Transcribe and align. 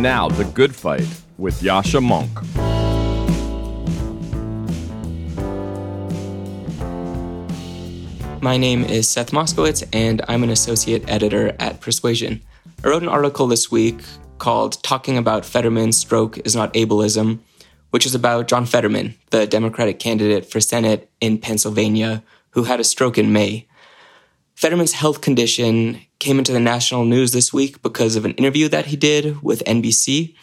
And 0.00 0.04
now, 0.04 0.28
The 0.28 0.44
Good 0.44 0.74
Fight 0.74 1.06
with 1.36 1.60
Yascha 1.60 2.00
Mounk. 2.00 2.32
My 8.40 8.56
name 8.56 8.82
is 8.84 9.06
Seth 9.06 9.32
Moskowitz, 9.32 9.86
and 9.92 10.22
I'm 10.26 10.42
an 10.42 10.48
associate 10.48 11.04
editor 11.06 11.54
at 11.58 11.82
Persuasion. 11.82 12.40
I 12.82 12.88
wrote 12.88 13.02
an 13.02 13.10
article 13.10 13.46
this 13.46 13.70
week 13.70 14.00
called 14.38 14.82
Talking 14.82 15.18
About 15.18 15.44
Fetterman's 15.44 15.98
Stroke 15.98 16.38
is 16.46 16.56
Not 16.56 16.72
Ableism, 16.72 17.40
which 17.90 18.06
is 18.06 18.14
about 18.14 18.48
John 18.48 18.64
Fetterman, 18.64 19.16
the 19.28 19.46
Democratic 19.46 19.98
candidate 19.98 20.50
for 20.50 20.62
Senate 20.62 21.10
in 21.20 21.36
Pennsylvania, 21.36 22.22
who 22.52 22.62
had 22.62 22.80
a 22.80 22.84
stroke 22.84 23.18
in 23.18 23.34
May. 23.34 23.66
Fetterman's 24.60 24.92
health 24.92 25.22
condition 25.22 25.98
came 26.18 26.38
into 26.38 26.52
the 26.52 26.60
national 26.60 27.06
news 27.06 27.32
this 27.32 27.50
week 27.50 27.80
because 27.80 28.14
of 28.14 28.26
an 28.26 28.32
interview 28.32 28.68
that 28.68 28.84
he 28.84 28.94
did 28.94 29.42
with 29.42 29.64
NBC. 29.64 30.34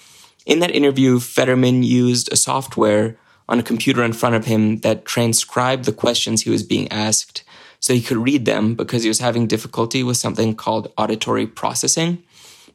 In 0.43 0.57
that 0.57 0.71
interview, 0.71 1.19
Fetterman 1.19 1.83
used 1.83 2.33
a 2.33 2.35
software 2.35 3.19
on 3.47 3.59
a 3.59 3.63
computer 3.63 4.01
in 4.01 4.13
front 4.13 4.33
of 4.33 4.45
him 4.45 4.77
that 4.77 5.05
transcribed 5.05 5.85
the 5.85 5.91
questions 5.91 6.41
he 6.41 6.49
was 6.49 6.63
being 6.63 6.91
asked 6.91 7.43
so 7.79 7.93
he 7.93 8.01
could 8.01 8.17
read 8.17 8.45
them 8.45 8.73
because 8.73 9.03
he 9.03 9.07
was 9.07 9.19
having 9.19 9.45
difficulty 9.45 10.01
with 10.01 10.17
something 10.17 10.55
called 10.55 10.91
auditory 10.97 11.45
processing. 11.45 12.23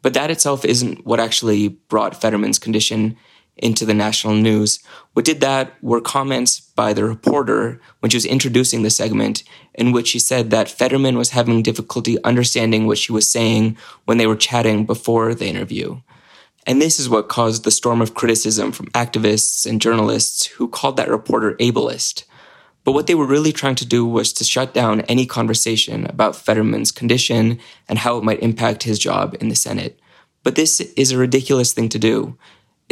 But 0.01 0.15
that 0.15 0.31
itself 0.31 0.65
isn't 0.65 1.05
what 1.05 1.19
actually 1.19 1.67
brought 1.67 2.21
Fetterman's 2.21 2.61
condition 2.61 3.17
into 3.57 3.85
the 3.85 3.95
national 3.95 4.35
news. 4.35 4.81
What 5.13 5.25
did 5.25 5.41
that 5.41 5.75
were 5.83 6.01
comments 6.01 6.61
by 6.61 6.93
the 6.93 7.05
reporter 7.05 7.81
when 8.01 8.11
she 8.11 8.17
was 8.17 8.25
introducing 8.25 8.83
the 8.83 8.91
segment, 8.91 9.45
in 9.75 9.93
which 9.93 10.09
she 10.09 10.19
said 10.19 10.51
that 10.51 10.71
Fetterman 10.71 11.17
was 11.17 11.31
having 11.31 11.63
difficulty 11.63 12.23
understanding 12.25 12.87
what 12.87 12.99
she 12.99 13.13
was 13.13 13.31
saying 13.31 13.77
when 14.05 14.19
they 14.19 14.27
were 14.27 14.37
chatting 14.37 14.87
before 14.87 15.35
the 15.35 15.47
interview. 15.47 16.01
And 16.67 16.81
this 16.81 17.01
is 17.01 17.09
what 17.09 17.29
caused 17.29 17.65
the 17.65 17.71
storm 17.71 18.01
of 18.01 18.15
criticism 18.15 18.73
from 18.73 18.87
activists 18.89 19.67
and 19.67 19.81
journalists 19.81 20.47
who 20.47 20.69
called 20.69 20.97
that 20.97 21.09
reporter 21.09 21.55
ableist. 21.55 22.25
But 22.85 22.93
what 22.93 23.07
they 23.07 23.15
were 23.15 23.27
really 23.27 23.53
trying 23.53 23.75
to 23.77 23.87
do 23.87 24.07
was 24.07 24.33
to 24.35 24.45
shut 24.45 24.75
down 24.75 25.03
any 25.03 25.27
conversation 25.27 26.07
about 26.07 26.37
Fetterman's 26.37 26.91
condition 26.91 27.59
and 27.89 27.99
how 27.99 28.17
it 28.17 28.25
might 28.25 28.43
impact 28.43 28.83
his 28.83 28.99
job 28.99 29.37
in 29.41 29.49
the 29.49 29.57
Senate. 29.57 30.01
But 30.43 30.57
this 30.57 30.81
is 30.81 31.13
a 31.13 31.19
ridiculous 31.19 31.73
thing 31.73 31.89
to 31.91 31.99
do 31.99 32.37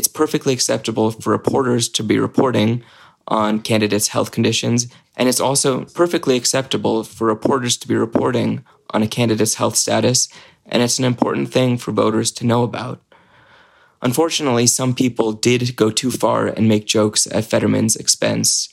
it's 0.00 0.08
perfectly 0.08 0.54
acceptable 0.54 1.10
for 1.10 1.28
reporters 1.28 1.86
to 1.86 2.02
be 2.02 2.18
reporting 2.18 2.82
on 3.28 3.60
candidates' 3.60 4.08
health 4.08 4.30
conditions, 4.30 4.88
and 5.14 5.28
it's 5.28 5.40
also 5.40 5.84
perfectly 5.84 6.38
acceptable 6.38 7.04
for 7.04 7.26
reporters 7.26 7.76
to 7.76 7.86
be 7.86 7.94
reporting 7.94 8.64
on 8.94 9.02
a 9.02 9.06
candidate's 9.06 9.56
health 9.56 9.76
status, 9.76 10.26
and 10.64 10.82
it's 10.82 10.98
an 10.98 11.04
important 11.04 11.52
thing 11.52 11.76
for 11.76 11.92
voters 11.92 12.32
to 12.32 12.46
know 12.46 12.62
about. 12.62 13.02
Unfortunately, 14.00 14.66
some 14.66 14.94
people 14.94 15.32
did 15.32 15.76
go 15.76 15.90
too 15.90 16.10
far 16.10 16.46
and 16.46 16.66
make 16.66 16.86
jokes 16.86 17.26
at 17.26 17.44
Fetterman's 17.44 17.94
expense, 17.94 18.70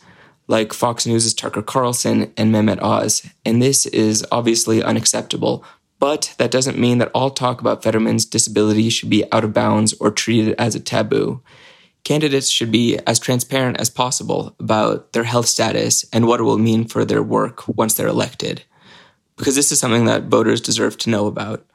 like 0.48 0.72
Fox 0.72 1.06
News' 1.06 1.34
Tucker 1.34 1.62
Carlson 1.62 2.32
and 2.38 2.56
Mehmet 2.56 2.82
Oz, 2.82 3.30
and 3.46 3.62
this 3.62 3.86
is 3.88 4.26
obviously 4.32 4.82
unacceptable, 4.82 5.66
but 6.00 6.36
that 6.38 6.52
doesn't 6.52 6.78
mean 6.78 7.00
that 7.00 7.12
all 7.14 7.32
talk 7.32 7.60
about 7.60 7.84
Fetterman's 7.84 8.26
disability 8.26 8.90
should 8.90 9.10
be 9.10 9.30
out 9.32 9.44
of 9.44 9.54
bounds 9.54 9.94
or 10.00 10.12
treated 10.12 10.56
as 10.60 10.76
a 10.76 10.80
taboo. 10.80 11.42
Candidates 12.04 12.50
should 12.50 12.72
be 12.72 13.00
as 13.08 13.20
transparent 13.20 13.80
as 13.80 13.90
possible 13.90 14.56
about 14.60 15.12
their 15.14 15.24
health 15.24 15.48
status 15.48 16.06
and 16.14 16.28
what 16.28 16.40
it 16.40 16.44
will 16.44 16.58
mean 16.58 16.86
for 16.86 17.04
their 17.04 17.24
work 17.24 17.68
once 17.68 17.96
they're 17.96 18.08
elected, 18.08 18.64
because 19.36 19.56
this 19.56 19.72
is 19.72 19.80
something 19.80 20.06
that 20.06 20.24
voters 20.24 20.62
deserve 20.62 20.98
to 21.00 21.10
know 21.10 21.28
about. 21.28 21.66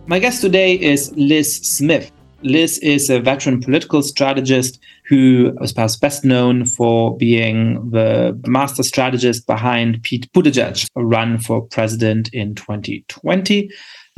My 0.08 0.20
guest 0.20 0.42
today 0.42 0.74
is 0.74 1.14
Lis 1.16 1.58
Smith. 1.58 2.12
Lis 2.42 2.78
is 2.80 3.10
a 3.10 3.20
veteran 3.20 3.62
political 3.62 4.02
strategist 4.02 4.80
who 5.06 5.54
is 5.62 5.74
perhaps 5.74 5.98
best 5.98 6.24
known 6.24 6.66
for 6.66 7.18
being 7.18 7.90
the 7.92 8.40
master 8.48 8.84
strategist 8.84 9.46
behind 9.46 10.02
Pete 10.04 10.32
Buttigieg, 10.34 10.88
a 10.96 11.04
run 11.04 11.38
for 11.38 11.62
president 11.62 12.34
in 12.34 12.56
2020. 12.56 13.70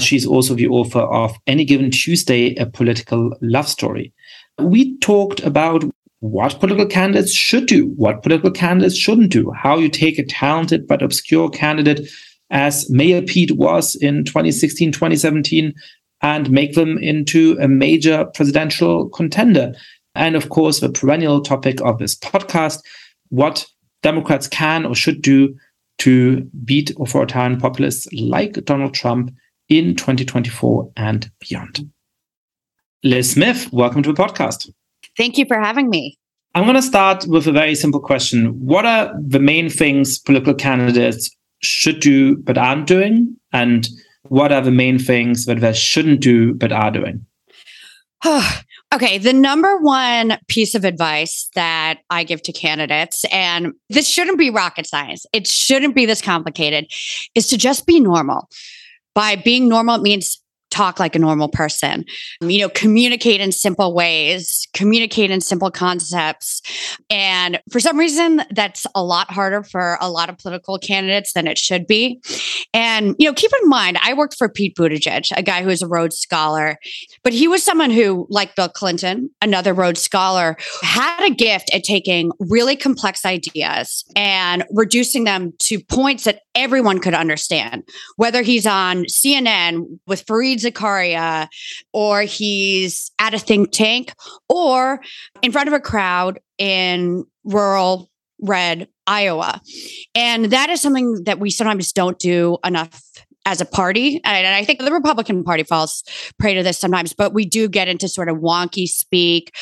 She's 0.01 0.25
also 0.25 0.53
the 0.53 0.67
author 0.67 0.99
of 0.99 1.37
Any 1.47 1.65
Given 1.65 1.91
Tuesday, 1.91 2.55
a 2.55 2.65
political 2.65 3.35
love 3.41 3.67
story. 3.67 4.13
We 4.59 4.97
talked 4.99 5.41
about 5.41 5.83
what 6.19 6.59
political 6.59 6.85
candidates 6.85 7.33
should 7.33 7.65
do, 7.65 7.87
what 7.95 8.21
political 8.21 8.51
candidates 8.51 8.95
shouldn't 8.95 9.31
do, 9.31 9.51
how 9.51 9.77
you 9.77 9.89
take 9.89 10.19
a 10.19 10.25
talented 10.25 10.87
but 10.87 11.01
obscure 11.01 11.49
candidate 11.49 12.07
as 12.51 12.89
Mayor 12.89 13.21
Pete 13.21 13.51
was 13.53 13.95
in 13.95 14.23
2016, 14.25 14.91
2017, 14.91 15.73
and 16.21 16.51
make 16.51 16.75
them 16.75 16.97
into 16.99 17.57
a 17.59 17.67
major 17.67 18.25
presidential 18.35 19.09
contender. 19.09 19.73
And 20.13 20.35
of 20.35 20.49
course, 20.49 20.79
the 20.79 20.89
perennial 20.89 21.41
topic 21.41 21.81
of 21.81 21.97
this 21.97 22.15
podcast 22.15 22.81
what 23.29 23.65
Democrats 24.03 24.47
can 24.47 24.85
or 24.85 24.93
should 24.93 25.21
do 25.21 25.55
to 25.99 26.41
beat 26.65 26.91
authoritarian 26.99 27.59
populists 27.59 28.07
like 28.13 28.53
Donald 28.65 28.93
Trump 28.93 29.31
in 29.71 29.95
2024 29.95 30.91
and 30.97 31.31
beyond. 31.39 31.89
Lis 33.03 33.31
Smith, 33.31 33.71
welcome 33.71 34.03
to 34.03 34.11
the 34.11 34.21
podcast. 34.21 34.69
Thank 35.17 35.37
you 35.37 35.45
for 35.45 35.57
having 35.57 35.89
me. 35.89 36.19
I'm 36.53 36.65
going 36.65 36.75
to 36.75 36.81
start 36.81 37.25
with 37.27 37.47
a 37.47 37.53
very 37.53 37.73
simple 37.75 38.01
question. 38.01 38.47
What 38.59 38.85
are 38.85 39.13
the 39.17 39.39
main 39.39 39.69
things 39.69 40.19
political 40.19 40.53
candidates 40.53 41.33
should 41.61 42.01
do 42.01 42.35
but 42.35 42.57
aren't 42.57 42.85
doing? 42.85 43.37
And 43.53 43.87
what 44.23 44.51
are 44.51 44.61
the 44.61 44.71
main 44.71 44.99
things 44.99 45.45
that 45.45 45.61
they 45.61 45.71
shouldn't 45.71 46.19
do 46.19 46.53
but 46.53 46.73
are 46.73 46.91
doing? 46.91 47.25
okay, 48.93 49.17
the 49.17 49.31
number 49.31 49.77
one 49.77 50.37
piece 50.49 50.75
of 50.75 50.83
advice 50.83 51.49
that 51.55 51.99
I 52.09 52.25
give 52.25 52.41
to 52.43 52.51
candidates, 52.51 53.23
and 53.31 53.71
this 53.89 54.09
shouldn't 54.09 54.37
be 54.37 54.49
rocket 54.49 54.85
science, 54.85 55.25
it 55.31 55.47
shouldn't 55.47 55.95
be 55.95 56.05
this 56.05 56.21
complicated, 56.21 56.91
is 57.35 57.47
to 57.47 57.57
just 57.57 57.85
be 57.85 58.01
normal 58.01 58.49
by 59.13 59.35
being 59.35 59.67
normal, 59.67 59.95
it 59.95 60.01
means 60.01 60.41
talk 60.71 60.99
like 60.99 61.15
a 61.15 61.19
normal 61.19 61.49
person. 61.49 62.05
You 62.41 62.59
know, 62.59 62.69
communicate 62.69 63.41
in 63.41 63.51
simple 63.51 63.93
ways, 63.93 64.67
communicate 64.73 65.29
in 65.29 65.41
simple 65.41 65.69
concepts. 65.69 66.61
And 67.09 67.61
for 67.69 67.79
some 67.79 67.99
reason, 67.99 68.41
that's 68.51 68.87
a 68.95 69.03
lot 69.03 69.29
harder 69.29 69.63
for 69.63 69.97
a 70.01 70.09
lot 70.09 70.29
of 70.29 70.37
political 70.37 70.79
candidates 70.79 71.33
than 71.33 71.45
it 71.45 71.57
should 71.57 71.85
be. 71.85 72.21
And, 72.73 73.15
you 73.19 73.27
know, 73.27 73.33
keep 73.33 73.51
in 73.61 73.69
mind, 73.69 73.99
I 74.01 74.13
worked 74.13 74.37
for 74.37 74.47
Pete 74.47 74.75
Buttigieg, 74.75 75.27
a 75.35 75.43
guy 75.43 75.61
who's 75.61 75.81
a 75.81 75.87
Rhodes 75.87 76.17
Scholar, 76.17 76.77
but 77.23 77.33
he 77.33 77.47
was 77.47 77.63
someone 77.63 77.91
who, 77.91 78.25
like 78.29 78.55
Bill 78.55 78.69
Clinton, 78.69 79.29
another 79.41 79.73
Rhodes 79.73 80.01
Scholar, 80.01 80.55
had 80.81 81.25
a 81.25 81.35
gift 81.35 81.69
at 81.73 81.83
taking 81.83 82.31
really 82.39 82.77
complex 82.77 83.25
ideas 83.25 84.05
and 84.15 84.63
reducing 84.71 85.25
them 85.25 85.51
to 85.59 85.83
points 85.83 86.23
that 86.23 86.41
everyone 86.55 86.99
could 86.99 87.13
understand, 87.13 87.83
whether 88.17 88.41
he's 88.41 88.65
on 88.67 89.05
CNN 89.05 89.99
with 90.07 90.25
Fareed 90.25 90.57
Zakaria, 90.57 91.47
or 91.93 92.21
he's 92.21 93.11
at 93.19 93.33
a 93.33 93.39
think 93.39 93.71
tank, 93.71 94.13
or 94.49 95.01
in 95.41 95.51
front 95.51 95.67
of 95.67 95.73
a 95.73 95.79
crowd 95.79 96.39
in 96.57 97.25
rural 97.43 98.09
red 98.41 98.87
Iowa. 99.07 99.61
And 100.15 100.45
that 100.45 100.69
is 100.69 100.81
something 100.81 101.23
that 101.25 101.39
we 101.39 101.49
sometimes 101.51 101.91
don't 101.91 102.17
do 102.17 102.57
enough 102.63 103.01
as 103.45 103.61
a 103.61 103.65
party. 103.65 104.21
And 104.23 104.47
I 104.47 104.63
think 104.63 104.79
the 104.79 104.91
Republican 104.91 105.43
Party 105.43 105.63
falls 105.63 106.03
prey 106.37 106.53
to 106.53 106.63
this 106.63 106.77
sometimes, 106.77 107.13
but 107.13 107.33
we 107.33 107.45
do 107.45 107.67
get 107.67 107.87
into 107.87 108.07
sort 108.07 108.29
of 108.29 108.37
wonky 108.37 108.87
speak, 108.87 109.55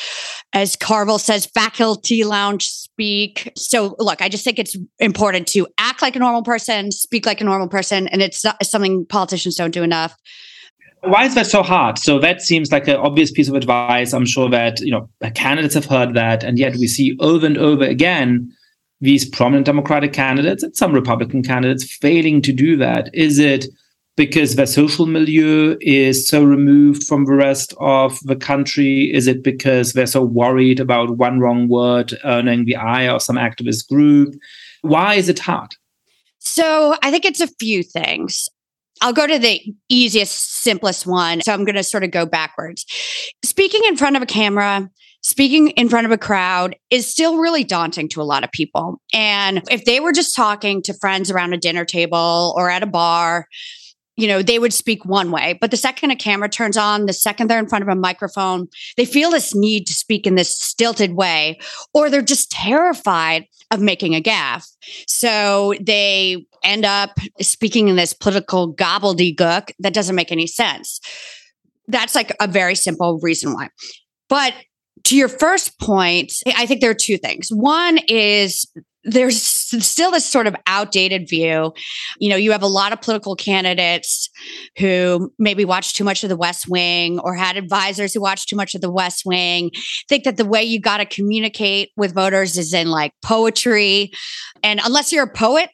as 0.52 0.76
Carville 0.76 1.18
says, 1.18 1.46
faculty 1.46 2.24
lounge 2.24 2.66
speak. 2.68 3.52
So, 3.56 3.96
look, 3.98 4.20
I 4.20 4.28
just 4.28 4.44
think 4.44 4.58
it's 4.58 4.76
important 4.98 5.46
to 5.48 5.66
act 5.78 6.02
like 6.02 6.16
a 6.16 6.18
normal 6.18 6.42
person, 6.42 6.92
speak 6.92 7.26
like 7.26 7.40
a 7.40 7.44
normal 7.44 7.68
person, 7.68 8.06
and 8.08 8.22
it's 8.22 8.44
something 8.62 9.06
politicians 9.06 9.56
don't 9.56 9.72
do 9.72 9.82
enough 9.82 10.16
why 11.02 11.24
is 11.24 11.34
that 11.34 11.46
so 11.46 11.62
hard? 11.62 11.98
So 11.98 12.18
that 12.18 12.42
seems 12.42 12.70
like 12.70 12.86
an 12.86 12.96
obvious 12.96 13.30
piece 13.30 13.48
of 13.48 13.54
advice. 13.54 14.12
I'm 14.12 14.26
sure 14.26 14.50
that 14.50 14.80
you 14.80 14.90
know 14.90 15.08
candidates 15.34 15.74
have 15.74 15.86
heard 15.86 16.14
that, 16.14 16.44
and 16.44 16.58
yet 16.58 16.76
we 16.76 16.86
see 16.86 17.16
over 17.20 17.46
and 17.46 17.56
over 17.56 17.84
again 17.84 18.52
these 19.00 19.28
prominent 19.28 19.66
Democratic 19.66 20.12
candidates 20.12 20.62
and 20.62 20.76
some 20.76 20.92
Republican 20.92 21.42
candidates 21.42 21.84
failing 21.84 22.42
to 22.42 22.52
do 22.52 22.76
that. 22.76 23.10
Is 23.14 23.38
it 23.38 23.66
because 24.16 24.56
their 24.56 24.66
social 24.66 25.06
milieu 25.06 25.76
is 25.80 26.28
so 26.28 26.44
removed 26.44 27.04
from 27.04 27.24
the 27.24 27.32
rest 27.32 27.72
of 27.78 28.18
the 28.24 28.36
country? 28.36 29.10
Is 29.14 29.26
it 29.26 29.42
because 29.42 29.94
they're 29.94 30.06
so 30.06 30.22
worried 30.22 30.80
about 30.80 31.16
one 31.16 31.40
wrong 31.40 31.68
word 31.68 32.18
earning 32.24 32.66
the 32.66 32.76
eye 32.76 33.08
of 33.08 33.22
some 33.22 33.36
activist 33.36 33.88
group? 33.88 34.34
Why 34.82 35.14
is 35.14 35.28
it 35.28 35.38
hard? 35.38 35.74
So 36.38 36.96
I 37.02 37.10
think 37.10 37.24
it's 37.24 37.40
a 37.40 37.46
few 37.58 37.82
things. 37.82 38.48
I'll 39.00 39.14
go 39.14 39.26
to 39.26 39.38
the 39.38 39.62
easiest, 39.88 40.62
simplest 40.62 41.06
one. 41.06 41.40
So 41.40 41.54
I'm 41.54 41.64
going 41.64 41.76
to 41.76 41.82
sort 41.82 42.04
of 42.04 42.10
go 42.10 42.26
backwards. 42.26 42.84
Speaking 43.42 43.80
in 43.86 43.96
front 43.96 44.16
of 44.16 44.22
a 44.22 44.26
camera, 44.26 44.90
speaking 45.22 45.68
in 45.70 45.88
front 45.88 46.06
of 46.06 46.12
a 46.12 46.18
crowd 46.18 46.76
is 46.90 47.10
still 47.10 47.38
really 47.38 47.64
daunting 47.64 48.08
to 48.10 48.22
a 48.22 48.24
lot 48.24 48.44
of 48.44 48.50
people. 48.52 49.00
And 49.12 49.62
if 49.70 49.84
they 49.84 50.00
were 50.00 50.12
just 50.12 50.34
talking 50.34 50.82
to 50.82 50.94
friends 50.94 51.30
around 51.30 51.52
a 51.52 51.58
dinner 51.58 51.84
table 51.84 52.54
or 52.56 52.70
at 52.70 52.82
a 52.82 52.86
bar, 52.86 53.46
you 54.16 54.26
know, 54.28 54.42
they 54.42 54.58
would 54.58 54.74
speak 54.74 55.04
one 55.04 55.30
way. 55.30 55.56
But 55.60 55.70
the 55.70 55.76
second 55.76 56.10
a 56.10 56.16
camera 56.16 56.48
turns 56.48 56.76
on, 56.76 57.06
the 57.06 57.12
second 57.12 57.48
they're 57.48 57.58
in 57.58 57.68
front 57.68 57.82
of 57.82 57.88
a 57.88 57.94
microphone, 57.94 58.68
they 58.96 59.06
feel 59.06 59.30
this 59.30 59.54
need 59.54 59.86
to 59.86 59.94
speak 59.94 60.26
in 60.26 60.34
this 60.34 60.54
stilted 60.54 61.14
way, 61.14 61.58
or 61.94 62.10
they're 62.10 62.20
just 62.20 62.50
terrified 62.50 63.46
of 63.70 63.80
making 63.80 64.14
a 64.14 64.20
gaffe. 64.20 64.66
So 65.06 65.74
they 65.80 66.44
end 66.62 66.84
up 66.84 67.18
speaking 67.40 67.88
in 67.88 67.96
this 67.96 68.12
political 68.12 68.74
gobbledygook 68.74 69.72
that 69.78 69.94
doesn't 69.94 70.16
make 70.16 70.32
any 70.32 70.46
sense. 70.46 71.00
That's 71.88 72.14
like 72.14 72.34
a 72.40 72.46
very 72.46 72.74
simple 72.74 73.18
reason 73.22 73.54
why. 73.54 73.68
But 74.28 74.54
to 75.04 75.16
your 75.16 75.28
first 75.28 75.78
point, 75.80 76.32
I 76.46 76.66
think 76.66 76.80
there 76.80 76.90
are 76.90 76.94
two 76.94 77.18
things. 77.18 77.48
One 77.50 77.98
is 78.08 78.66
there's 79.04 79.42
still 79.42 80.10
this 80.10 80.26
sort 80.26 80.46
of 80.46 80.54
outdated 80.66 81.28
view. 81.28 81.72
You 82.18 82.28
know, 82.28 82.36
you 82.36 82.52
have 82.52 82.62
a 82.62 82.68
lot 82.68 82.92
of 82.92 83.00
political 83.00 83.34
candidates 83.34 84.28
who 84.78 85.32
maybe 85.38 85.64
watched 85.64 85.96
too 85.96 86.04
much 86.04 86.22
of 86.22 86.28
the 86.28 86.36
West 86.36 86.68
Wing 86.68 87.18
or 87.20 87.34
had 87.34 87.56
advisors 87.56 88.12
who 88.12 88.20
watched 88.20 88.48
too 88.48 88.56
much 88.56 88.74
of 88.74 88.82
the 88.82 88.90
West 88.90 89.22
Wing, 89.24 89.70
think 90.08 90.24
that 90.24 90.36
the 90.36 90.44
way 90.44 90.62
you 90.62 90.80
got 90.80 90.98
to 90.98 91.06
communicate 91.06 91.90
with 91.96 92.14
voters 92.14 92.58
is 92.58 92.74
in 92.74 92.88
like 92.88 93.12
poetry. 93.22 94.12
And 94.62 94.80
unless 94.84 95.12
you're 95.12 95.24
a 95.24 95.32
poet, 95.32 95.70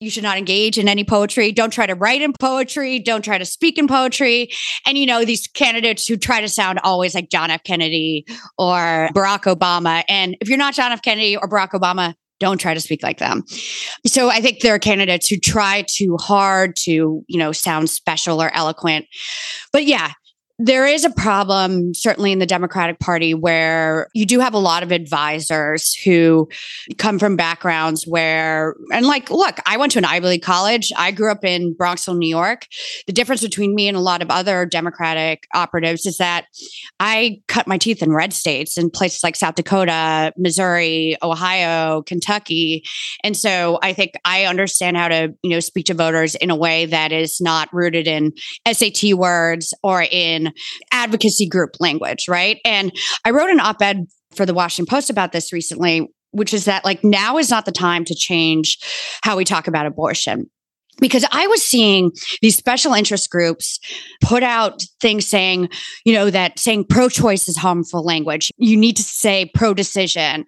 you 0.00 0.10
should 0.10 0.22
not 0.22 0.38
engage 0.38 0.78
in 0.78 0.88
any 0.88 1.04
poetry. 1.04 1.52
Don't 1.52 1.70
try 1.72 1.86
to 1.86 1.94
write 1.94 2.22
in 2.22 2.32
poetry. 2.32 2.98
Don't 2.98 3.22
try 3.22 3.36
to 3.36 3.44
speak 3.44 3.76
in 3.76 3.86
poetry. 3.86 4.50
And, 4.86 4.96
you 4.96 5.04
know, 5.04 5.26
these 5.26 5.46
candidates 5.46 6.06
who 6.06 6.16
try 6.16 6.40
to 6.40 6.48
sound 6.48 6.80
always 6.82 7.14
like 7.14 7.28
John 7.28 7.50
F. 7.50 7.62
Kennedy 7.64 8.24
or 8.58 9.10
Barack 9.14 9.42
Obama. 9.42 10.02
And 10.08 10.36
if 10.40 10.48
you're 10.48 10.58
not 10.58 10.74
John 10.74 10.90
F. 10.90 11.02
Kennedy 11.02 11.36
or 11.36 11.48
Barack 11.48 11.72
Obama, 11.72 12.14
don't 12.38 12.58
try 12.58 12.72
to 12.72 12.80
speak 12.80 13.02
like 13.02 13.18
them. 13.18 13.44
So 14.06 14.30
I 14.30 14.40
think 14.40 14.60
there 14.60 14.74
are 14.74 14.78
candidates 14.78 15.28
who 15.28 15.36
try 15.36 15.84
too 15.86 16.16
hard 16.16 16.74
to, 16.84 17.22
you 17.28 17.38
know, 17.38 17.52
sound 17.52 17.90
special 17.90 18.42
or 18.42 18.50
eloquent. 18.54 19.04
But 19.74 19.84
yeah, 19.84 20.12
there 20.62 20.86
is 20.86 21.06
a 21.06 21.10
problem, 21.10 21.94
certainly 21.94 22.32
in 22.32 22.38
the 22.38 22.44
Democratic 22.44 22.98
Party, 23.00 23.32
where 23.32 24.08
you 24.12 24.26
do 24.26 24.40
have 24.40 24.52
a 24.52 24.58
lot 24.58 24.82
of 24.82 24.92
advisors 24.92 25.94
who 25.94 26.50
come 26.98 27.18
from 27.18 27.34
backgrounds 27.34 28.06
where, 28.06 28.76
and 28.92 29.06
like, 29.06 29.30
look, 29.30 29.58
I 29.64 29.78
went 29.78 29.92
to 29.92 29.98
an 29.98 30.04
Ivy 30.04 30.26
League 30.26 30.42
college. 30.42 30.92
I 30.98 31.12
grew 31.12 31.32
up 31.32 31.46
in 31.46 31.74
Bronxville, 31.74 32.18
New 32.18 32.28
York. 32.28 32.66
The 33.06 33.12
difference 33.14 33.40
between 33.40 33.74
me 33.74 33.88
and 33.88 33.96
a 33.96 34.00
lot 34.00 34.20
of 34.20 34.28
other 34.30 34.66
Democratic 34.66 35.46
operatives 35.54 36.04
is 36.04 36.18
that 36.18 36.44
I 37.00 37.40
cut 37.48 37.66
my 37.66 37.78
teeth 37.78 38.02
in 38.02 38.12
red 38.12 38.34
states 38.34 38.76
in 38.76 38.90
places 38.90 39.24
like 39.24 39.36
South 39.36 39.54
Dakota, 39.54 40.34
Missouri, 40.36 41.16
Ohio, 41.22 42.02
Kentucky. 42.02 42.84
And 43.24 43.34
so 43.34 43.78
I 43.82 43.94
think 43.94 44.12
I 44.26 44.44
understand 44.44 44.98
how 44.98 45.08
to, 45.08 45.34
you 45.42 45.50
know, 45.50 45.60
speak 45.60 45.86
to 45.86 45.94
voters 45.94 46.34
in 46.34 46.50
a 46.50 46.56
way 46.56 46.84
that 46.84 47.12
is 47.12 47.40
not 47.40 47.72
rooted 47.72 48.06
in 48.06 48.34
SAT 48.70 49.14
words 49.14 49.72
or 49.82 50.02
in 50.02 50.49
advocacy 50.92 51.48
group 51.48 51.76
language, 51.80 52.28
right? 52.28 52.58
And 52.64 52.92
I 53.24 53.30
wrote 53.30 53.50
an 53.50 53.60
op 53.60 53.80
ed 53.82 54.06
for 54.32 54.46
the 54.46 54.54
Washington 54.54 54.88
Post 54.90 55.10
about 55.10 55.32
this 55.32 55.52
recently, 55.52 56.08
which 56.32 56.54
is 56.54 56.64
that 56.66 56.84
like 56.84 57.02
now 57.02 57.38
is 57.38 57.50
not 57.50 57.64
the 57.64 57.72
time 57.72 58.04
to 58.04 58.14
change 58.14 58.78
how 59.22 59.36
we 59.36 59.44
talk 59.44 59.66
about 59.66 59.86
abortion 59.86 60.48
because 61.00 61.24
I 61.32 61.46
was 61.46 61.62
seeing 61.62 62.12
these 62.42 62.56
special 62.56 62.92
interest 62.92 63.30
groups 63.30 63.80
put 64.20 64.42
out 64.42 64.82
things 65.00 65.26
saying, 65.26 65.70
you 66.04 66.12
know, 66.12 66.30
that 66.30 66.58
saying 66.58 66.84
pro 66.88 67.08
choice 67.08 67.48
is 67.48 67.56
harmful 67.56 68.04
language. 68.04 68.52
You 68.58 68.76
need 68.76 68.96
to 68.96 69.02
say 69.02 69.50
pro 69.54 69.74
decision. 69.74 70.44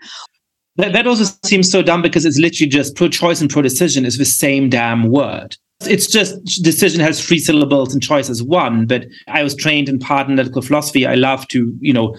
That, 0.77 1.07
also 1.07 1.25
seems 1.45 1.71
so 1.71 1.83
dumb 1.83 2.01
because 2.01 2.25
it's 2.25 2.39
literally 2.39 2.71
just 2.71 2.97
pro 2.97 3.09
choice 3.09 3.41
and 3.41 3.51
pro 3.51 3.63
decision 3.63 4.07
is 4.07 4.17
the 4.17 4.25
same 4.25 4.71
damn 4.71 5.11
word. 5.11 5.57
It's 5.87 6.06
just 6.06 6.44
decision 6.62 7.00
has 7.00 7.25
three 7.25 7.38
syllables 7.38 7.93
and 7.93 8.02
choice 8.02 8.29
has 8.29 8.43
one. 8.43 8.87
But 8.87 9.06
I 9.29 9.43
was 9.43 9.55
trained 9.55 9.88
in 9.88 9.99
part 9.99 10.26
analytical 10.26 10.62
philosophy. 10.62 11.06
I 11.06 11.14
love 11.14 11.46
to, 11.49 11.76
you 11.81 11.93
know, 11.93 12.17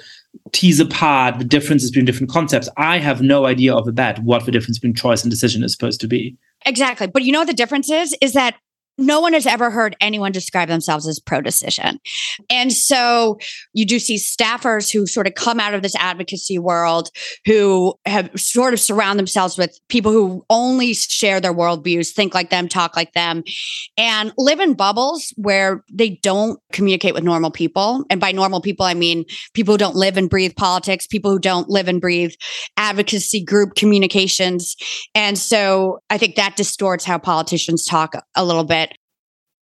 tease 0.51 0.79
apart 0.79 1.39
the 1.39 1.45
differences 1.45 1.91
between 1.91 2.05
different 2.05 2.31
concepts. 2.31 2.69
I 2.77 2.97
have 2.99 3.21
no 3.21 3.45
idea 3.45 3.73
of 3.75 3.87
a 3.87 3.91
bat 3.91 4.19
what 4.23 4.45
the 4.45 4.51
difference 4.51 4.79
between 4.79 4.95
choice 4.95 5.23
and 5.23 5.31
decision 5.31 5.63
is 5.63 5.71
supposed 5.71 6.01
to 6.01 6.07
be. 6.07 6.35
Exactly. 6.65 7.07
But 7.07 7.23
you 7.23 7.31
know 7.31 7.39
what 7.39 7.47
the 7.47 7.53
difference 7.53 7.89
is? 7.89 8.15
Is 8.21 8.33
that 8.33 8.55
no 8.97 9.19
one 9.19 9.33
has 9.33 9.45
ever 9.45 9.71
heard 9.71 9.95
anyone 10.01 10.31
describe 10.31 10.67
themselves 10.67 11.07
as 11.07 11.19
pro 11.19 11.41
decision. 11.41 11.99
And 12.49 12.71
so 12.71 13.39
you 13.73 13.85
do 13.85 13.99
see 13.99 14.17
staffers 14.17 14.91
who 14.91 15.07
sort 15.07 15.27
of 15.27 15.35
come 15.35 15.59
out 15.59 15.73
of 15.73 15.81
this 15.81 15.95
advocacy 15.95 16.59
world 16.59 17.09
who 17.45 17.95
have 18.05 18.29
sort 18.39 18.73
of 18.73 18.79
surround 18.79 19.17
themselves 19.17 19.57
with 19.57 19.79
people 19.89 20.11
who 20.11 20.45
only 20.49 20.93
share 20.93 21.41
their 21.41 21.53
worldviews, 21.53 22.13
think 22.13 22.33
like 22.33 22.49
them, 22.49 22.67
talk 22.67 22.95
like 22.95 23.13
them, 23.13 23.43
and 23.97 24.31
live 24.37 24.59
in 24.59 24.73
bubbles 24.73 25.33
where 25.37 25.83
they 25.91 26.19
don't 26.21 26.59
communicate 26.71 27.13
with 27.13 27.23
normal 27.23 27.51
people. 27.51 28.05
And 28.09 28.21
by 28.21 28.31
normal 28.31 28.61
people, 28.61 28.85
I 28.85 28.93
mean 28.93 29.25
people 29.53 29.73
who 29.73 29.79
don't 29.79 29.95
live 29.95 30.17
and 30.17 30.29
breathe 30.29 30.55
politics, 30.55 31.07
people 31.07 31.31
who 31.31 31.39
don't 31.39 31.69
live 31.69 31.87
and 31.87 31.99
breathe 31.99 32.33
advocacy 32.77 33.43
group 33.43 33.75
communications. 33.75 34.75
And 35.15 35.37
so 35.37 35.99
I 36.09 36.17
think 36.17 36.35
that 36.35 36.55
distorts 36.55 37.05
how 37.05 37.17
politicians 37.17 37.85
talk 37.85 38.13
a 38.35 38.45
little 38.45 38.63
bit 38.63 38.82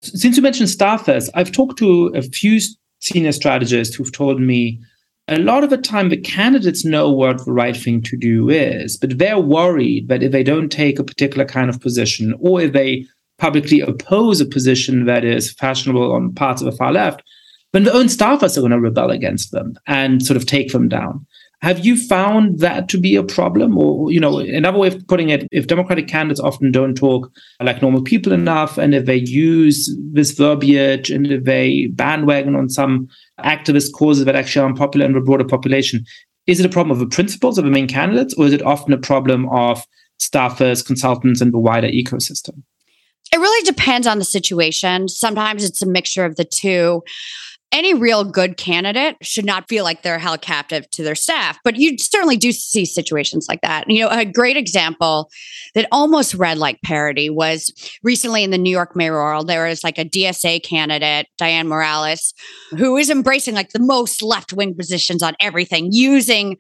since 0.01 0.37
you 0.37 0.43
mentioned 0.43 0.69
staffers, 0.69 1.29
I've 1.33 1.51
talked 1.51 1.77
to 1.79 2.07
a 2.15 2.21
few 2.21 2.59
senior 2.99 3.31
strategists 3.31 3.95
who've 3.95 4.11
told 4.11 4.41
me 4.41 4.79
a 5.27 5.37
lot 5.37 5.63
of 5.63 5.69
the 5.69 5.77
time 5.77 6.09
the 6.09 6.17
candidates 6.17 6.83
know 6.83 7.11
what 7.11 7.45
the 7.45 7.51
right 7.51 7.77
thing 7.77 8.01
to 8.01 8.17
do 8.17 8.49
is, 8.49 8.97
but 8.97 9.17
they're 9.17 9.39
worried 9.39 10.07
that 10.07 10.23
if 10.23 10.31
they 10.31 10.43
don't 10.43 10.69
take 10.69 10.97
a 10.97 11.03
particular 11.03 11.45
kind 11.45 11.69
of 11.69 11.79
position 11.79 12.33
or 12.39 12.61
if 12.61 12.73
they 12.73 13.05
publicly 13.37 13.79
oppose 13.79 14.41
a 14.41 14.45
position 14.45 15.05
that 15.05 15.23
is 15.23 15.53
fashionable 15.53 16.11
on 16.11 16.33
parts 16.33 16.61
of 16.61 16.65
the 16.65 16.75
far 16.75 16.91
left, 16.91 17.21
then 17.73 17.83
the 17.83 17.93
own 17.93 18.07
staffers 18.07 18.57
are 18.57 18.61
going 18.61 18.71
to 18.71 18.79
rebel 18.79 19.11
against 19.11 19.51
them 19.51 19.75
and 19.85 20.25
sort 20.25 20.35
of 20.35 20.45
take 20.45 20.71
them 20.71 20.89
down. 20.89 21.25
Have 21.61 21.85
you 21.85 21.97
found 21.97 22.59
that 22.59 22.87
to 22.89 22.97
be 22.97 23.17
a 23.17 23.23
problem? 23.23 23.77
Or, 23.77 24.11
you 24.11 24.19
know, 24.19 24.39
another 24.39 24.77
way 24.77 24.87
of 24.87 25.05
putting 25.07 25.29
it, 25.29 25.45
if 25.51 25.67
Democratic 25.67 26.07
candidates 26.07 26.39
often 26.39 26.71
don't 26.71 26.95
talk 26.95 27.29
like 27.61 27.81
normal 27.81 28.01
people 28.01 28.31
enough, 28.31 28.77
and 28.77 28.95
if 28.95 29.05
they 29.05 29.17
use 29.17 29.93
this 30.13 30.31
verbiage 30.31 31.11
and 31.11 31.27
if 31.27 31.43
they 31.43 31.87
bandwagon 31.87 32.55
on 32.55 32.69
some 32.69 33.09
activist 33.41 33.91
causes 33.93 34.23
that 34.23 34.37
actually 34.37 34.63
are 34.63 34.69
unpopular 34.69 35.05
in 35.05 35.13
the 35.13 35.19
broader 35.19 35.43
population, 35.43 36.05
is 36.47 36.61
it 36.61 36.65
a 36.65 36.69
problem 36.69 36.91
of 36.91 36.99
the 36.99 37.13
principles 37.13 37.57
of 37.57 37.65
the 37.65 37.71
main 37.71 37.87
candidates, 37.87 38.33
or 38.35 38.45
is 38.45 38.53
it 38.53 38.61
often 38.61 38.93
a 38.93 38.97
problem 38.97 39.49
of 39.49 39.85
staffers, 40.17 40.85
consultants, 40.85 41.41
and 41.41 41.53
the 41.53 41.59
wider 41.59 41.89
ecosystem? 41.89 42.63
It 43.31 43.37
really 43.37 43.63
depends 43.65 44.07
on 44.07 44.17
the 44.17 44.25
situation. 44.25 45.07
Sometimes 45.07 45.63
it's 45.63 45.81
a 45.81 45.85
mixture 45.85 46.25
of 46.25 46.37
the 46.37 46.45
two 46.45 47.03
any 47.71 47.93
real 47.93 48.23
good 48.23 48.57
candidate 48.57 49.15
should 49.21 49.45
not 49.45 49.69
feel 49.69 49.83
like 49.83 50.01
they're 50.01 50.19
held 50.19 50.41
captive 50.41 50.89
to 50.91 51.03
their 51.03 51.15
staff. 51.15 51.59
But 51.63 51.75
you 51.75 51.97
certainly 51.97 52.37
do 52.37 52.51
see 52.51 52.85
situations 52.85 53.47
like 53.47 53.61
that. 53.61 53.89
You 53.89 54.03
know, 54.03 54.09
a 54.09 54.25
great 54.25 54.57
example 54.57 55.29
that 55.75 55.87
almost 55.91 56.33
read 56.33 56.57
like 56.57 56.81
parody 56.81 57.29
was 57.29 57.71
recently 58.03 58.43
in 58.43 58.51
the 58.51 58.57
New 58.57 58.71
York 58.71 58.95
mayoral, 58.95 59.43
there 59.43 59.67
was 59.67 59.83
like 59.83 59.97
a 59.97 60.05
DSA 60.05 60.63
candidate, 60.63 61.27
Dianne 61.39 61.67
Morales, 61.67 62.33
who 62.71 62.97
is 62.97 63.09
embracing 63.09 63.53
like 63.53 63.69
the 63.69 63.79
most 63.79 64.23
left 64.23 64.51
wing 64.53 64.73
positions 64.75 65.21
on 65.21 65.35
everything, 65.39 65.89
using 65.91 66.57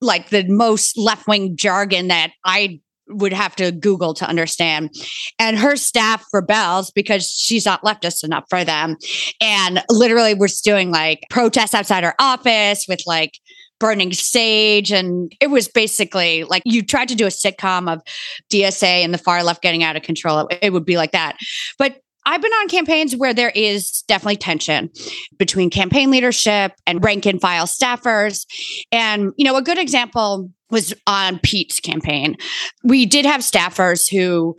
like 0.00 0.30
the 0.30 0.44
most 0.48 0.98
left 0.98 1.28
wing 1.28 1.56
jargon 1.56 2.08
that 2.08 2.32
I 2.44 2.80
would 3.08 3.32
have 3.32 3.56
to 3.56 3.72
Google 3.72 4.14
to 4.14 4.26
understand. 4.26 4.90
And 5.38 5.58
her 5.58 5.76
staff 5.76 6.24
rebels 6.32 6.90
because 6.90 7.30
she's 7.30 7.66
not 7.66 7.82
leftist 7.82 8.24
enough 8.24 8.44
for 8.48 8.64
them. 8.64 8.96
And 9.40 9.82
literally 9.90 10.34
was 10.34 10.60
doing 10.60 10.90
like 10.90 11.24
protests 11.30 11.74
outside 11.74 12.04
her 12.04 12.14
office 12.18 12.86
with 12.88 13.02
like 13.06 13.38
burning 13.78 14.12
sage. 14.12 14.92
And 14.92 15.32
it 15.40 15.48
was 15.48 15.68
basically 15.68 16.44
like 16.44 16.62
you 16.64 16.82
tried 16.82 17.08
to 17.08 17.14
do 17.14 17.26
a 17.26 17.30
sitcom 17.30 17.92
of 17.92 18.02
DSA 18.50 19.04
and 19.04 19.14
the 19.14 19.18
far 19.18 19.42
left 19.42 19.62
getting 19.62 19.82
out 19.82 19.96
of 19.96 20.02
control. 20.02 20.46
It, 20.48 20.58
it 20.62 20.72
would 20.72 20.84
be 20.84 20.96
like 20.96 21.12
that. 21.12 21.36
But 21.78 22.00
I've 22.26 22.42
been 22.42 22.52
on 22.52 22.68
campaigns 22.68 23.16
where 23.16 23.32
there 23.32 23.52
is 23.54 24.02
definitely 24.06 24.36
tension 24.36 24.90
between 25.38 25.70
campaign 25.70 26.10
leadership 26.10 26.72
and 26.86 27.02
rank 27.02 27.24
and 27.24 27.40
file 27.40 27.64
staffers. 27.64 28.44
And, 28.92 29.32
you 29.38 29.46
know, 29.46 29.56
a 29.56 29.62
good 29.62 29.78
example 29.78 30.50
was 30.70 30.94
on 31.06 31.38
Pete's 31.42 31.80
campaign. 31.80 32.36
We 32.84 33.06
did 33.06 33.24
have 33.24 33.40
staffers 33.40 34.10
who 34.10 34.56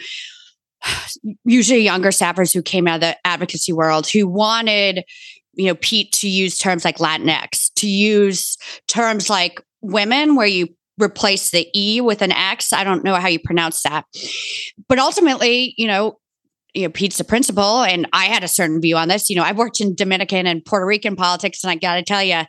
usually 1.46 1.82
younger 1.82 2.10
staffers 2.10 2.54
who 2.54 2.62
came 2.62 2.88
out 2.88 2.96
of 2.96 3.02
the 3.02 3.18
advocacy 3.26 3.74
world 3.74 4.08
who 4.08 4.28
wanted 4.28 5.04
you 5.54 5.68
know 5.68 5.76
Pete 5.76 6.12
to 6.14 6.30
use 6.30 6.58
terms 6.58 6.86
like 6.86 6.98
Latinx, 6.98 7.72
to 7.76 7.88
use 7.88 8.58
terms 8.88 9.30
like 9.30 9.62
women 9.82 10.36
where 10.36 10.48
you 10.48 10.68
replace 11.02 11.52
the 11.52 11.68
E 11.74 12.02
with 12.02 12.22
an 12.22 12.32
X. 12.32 12.74
I 12.74 12.84
don't 12.84 13.04
know 13.04 13.16
how 13.16 13.28
you 13.28 13.40
pronounce 13.40 13.84
that. 13.84 14.06
But 14.88 15.00
ultimately, 15.00 15.74
you 15.78 15.88
know, 15.88 16.20
you 16.74 16.84
know, 16.84 16.90
Pete's 16.90 17.18
the 17.18 17.24
principal, 17.24 17.82
and 17.84 18.08
I 18.14 18.26
had 18.26 18.44
a 18.44 18.48
certain 18.48 18.82
view 18.82 18.96
on 18.96 19.08
this. 19.08 19.30
You 19.30 19.36
know, 19.36 19.44
I've 19.44 19.58
worked 19.58 19.82
in 19.82 19.96
Dominican 19.96 20.46
and 20.46 20.64
Puerto 20.64 20.86
Rican 20.86 21.16
politics, 21.16 21.64
and 21.64 21.72
I 21.72 21.76
got 21.76 21.96
to 21.96 22.04
tell 22.04 22.24
you, 22.24 22.42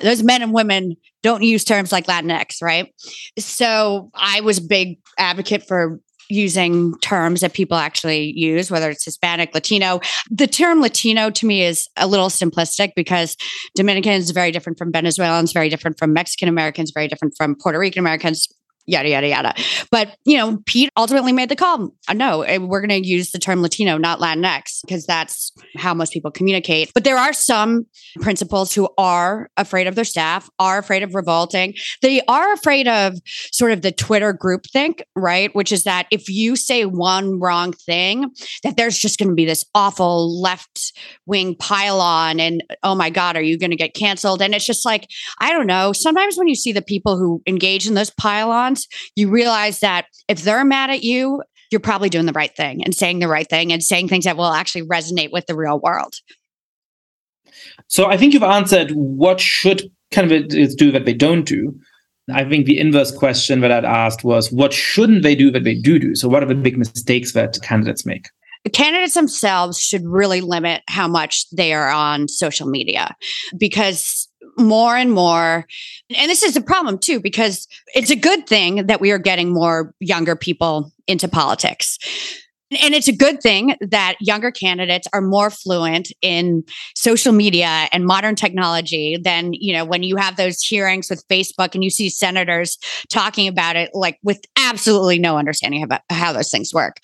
those 0.00 0.22
men 0.22 0.42
and 0.42 0.52
women 0.52 0.96
don't 1.22 1.42
use 1.42 1.64
terms 1.64 1.92
like 1.92 2.06
Latinx, 2.06 2.62
right? 2.62 2.92
So 3.38 4.10
I 4.14 4.40
was 4.40 4.58
a 4.58 4.62
big 4.62 4.98
advocate 5.18 5.66
for 5.66 6.00
using 6.30 6.94
terms 6.98 7.40
that 7.40 7.54
people 7.54 7.76
actually 7.76 8.32
use, 8.38 8.70
whether 8.70 8.90
it's 8.90 9.04
Hispanic, 9.04 9.54
Latino. 9.54 10.00
The 10.30 10.46
term 10.46 10.80
Latino 10.80 11.30
to 11.30 11.46
me 11.46 11.62
is 11.62 11.88
a 11.96 12.06
little 12.06 12.28
simplistic 12.28 12.92
because 12.94 13.36
Dominican 13.74 14.12
is 14.12 14.30
very 14.30 14.52
different 14.52 14.78
from 14.78 14.92
Venezuelans, 14.92 15.52
very 15.52 15.68
different 15.68 15.98
from 15.98 16.12
Mexican 16.12 16.48
Americans, 16.48 16.90
very 16.94 17.08
different 17.08 17.34
from 17.36 17.54
Puerto 17.54 17.78
Rican 17.78 18.00
Americans, 18.00 18.46
yada 18.88 19.08
yada 19.08 19.28
yada. 19.28 19.54
But 19.90 20.16
you 20.24 20.36
know, 20.36 20.58
Pete 20.66 20.90
ultimately 20.96 21.32
made 21.32 21.50
the 21.50 21.56
call. 21.56 21.90
Uh, 22.08 22.14
no, 22.14 22.42
eh, 22.42 22.58
we're 22.58 22.80
going 22.80 23.02
to 23.02 23.06
use 23.06 23.30
the 23.30 23.38
term 23.38 23.62
Latino, 23.62 23.98
not 23.98 24.18
Latinx, 24.18 24.80
because 24.82 25.06
that's 25.06 25.52
how 25.76 25.94
most 25.94 26.12
people 26.12 26.30
communicate. 26.30 26.90
But 26.94 27.04
there 27.04 27.18
are 27.18 27.32
some 27.32 27.86
principals 28.20 28.72
who 28.72 28.88
are 28.96 29.50
afraid 29.56 29.86
of 29.86 29.94
their 29.94 30.04
staff, 30.04 30.48
are 30.58 30.78
afraid 30.78 31.02
of 31.02 31.14
revolting. 31.14 31.74
They 32.02 32.22
are 32.22 32.52
afraid 32.52 32.88
of 32.88 33.14
sort 33.52 33.72
of 33.72 33.82
the 33.82 33.92
Twitter 33.92 34.32
groupthink, 34.32 35.02
right? 35.14 35.54
Which 35.54 35.70
is 35.70 35.84
that 35.84 36.06
if 36.10 36.28
you 36.28 36.56
say 36.56 36.84
one 36.84 37.38
wrong 37.38 37.72
thing, 37.72 38.30
that 38.64 38.76
there's 38.76 38.98
just 38.98 39.18
going 39.18 39.28
to 39.28 39.34
be 39.34 39.44
this 39.44 39.64
awful 39.74 40.40
left 40.40 40.92
wing 41.26 41.54
pile-on, 41.56 42.40
and 42.40 42.64
oh 42.82 42.94
my 42.94 43.10
god, 43.10 43.36
are 43.36 43.42
you 43.42 43.58
going 43.58 43.70
to 43.70 43.76
get 43.76 43.94
canceled? 43.94 44.40
And 44.40 44.54
it's 44.54 44.66
just 44.66 44.86
like 44.86 45.08
I 45.40 45.52
don't 45.52 45.66
know. 45.66 45.92
Sometimes 45.92 46.36
when 46.36 46.48
you 46.48 46.54
see 46.54 46.72
the 46.72 46.82
people 46.82 47.18
who 47.18 47.42
engage 47.46 47.86
in 47.86 47.94
those 47.94 48.10
pile-ons 48.10 48.77
you 49.16 49.30
realize 49.30 49.80
that 49.80 50.06
if 50.28 50.42
they're 50.42 50.64
mad 50.64 50.90
at 50.90 51.02
you, 51.02 51.42
you're 51.70 51.80
probably 51.80 52.08
doing 52.08 52.26
the 52.26 52.32
right 52.32 52.54
thing 52.56 52.82
and 52.84 52.94
saying 52.94 53.18
the 53.18 53.28
right 53.28 53.48
thing 53.48 53.72
and 53.72 53.82
saying 53.82 54.08
things 54.08 54.24
that 54.24 54.36
will 54.36 54.46
actually 54.46 54.82
resonate 54.82 55.32
with 55.32 55.46
the 55.46 55.56
real 55.56 55.78
world. 55.80 56.14
So 57.88 58.06
I 58.06 58.16
think 58.16 58.32
you've 58.32 58.42
answered 58.42 58.92
what 58.92 59.40
should 59.40 59.90
candidates 60.10 60.74
do 60.74 60.90
that 60.92 61.04
they 61.04 61.14
don't 61.14 61.44
do. 61.44 61.78
I 62.32 62.44
think 62.44 62.66
the 62.66 62.78
inverse 62.78 63.10
question 63.10 63.60
that 63.60 63.72
I'd 63.72 63.84
asked 63.84 64.24
was 64.24 64.52
what 64.52 64.72
shouldn't 64.72 65.22
they 65.22 65.34
do 65.34 65.50
that 65.50 65.64
they 65.64 65.74
do 65.74 65.98
do? 65.98 66.14
So 66.14 66.28
what 66.28 66.42
are 66.42 66.46
the 66.46 66.54
big 66.54 66.76
mistakes 66.76 67.32
that 67.32 67.58
candidates 67.62 68.04
make? 68.04 68.28
The 68.64 68.70
candidates 68.70 69.14
themselves 69.14 69.80
should 69.80 70.02
really 70.04 70.40
limit 70.40 70.82
how 70.88 71.08
much 71.08 71.48
they 71.50 71.72
are 71.72 71.88
on 71.88 72.28
social 72.28 72.68
media 72.68 73.14
because 73.56 74.27
more 74.58 74.96
and 74.96 75.12
more. 75.12 75.66
And 76.16 76.30
this 76.30 76.42
is 76.42 76.56
a 76.56 76.60
problem 76.60 76.98
too, 76.98 77.20
because 77.20 77.66
it's 77.94 78.10
a 78.10 78.16
good 78.16 78.46
thing 78.46 78.86
that 78.86 79.00
we 79.00 79.10
are 79.10 79.18
getting 79.18 79.52
more 79.52 79.94
younger 80.00 80.36
people 80.36 80.92
into 81.06 81.28
politics. 81.28 81.98
And 82.70 82.94
it's 82.94 83.08
a 83.08 83.16
good 83.16 83.40
thing 83.40 83.76
that 83.80 84.16
younger 84.20 84.50
candidates 84.50 85.08
are 85.14 85.22
more 85.22 85.48
fluent 85.48 86.12
in 86.20 86.64
social 86.94 87.32
media 87.32 87.88
and 87.92 88.04
modern 88.04 88.34
technology 88.34 89.16
than, 89.16 89.54
you 89.54 89.72
know, 89.72 89.86
when 89.86 90.02
you 90.02 90.16
have 90.16 90.36
those 90.36 90.60
hearings 90.60 91.08
with 91.08 91.26
Facebook 91.28 91.74
and 91.74 91.82
you 91.82 91.88
see 91.88 92.10
senators 92.10 92.76
talking 93.08 93.48
about 93.48 93.76
it 93.76 93.88
like 93.94 94.18
with 94.22 94.42
absolutely 94.58 95.18
no 95.18 95.38
understanding 95.38 95.82
about 95.82 96.02
how 96.10 96.30
those 96.30 96.50
things 96.50 96.74
work. 96.74 96.98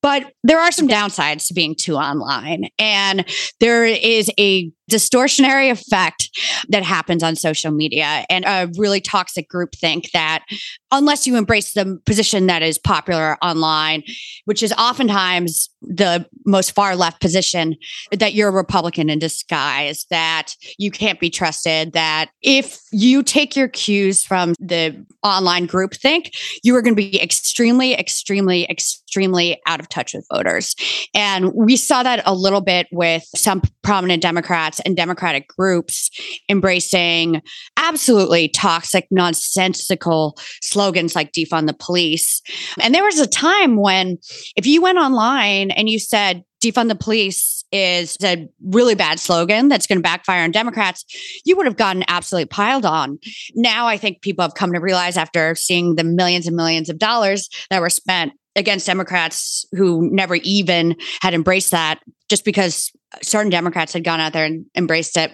But 0.00 0.32
there 0.42 0.58
are 0.58 0.72
some 0.72 0.88
downsides 0.88 1.48
to 1.48 1.54
being 1.54 1.74
too 1.74 1.96
online. 1.96 2.70
And 2.78 3.26
there 3.60 3.84
is 3.84 4.30
a 4.38 4.72
distortionary 4.90 5.70
effect 5.70 6.30
that 6.68 6.82
happens 6.82 7.22
on 7.22 7.36
social 7.36 7.70
media 7.70 8.24
and 8.28 8.44
a 8.44 8.68
really 8.78 9.00
toxic 9.00 9.48
group 9.48 9.74
think 9.74 10.10
that 10.12 10.44
unless 10.92 11.26
you 11.26 11.36
embrace 11.36 11.72
the 11.72 11.98
position 12.06 12.46
that 12.46 12.62
is 12.62 12.78
popular 12.78 13.36
online, 13.42 14.02
which 14.44 14.62
is 14.62 14.72
oftentimes 14.74 15.70
the 15.82 16.26
most 16.46 16.72
far 16.72 16.96
left 16.96 17.20
position, 17.20 17.74
that 18.12 18.34
you're 18.34 18.48
a 18.48 18.52
Republican 18.52 19.10
in 19.10 19.18
disguise, 19.18 20.06
that 20.10 20.54
you 20.78 20.90
can't 20.90 21.20
be 21.20 21.30
trusted, 21.30 21.92
that 21.92 22.30
if 22.42 22.78
you 22.92 23.22
take 23.22 23.56
your 23.56 23.68
cues 23.68 24.22
from 24.22 24.54
the 24.60 25.04
online 25.22 25.66
group 25.66 25.94
think, 25.94 26.32
you 26.62 26.76
are 26.76 26.82
going 26.82 26.94
to 26.94 27.02
be 27.02 27.20
extremely, 27.20 27.94
extremely, 27.94 28.68
extremely 28.70 29.60
out 29.66 29.80
of 29.80 29.88
touch 29.88 30.14
with 30.14 30.26
voters. 30.32 30.74
And 31.14 31.52
we 31.54 31.76
saw 31.76 32.02
that 32.02 32.22
a 32.26 32.34
little 32.34 32.60
bit 32.60 32.86
with 32.92 33.24
some 33.34 33.62
prominent 33.82 34.22
Democrats 34.22 34.80
and 34.84 34.96
Democratic 34.96 35.48
groups 35.48 36.10
embracing 36.48 37.42
absolutely 37.76 38.48
toxic, 38.48 39.06
nonsensical 39.10 40.38
slogans 40.60 41.14
like 41.14 41.32
defund 41.32 41.66
the 41.66 41.74
police. 41.74 42.42
And 42.80 42.94
there 42.94 43.04
was 43.04 43.18
a 43.18 43.26
time 43.26 43.76
when 43.76 44.18
if 44.56 44.66
you 44.66 44.80
went 44.82 44.98
online 44.98 45.70
and 45.70 45.88
you 45.88 45.98
said, 45.98 46.44
defund 46.62 46.88
the 46.88 46.94
police 46.94 47.64
is 47.72 48.16
a 48.22 48.48
really 48.64 48.94
bad 48.94 49.18
slogan 49.18 49.68
that's 49.68 49.86
going 49.86 49.98
to 49.98 50.02
backfire 50.02 50.42
on 50.44 50.50
Democrats, 50.50 51.04
you 51.44 51.56
would 51.56 51.66
have 51.66 51.76
gotten 51.76 52.04
absolutely 52.08 52.46
piled 52.46 52.86
on. 52.86 53.18
Now, 53.54 53.86
I 53.86 53.96
think 53.96 54.22
people 54.22 54.42
have 54.42 54.54
come 54.54 54.72
to 54.72 54.80
realize 54.80 55.16
after 55.16 55.54
seeing 55.54 55.96
the 55.96 56.04
millions 56.04 56.46
and 56.46 56.56
millions 56.56 56.88
of 56.88 56.98
dollars 56.98 57.48
that 57.70 57.80
were 57.80 57.90
spent 57.90 58.32
against 58.56 58.86
Democrats 58.86 59.66
who 59.72 60.08
never 60.12 60.36
even 60.36 60.96
had 61.20 61.34
embraced 61.34 61.72
that 61.72 62.00
just 62.28 62.44
because 62.44 62.92
certain 63.22 63.50
Democrats 63.50 63.92
had 63.92 64.04
gone 64.04 64.20
out 64.20 64.32
there 64.32 64.44
and 64.44 64.66
embraced 64.74 65.16
it. 65.16 65.32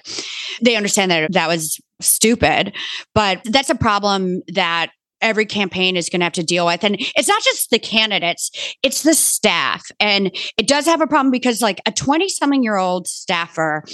They 0.62 0.76
understand 0.76 1.10
that 1.10 1.32
that 1.32 1.48
was 1.48 1.80
stupid, 2.00 2.74
but 3.14 3.40
that's 3.44 3.70
a 3.70 3.74
problem 3.74 4.42
that 4.48 4.90
every 5.20 5.46
campaign 5.46 5.96
is 5.96 6.08
going 6.08 6.20
to 6.20 6.24
have 6.24 6.32
to 6.34 6.42
deal 6.42 6.66
with. 6.66 6.84
And 6.84 6.96
it's 6.98 7.28
not 7.28 7.42
just 7.42 7.70
the 7.70 7.78
candidates, 7.78 8.50
it's 8.82 9.02
the 9.02 9.14
staff. 9.14 9.84
And 10.00 10.30
it 10.56 10.66
does 10.66 10.86
have 10.86 11.00
a 11.00 11.06
problem 11.06 11.30
because, 11.30 11.60
like, 11.60 11.80
a 11.86 11.92
20 11.92 12.28
something 12.28 12.62
year 12.62 12.76
old 12.76 13.06
staffer 13.06 13.84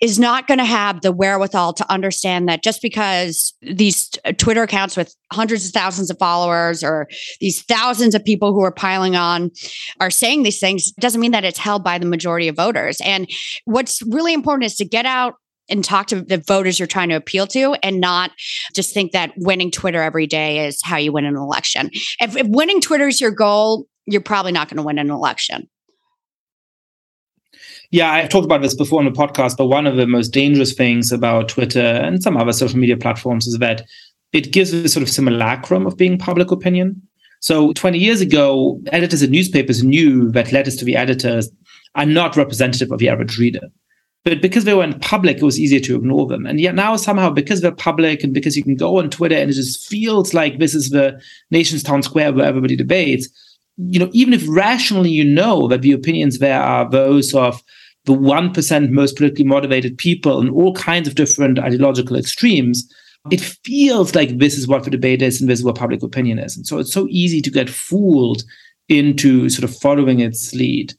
is 0.00 0.18
not 0.18 0.46
going 0.46 0.58
to 0.58 0.64
have 0.64 1.00
the 1.00 1.12
wherewithal 1.12 1.72
to 1.74 1.90
understand 1.90 2.48
that 2.48 2.62
just 2.62 2.82
because 2.82 3.54
these 3.62 4.10
uh, 4.24 4.32
Twitter 4.32 4.62
accounts 4.62 4.96
with 4.96 5.14
hundreds 5.32 5.66
of 5.66 5.72
thousands 5.72 6.10
of 6.10 6.18
followers 6.18 6.82
or 6.82 7.08
these 7.40 7.62
thousands 7.62 8.14
of 8.14 8.24
people 8.24 8.52
who 8.52 8.62
are 8.62 8.72
piling 8.72 9.16
on 9.16 9.50
are 10.00 10.10
saying 10.10 10.42
these 10.42 10.60
things 10.60 10.92
doesn't 10.92 11.20
mean 11.20 11.32
that 11.32 11.44
it's 11.44 11.58
held 11.58 11.84
by 11.84 11.98
the 11.98 12.06
majority 12.06 12.48
of 12.48 12.56
voters. 12.56 13.00
And 13.02 13.28
what's 13.64 14.02
really 14.02 14.32
important 14.32 14.66
is 14.66 14.76
to 14.76 14.84
get 14.84 15.06
out 15.06 15.34
and 15.68 15.84
talk 15.84 16.06
to 16.08 16.22
the 16.22 16.38
voters 16.38 16.78
you're 16.78 16.86
trying 16.86 17.08
to 17.10 17.16
appeal 17.16 17.46
to 17.48 17.74
and 17.82 18.00
not 18.00 18.30
just 18.74 18.94
think 18.94 19.12
that 19.12 19.32
winning 19.36 19.70
Twitter 19.70 20.02
every 20.02 20.26
day 20.26 20.66
is 20.66 20.80
how 20.82 20.96
you 20.96 21.12
win 21.12 21.24
an 21.24 21.36
election. 21.36 21.90
If, 22.20 22.36
if 22.36 22.46
winning 22.48 22.80
Twitter 22.80 23.08
is 23.08 23.20
your 23.20 23.30
goal, 23.30 23.86
you're 24.06 24.20
probably 24.20 24.52
not 24.52 24.68
going 24.68 24.78
to 24.78 24.82
win 24.82 24.98
an 24.98 25.10
election. 25.10 25.68
Yeah, 27.90 28.12
I've 28.12 28.28
talked 28.28 28.44
about 28.44 28.60
this 28.60 28.74
before 28.74 28.98
on 28.98 29.06
the 29.06 29.10
podcast, 29.10 29.56
but 29.56 29.66
one 29.66 29.86
of 29.86 29.96
the 29.96 30.06
most 30.06 30.28
dangerous 30.28 30.74
things 30.74 31.10
about 31.10 31.48
Twitter 31.48 31.80
and 31.80 32.22
some 32.22 32.36
other 32.36 32.52
social 32.52 32.78
media 32.78 32.96
platforms 32.96 33.46
is 33.46 33.58
that 33.58 33.86
it 34.32 34.52
gives 34.52 34.72
a 34.72 34.88
sort 34.88 35.02
of 35.02 35.08
simulacrum 35.08 35.86
of 35.86 35.96
being 35.96 36.18
public 36.18 36.50
opinion. 36.50 37.00
So 37.40 37.72
20 37.72 37.98
years 37.98 38.20
ago, 38.20 38.80
editors 38.92 39.22
in 39.22 39.30
newspapers 39.30 39.82
knew 39.82 40.30
that 40.32 40.52
letters 40.52 40.76
to 40.76 40.84
the 40.84 40.96
editors 40.96 41.50
are 41.94 42.04
not 42.04 42.36
representative 42.36 42.90
of 42.90 42.98
the 42.98 43.08
average 43.08 43.38
reader. 43.38 43.68
But 44.28 44.42
because 44.42 44.64
they 44.64 44.74
were 44.74 44.84
in 44.84 45.00
public, 45.00 45.38
it 45.38 45.42
was 45.42 45.58
easier 45.58 45.80
to 45.80 45.96
ignore 45.96 46.26
them. 46.26 46.44
And 46.44 46.60
yet 46.60 46.74
now 46.74 46.96
somehow, 46.96 47.30
because 47.30 47.62
they're 47.62 47.72
public 47.72 48.22
and 48.22 48.34
because 48.34 48.58
you 48.58 48.62
can 48.62 48.76
go 48.76 48.98
on 48.98 49.08
Twitter 49.08 49.36
and 49.36 49.50
it 49.50 49.54
just 49.54 49.88
feels 49.88 50.34
like 50.34 50.58
this 50.58 50.74
is 50.74 50.90
the 50.90 51.18
nation's 51.50 51.82
town 51.82 52.02
square 52.02 52.30
where 52.30 52.44
everybody 52.44 52.76
debates, 52.76 53.26
you 53.78 53.98
know, 53.98 54.10
even 54.12 54.34
if 54.34 54.44
rationally 54.46 55.08
you 55.08 55.24
know 55.24 55.66
that 55.68 55.80
the 55.80 55.92
opinions 55.92 56.40
there 56.40 56.60
are 56.60 56.90
those 56.90 57.34
of 57.34 57.62
the 58.04 58.12
1% 58.12 58.90
most 58.90 59.16
politically 59.16 59.46
motivated 59.46 59.96
people 59.96 60.40
and 60.40 60.50
all 60.50 60.74
kinds 60.74 61.08
of 61.08 61.14
different 61.14 61.58
ideological 61.58 62.14
extremes, 62.14 62.86
it 63.30 63.40
feels 63.40 64.14
like 64.14 64.36
this 64.36 64.58
is 64.58 64.68
what 64.68 64.84
the 64.84 64.90
debate 64.90 65.22
is 65.22 65.40
and 65.40 65.48
this 65.48 65.60
is 65.60 65.64
what 65.64 65.76
public 65.76 66.02
opinion 66.02 66.38
is. 66.38 66.54
And 66.54 66.66
so 66.66 66.76
it's 66.76 66.92
so 66.92 67.06
easy 67.08 67.40
to 67.40 67.50
get 67.50 67.70
fooled 67.70 68.42
into 68.90 69.48
sort 69.48 69.64
of 69.64 69.74
following 69.74 70.20
its 70.20 70.54
lead. 70.54 70.92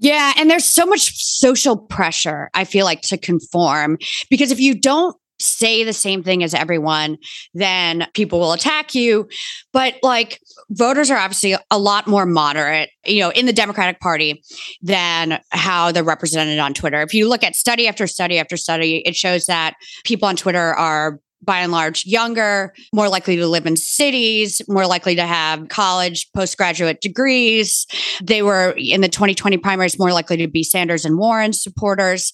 Yeah. 0.00 0.32
And 0.36 0.50
there's 0.50 0.64
so 0.64 0.86
much 0.86 1.14
social 1.14 1.76
pressure, 1.76 2.50
I 2.54 2.64
feel 2.64 2.84
like, 2.84 3.02
to 3.02 3.18
conform 3.18 3.98
because 4.30 4.50
if 4.50 4.58
you 4.58 4.74
don't 4.74 5.16
say 5.38 5.84
the 5.84 5.92
same 5.92 6.22
thing 6.22 6.42
as 6.42 6.54
everyone, 6.54 7.18
then 7.54 8.06
people 8.14 8.38
will 8.38 8.52
attack 8.52 8.94
you. 8.94 9.28
But 9.72 9.96
like 10.02 10.38
voters 10.70 11.10
are 11.10 11.18
obviously 11.18 11.56
a 11.70 11.78
lot 11.78 12.06
more 12.06 12.26
moderate, 12.26 12.90
you 13.04 13.20
know, 13.20 13.30
in 13.30 13.46
the 13.46 13.52
Democratic 13.52 14.00
Party 14.00 14.42
than 14.82 15.40
how 15.50 15.92
they're 15.92 16.04
represented 16.04 16.58
on 16.58 16.74
Twitter. 16.74 17.00
If 17.02 17.14
you 17.14 17.28
look 17.28 17.42
at 17.42 17.56
study 17.56 17.88
after 17.88 18.06
study 18.06 18.38
after 18.38 18.56
study, 18.56 18.98
it 19.06 19.16
shows 19.16 19.46
that 19.46 19.74
people 20.04 20.28
on 20.28 20.36
Twitter 20.36 20.74
are 20.74 21.20
by 21.42 21.60
and 21.60 21.72
large 21.72 22.04
younger, 22.04 22.74
more 22.92 23.08
likely 23.08 23.36
to 23.36 23.46
live 23.46 23.66
in 23.66 23.76
cities, 23.76 24.60
more 24.68 24.86
likely 24.86 25.14
to 25.14 25.24
have 25.24 25.68
college, 25.68 26.30
postgraduate 26.34 27.00
degrees. 27.00 27.86
They 28.22 28.42
were 28.42 28.74
in 28.76 29.00
the 29.00 29.08
2020 29.08 29.56
primaries 29.58 29.98
more 29.98 30.12
likely 30.12 30.36
to 30.38 30.48
be 30.48 30.62
Sanders 30.62 31.04
and 31.04 31.18
Warren 31.18 31.52
supporters. 31.52 32.32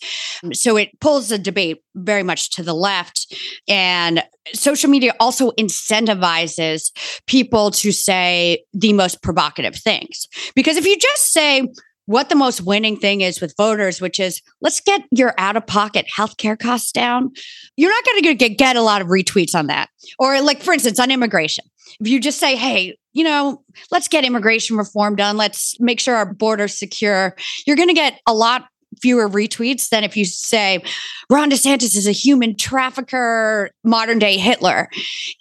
So 0.53 0.77
it 0.77 0.99
pulls 1.01 1.29
the 1.29 1.39
debate 1.39 1.83
very 1.95 2.23
much 2.23 2.51
to 2.51 2.63
the 2.63 2.75
left. 2.75 3.35
And 3.69 4.25
social 4.53 4.91
media 4.91 5.15
also 5.21 5.53
incentivizes 5.53 6.91
people 7.27 7.71
to 7.73 7.93
say 7.93 8.65
the 8.73 8.93
most 8.93 9.23
provocative 9.23 9.77
things. 9.77 10.27
Because 10.55 10.77
if 10.77 10.87
you 10.87 10.97
just 10.97 11.33
say, 11.33 11.69
what 12.07 12.29
the 12.29 12.35
most 12.35 12.63
winning 12.63 12.97
thing 12.97 13.21
is 13.21 13.41
with 13.41 13.55
voters, 13.57 14.01
which 14.01 14.19
is 14.19 14.41
let's 14.61 14.81
get 14.81 15.03
your 15.11 15.35
out 15.39 15.57
of 15.57 15.67
pocket 15.67 16.07
healthcare 16.17 16.59
costs 16.59 16.93
down. 16.93 17.33
You're 17.77 17.91
not 17.91 18.05
going 18.05 18.23
to 18.23 18.35
get, 18.35 18.59
get 18.59 18.77
a 18.77 18.83
lot 18.83 19.03
of 19.03 19.09
retweets 19.09 19.55
on 19.55 19.67
that. 19.67 19.89
Or, 20.19 20.41
like, 20.41 20.63
for 20.63 20.73
instance, 20.73 20.99
on 20.99 21.11
immigration, 21.11 21.65
if 22.01 22.09
you 22.09 22.21
just 22.21 22.39
say, 22.39 22.57
hey, 22.57 22.97
you 23.13 23.25
know, 23.25 23.63
let's 23.91 24.09
get 24.09 24.25
immigration 24.25 24.77
reform 24.77 25.17
done, 25.17 25.37
let's 25.37 25.79
make 25.81 26.01
sure 26.01 26.15
our 26.15 26.33
border's 26.33 26.79
secure, 26.79 27.37
you're 27.67 27.77
going 27.77 27.89
to 27.89 27.95
get 27.95 28.21
a 28.27 28.35
lot 28.35 28.67
fewer 29.01 29.29
retweets 29.29 29.89
than 29.89 30.05
if 30.05 30.17
you 30.17 30.25
say 30.25 30.83
Ron 31.31 31.51
DeSantis 31.51 31.97
is 31.97 32.07
a 32.07 32.13
human 32.13 32.57
trafficker, 32.57 33.71
modern 33.85 34.19
day 34.19 34.37
Hitler. 34.37 34.89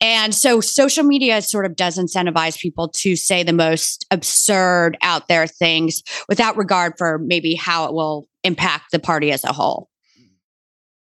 And 0.02 0.34
so 0.34 0.62
social 0.62 1.04
media 1.04 1.42
sort 1.42 1.66
of 1.66 1.76
does 1.76 1.98
incentivize 1.98 2.60
people 2.60 2.90
to 2.90 3.16
say 3.16 3.44
the 3.44 3.54
most 3.54 4.06
absurd 4.12 4.98
out 5.02 5.28
there 5.28 5.48
things 5.48 6.02
without 6.28 6.58
regard 6.58 6.94
for 6.98 7.20
maybe 7.20 7.56
how 7.56 7.86
it 7.86 7.94
will 7.94 8.28
impact 8.44 8.92
the 8.92 9.00
party 9.00 9.32
as 9.32 9.44
a 9.44 9.54
whole. 9.54 9.90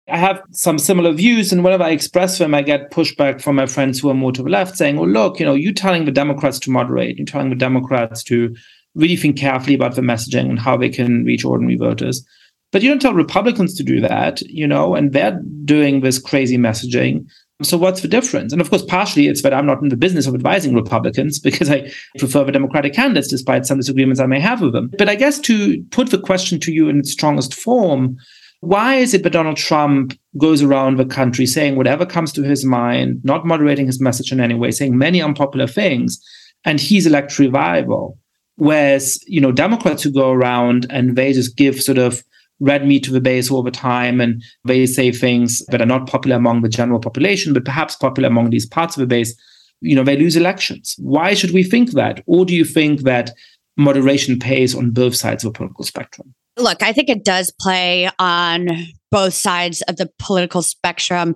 I 0.10 0.17
have 0.17 0.41
some 0.51 0.77
similar 0.77 1.13
views, 1.13 1.53
and 1.53 1.63
whenever 1.63 1.83
I 1.83 1.91
express 1.91 2.38
them, 2.38 2.53
I 2.53 2.63
get 2.63 2.91
pushback 2.91 3.41
from 3.41 3.55
my 3.55 3.65
friends 3.65 4.00
who 4.00 4.10
are 4.10 4.13
more 4.13 4.31
to 4.33 4.43
the 4.43 4.50
left, 4.50 4.75
saying, 4.75 4.98
"Well, 4.98 5.07
look, 5.07 5.39
you 5.39 5.45
know, 5.45 5.53
you're 5.53 5.74
telling 5.74 6.05
the 6.05 6.12
Democrats 6.12 6.60
to 6.60 6.71
moderate. 6.71 7.17
You're 7.17 7.25
telling 7.25 7.50
the 7.50 7.55
Democrats 7.55 8.24
to 8.24 8.53
really 8.95 9.15
think 9.15 9.38
carefully 9.38 9.75
about 9.75 9.95
the 9.95 10.01
messaging 10.01 10.50
and 10.50 10.60
how 10.60 10.77
they 10.77 10.89
can 10.89 11.24
reach 11.24 11.45
ordinary 11.45 11.77
voters. 11.77 12.25
But 12.71 12.81
you 12.81 12.89
don't 12.89 13.01
tell 13.01 13.13
Republicans 13.13 13.75
to 13.75 13.83
do 13.83 14.00
that, 14.01 14.41
you 14.43 14.65
know, 14.65 14.95
and 14.95 15.12
they're 15.12 15.39
doing 15.65 16.01
this 16.01 16.19
crazy 16.19 16.57
messaging. 16.57 17.25
So 17.62 17.77
what's 17.77 18.01
the 18.01 18.07
difference? 18.07 18.53
And 18.53 18.62
of 18.62 18.69
course, 18.69 18.83
partially 18.83 19.27
it's 19.27 19.41
that 19.43 19.53
I'm 19.53 19.65
not 19.65 19.81
in 19.81 19.89
the 19.89 19.98
business 19.98 20.25
of 20.25 20.33
advising 20.33 20.74
Republicans 20.74 21.38
because 21.43 21.69
I 21.69 21.91
prefer 22.17 22.43
the 22.43 22.51
Democratic 22.51 22.93
candidates, 22.93 23.27
despite 23.27 23.65
some 23.65 23.77
disagreements 23.77 24.21
I 24.21 24.25
may 24.25 24.39
have 24.39 24.62
with 24.62 24.74
them. 24.74 24.89
But 24.98 25.10
I 25.10 25.15
guess 25.15 25.39
to 25.39 25.83
put 25.91 26.12
the 26.12 26.19
question 26.19 26.60
to 26.62 26.71
you 26.71 26.88
in 26.89 27.00
its 27.00 27.12
strongest 27.12 27.53
form, 27.53 28.17
why 28.62 28.95
is 28.95 29.13
it 29.13 29.24
that 29.24 29.31
Donald 29.31 29.57
Trump 29.57 30.17
goes 30.38 30.62
around 30.62 30.98
the 30.98 31.05
country 31.05 31.48
saying 31.48 31.75
whatever 31.75 32.05
comes 32.05 32.31
to 32.33 32.43
his 32.43 32.63
mind, 32.63 33.19
not 33.24 33.45
moderating 33.45 33.88
his 33.88 34.00
message 34.00 34.31
in 34.31 34.39
any 34.39 34.53
way, 34.53 34.71
saying 34.71 34.98
many 34.98 35.21
unpopular 35.21 35.67
things, 35.67 36.24
and 36.63 36.79
he's 36.79 37.07
electorally 37.07 37.51
viable? 37.51 38.17
Whereas, 38.62 39.20
you 39.25 39.41
know, 39.41 39.51
Democrats 39.51 40.03
who 40.03 40.12
go 40.12 40.30
around 40.30 40.86
and 40.91 41.15
they 41.15 41.34
just 41.34 41.58
give 41.58 41.82
sort 41.82 41.98
of 41.98 42.24
red 42.60 42.86
meat 42.86 43.03
to 43.06 43.12
the 43.12 43.20
base 43.20 43.50
the 43.50 43.72
time 43.72 44.22
and 44.22 44.44
they 44.65 44.86
say 44.86 45.12
things 45.12 45.65
that 45.70 45.82
are 45.82 45.88
not 45.88 46.06
popular 46.06 46.36
among 46.36 46.62
the 46.62 46.70
general 46.70 47.00
population, 47.00 47.53
but 47.53 47.65
perhaps 47.65 47.96
popular 47.96 48.30
among 48.30 48.51
these 48.51 48.68
parts 48.68 48.96
of 48.96 49.01
the 49.01 49.08
base, 49.08 49.36
you 49.80 49.96
know, 49.96 50.03
they 50.03 50.15
lose 50.15 50.36
elections. 50.36 50.94
Why 51.00 51.34
should 51.34 51.56
we 51.56 51.63
think 51.63 51.94
that? 51.94 52.22
Or 52.27 52.46
do 52.46 52.56
you 52.56 52.63
think 52.63 53.01
that 53.01 53.32
moderation 53.77 54.38
pays 54.38 54.75
on 54.75 54.91
both 54.91 55.15
sides 55.15 55.44
of 55.44 55.53
the 55.53 55.58
political 55.58 55.84
spectrum? 55.84 56.36
Look, 56.56 56.84
I 56.84 56.94
think 56.94 57.10
it 57.10 57.25
does 57.25 57.51
play 57.60 58.12
on 58.20 58.68
both 59.10 59.34
sides 59.34 59.82
of 59.88 59.96
the 59.96 60.12
political 60.20 60.62
spectrum. 60.62 61.34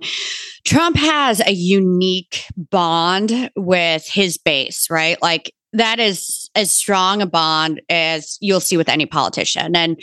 Trump 0.64 0.96
has 0.96 1.40
a 1.40 1.50
unique 1.50 2.44
bond 2.56 3.50
with 3.56 4.06
his 4.06 4.38
base, 4.38 4.86
right? 4.90 5.20
Like 5.20 5.50
that 5.76 5.98
is 5.98 6.50
as 6.54 6.70
strong 6.70 7.20
a 7.20 7.26
bond 7.26 7.82
as 7.90 8.38
you'll 8.40 8.60
see 8.60 8.76
with 8.76 8.88
any 8.88 9.06
politician. 9.06 9.76
And 9.76 10.00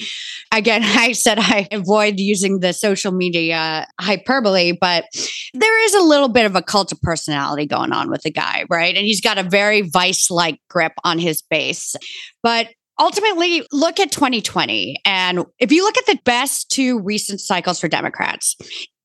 again, 0.52 0.82
I 0.86 1.12
said 1.14 1.40
I 1.40 1.68
avoid 1.72 2.20
using 2.20 2.60
the 2.60 2.74
social 2.74 3.12
media 3.12 3.88
hyperbole, 4.00 4.78
but 4.80 5.06
there 5.54 5.84
is 5.86 5.94
a 5.94 6.02
little 6.02 6.30
bit 6.30 6.46
of 6.46 6.56
a 6.56 6.62
cult 6.62 6.92
of 6.92 7.02
personality 7.02 7.66
going 7.66 7.92
on 7.92 8.10
with 8.10 8.22
the 8.22 8.32
guy, 8.32 8.66
right? 8.70 8.96
And 8.96 9.06
he's 9.06 9.22
got 9.22 9.38
a 9.38 9.44
very 9.44 9.82
vice 9.82 10.30
like 10.30 10.60
grip 10.70 10.94
on 11.04 11.20
his 11.20 11.42
base. 11.42 11.96
But 12.42 12.70
ultimately 13.00 13.66
look 13.72 14.00
at 14.00 14.12
2020 14.12 15.02
and 15.04 15.46
if 15.58 15.72
you 15.72 15.84
look 15.84 15.98
at 15.98 16.06
the 16.06 16.20
best 16.26 16.70
two 16.70 17.00
recent 17.00 17.42
cycles 17.42 17.80
for 17.80 17.88
democrats 17.88 18.56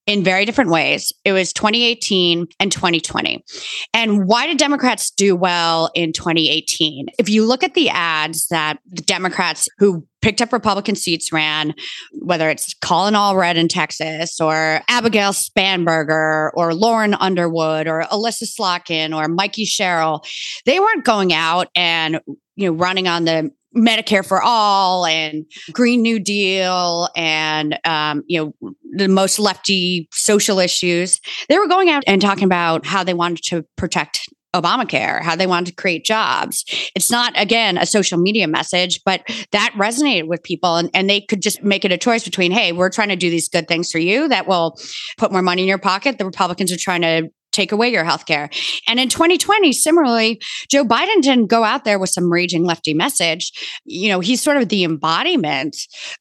in 0.09 0.25
very 0.25 0.47
different 0.47 0.71
ways. 0.71 1.13
It 1.27 1.33
was 1.33 1.53
2018 1.53 2.49
and 2.59 2.73
2020. 2.73 3.45
And 3.93 4.27
why 4.27 4.47
did 4.47 4.57
Democrats 4.57 5.11
do 5.11 5.37
well 5.37 5.91
in 5.95 6.15
2018? 6.15 7.09
If 7.19 7.29
you 7.29 7.45
look 7.45 7.63
at 7.63 7.75
the 7.75 7.91
ads 7.91 8.49
that 8.49 8.79
the 8.87 9.03
Democrats 9.03 9.69
who 9.77 10.07
picked 10.23 10.41
up 10.41 10.51
Republican 10.51 10.97
seats 10.97 11.31
ran, 11.31 11.75
whether 12.23 12.49
it's 12.49 12.73
Colin 12.81 13.13
Allred 13.13 13.57
in 13.57 13.69
Texas 13.69 14.41
or 14.41 14.81
Abigail 14.89 15.33
Spanberger 15.33 16.53
or 16.55 16.73
Lauren 16.73 17.13
Underwood 17.13 17.87
or 17.87 18.07
Elissa 18.11 18.47
Slotkin 18.47 19.15
or 19.15 19.29
Mikey 19.29 19.67
Sherrill, 19.67 20.25
they 20.65 20.81
weren't 20.81 21.05
going 21.05 21.35
out 21.35 21.69
and 21.77 22.19
you 22.57 22.71
know 22.71 22.73
running 22.73 23.07
on 23.07 23.27
the 23.27 23.53
Medicare 23.77 24.27
for 24.27 24.43
all 24.43 25.05
and 25.07 25.45
Green 25.73 26.03
New 26.03 26.19
Deal 26.19 27.09
and 27.17 27.79
um, 27.85 28.25
you 28.27 28.55
know 28.63 28.73
the 28.93 29.09
most 29.09 29.39
lefty 29.39 30.09
social 30.13 30.59
issues. 30.59 31.21
They 31.49 31.59
were 31.59 31.69
going 31.69 31.91
out 31.91 32.03
and 32.07 32.21
talking 32.21 32.45
about 32.45 32.87
how 32.87 33.05
they 33.05 33.15
wanted 33.15 33.45
to 33.45 33.65
protect 33.77 34.21
Obamacare, 34.55 35.23
how 35.23 35.37
they 35.37 35.47
wanted 35.47 35.67
to 35.67 35.75
create 35.75 36.05
jobs. 36.05 36.65
It's 36.95 37.11
not, 37.11 37.33
again, 37.37 37.77
a 37.77 37.85
social 37.85 38.19
media 38.19 38.49
message, 38.49 39.01
but 39.05 39.23
that 39.53 39.75
resonated 39.77 40.27
with 40.27 40.43
people. 40.43 40.77
And, 40.77 40.91
and 40.95 41.09
they 41.09 41.21
could 41.21 41.43
just 41.43 41.63
make 41.63 41.85
it 41.85 41.93
a 41.93 41.99
choice 41.99 42.25
between, 42.25 42.51
hey, 42.51 42.73
we're 42.73 42.89
trying 42.89 43.11
to 43.11 43.17
do 43.17 43.29
these 43.29 43.49
good 43.49 43.69
things 43.69 43.91
for 43.93 43.99
you 43.99 44.27
that 44.29 44.49
will 44.49 44.79
put 45.19 45.33
more 45.33 45.43
money 45.43 45.63
in 45.63 45.69
your 45.69 45.79
pocket. 45.79 46.17
The 46.17 46.25
Republicans 46.25 46.73
are 46.73 46.79
trying 46.79 47.03
to 47.03 47.29
take 47.53 47.73
away 47.73 47.91
your 47.91 48.05
health 48.05 48.27
care. 48.27 48.51
And 48.89 49.01
in 49.01 49.09
2020, 49.09 49.73
similarly, 49.73 50.41
Joe 50.71 50.85
Biden 50.85 51.23
didn't 51.23 51.47
go 51.47 51.65
out 51.65 51.85
there 51.85 51.99
with 51.99 52.11
some 52.11 52.31
raging 52.31 52.65
lefty 52.65 52.95
message. 52.95 53.53
You 53.85 54.09
know, 54.09 54.21
he's 54.21 54.43
sort 54.43 54.57
of 54.57 54.69
the 54.69 54.85
embodiment 54.85 55.77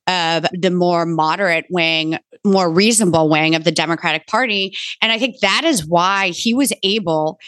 of 0.08 0.46
the 0.54 0.72
more 0.72 1.06
moderate 1.06 1.66
wing, 1.70 2.18
more 2.46 2.72
reasonable 2.72 3.30
wing 3.30 3.56
of 3.56 3.64
the 3.64 3.72
Democratic 3.72 4.28
Party. 4.28 4.76
And 5.02 5.12
I 5.12 5.20
think 5.20 5.40
that 5.42 5.64
is 5.64 5.86
why 5.86 6.30
he 6.30 6.54
was 6.54 6.74
able 6.84 7.40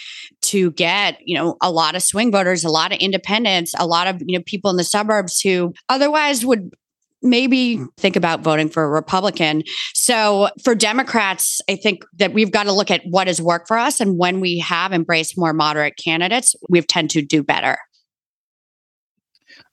to 0.41 0.71
get, 0.71 1.17
you 1.23 1.35
know, 1.35 1.57
a 1.61 1.71
lot 1.71 1.95
of 1.95 2.03
swing 2.03 2.31
voters, 2.31 2.63
a 2.63 2.69
lot 2.69 2.91
of 2.91 2.99
independents, 2.99 3.73
a 3.77 3.85
lot 3.85 4.07
of, 4.07 4.21
you 4.25 4.37
know, 4.37 4.43
people 4.45 4.71
in 4.71 4.77
the 4.77 4.83
suburbs 4.83 5.41
who 5.41 5.73
otherwise 5.89 6.45
would 6.45 6.71
maybe 7.21 7.79
think 7.97 8.15
about 8.15 8.41
voting 8.41 8.69
for 8.69 8.83
a 8.83 8.89
Republican. 8.89 9.63
So 9.93 10.49
for 10.63 10.75
Democrats, 10.75 11.61
I 11.69 11.75
think 11.75 12.03
that 12.17 12.33
we've 12.33 12.51
got 12.51 12.63
to 12.63 12.71
look 12.71 12.91
at 12.91 13.01
what 13.05 13.27
has 13.27 13.41
worked 13.41 13.67
for 13.67 13.77
us. 13.77 13.99
And 13.99 14.17
when 14.17 14.39
we 14.39 14.59
have 14.59 14.93
embraced 14.93 15.37
more 15.37 15.53
moderate 15.53 15.97
candidates, 15.97 16.55
we've 16.69 16.87
tend 16.87 17.09
to 17.11 17.21
do 17.21 17.43
better. 17.43 17.77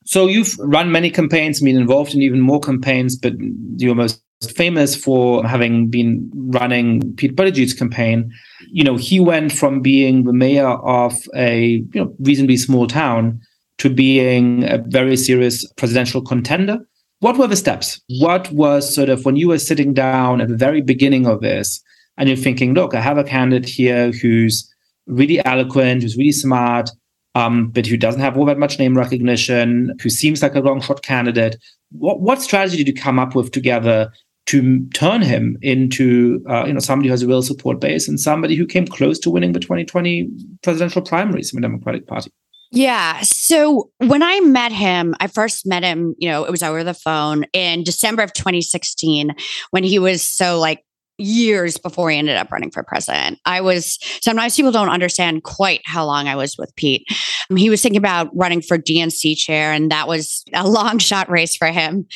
So 0.04 0.26
you've 0.26 0.56
run 0.58 0.92
many 0.92 1.10
campaigns, 1.10 1.60
been 1.60 1.76
involved 1.76 2.14
in 2.14 2.22
even 2.22 2.40
more 2.40 2.60
campaigns, 2.60 3.16
but 3.16 3.34
you're 3.76 3.94
most 3.94 4.22
famous 4.54 4.94
for 4.94 5.44
having 5.44 5.88
been 5.88 6.30
running 6.34 7.14
Pete 7.16 7.34
Buttigieg's 7.34 7.74
campaign. 7.74 8.32
You 8.70 8.84
know, 8.84 8.96
he 8.96 9.18
went 9.18 9.50
from 9.52 9.80
being 9.80 10.24
the 10.24 10.32
mayor 10.32 10.68
of 10.68 11.14
a 11.34 11.82
you 11.92 12.04
know 12.04 12.14
reasonably 12.20 12.56
small 12.56 12.86
town 12.86 13.40
to 13.78 13.90
being 13.90 14.64
a 14.64 14.78
very 14.78 15.16
serious 15.16 15.68
presidential 15.72 16.22
contender 16.22 16.78
what 17.20 17.38
were 17.38 17.46
the 17.46 17.56
steps? 17.56 18.00
What 18.08 18.50
was 18.52 18.94
sort 18.94 19.08
of 19.08 19.24
when 19.24 19.36
you 19.36 19.48
were 19.48 19.58
sitting 19.58 19.94
down 19.94 20.40
at 20.40 20.48
the 20.48 20.56
very 20.56 20.82
beginning 20.82 21.26
of 21.26 21.40
this 21.40 21.82
and 22.16 22.28
you're 22.28 22.36
thinking, 22.36 22.74
look, 22.74 22.94
I 22.94 23.00
have 23.00 23.18
a 23.18 23.24
candidate 23.24 23.68
here 23.68 24.12
who's 24.12 24.72
really 25.06 25.44
eloquent, 25.44 26.02
who's 26.02 26.16
really 26.16 26.32
smart, 26.32 26.90
um, 27.34 27.68
but 27.68 27.86
who 27.86 27.96
doesn't 27.96 28.20
have 28.20 28.36
all 28.36 28.46
that 28.46 28.58
much 28.58 28.78
name 28.78 28.96
recognition, 28.96 29.94
who 30.02 30.10
seems 30.10 30.42
like 30.42 30.54
a 30.54 30.60
long 30.60 30.80
shot 30.80 31.02
candidate. 31.02 31.56
What, 31.90 32.20
what 32.20 32.42
strategy 32.42 32.78
did 32.78 32.88
you 32.88 32.94
come 32.94 33.18
up 33.18 33.34
with 33.34 33.50
together 33.50 34.10
to 34.46 34.86
turn 34.90 35.22
him 35.22 35.58
into 35.60 36.42
uh, 36.48 36.64
you 36.66 36.72
know 36.72 36.80
somebody 36.80 37.08
who 37.08 37.12
has 37.12 37.22
a 37.22 37.26
real 37.26 37.42
support 37.42 37.80
base 37.80 38.08
and 38.08 38.20
somebody 38.20 38.54
who 38.54 38.64
came 38.64 38.86
close 38.86 39.18
to 39.18 39.30
winning 39.30 39.52
the 39.52 39.60
2020 39.60 40.28
presidential 40.62 41.02
primaries 41.02 41.52
in 41.52 41.60
the 41.60 41.66
Democratic 41.66 42.06
Party? 42.06 42.30
Yeah. 42.72 43.20
So 43.22 43.90
when 43.98 44.22
I 44.22 44.40
met 44.40 44.72
him, 44.72 45.14
I 45.20 45.28
first 45.28 45.66
met 45.66 45.84
him, 45.84 46.14
you 46.18 46.28
know, 46.28 46.44
it 46.44 46.50
was 46.50 46.62
over 46.62 46.82
the 46.82 46.94
phone 46.94 47.44
in 47.52 47.84
December 47.84 48.22
of 48.22 48.32
2016 48.32 49.34
when 49.70 49.84
he 49.84 49.98
was 49.98 50.28
so 50.28 50.58
like 50.58 50.82
years 51.18 51.78
before 51.78 52.10
he 52.10 52.18
ended 52.18 52.36
up 52.36 52.50
running 52.52 52.70
for 52.70 52.82
president. 52.82 53.38
I 53.44 53.60
was 53.60 53.98
sometimes 54.20 54.56
people 54.56 54.72
don't 54.72 54.90
understand 54.90 55.44
quite 55.44 55.80
how 55.84 56.04
long 56.04 56.28
I 56.28 56.36
was 56.36 56.56
with 56.58 56.74
Pete. 56.76 57.06
Um, 57.50 57.56
he 57.56 57.70
was 57.70 57.82
thinking 57.82 57.98
about 57.98 58.28
running 58.34 58.60
for 58.60 58.78
DNC 58.78 59.36
chair, 59.36 59.72
and 59.72 59.90
that 59.90 60.08
was 60.08 60.44
a 60.52 60.68
long 60.68 60.98
shot 60.98 61.30
race 61.30 61.56
for 61.56 61.68
him. 61.68 62.06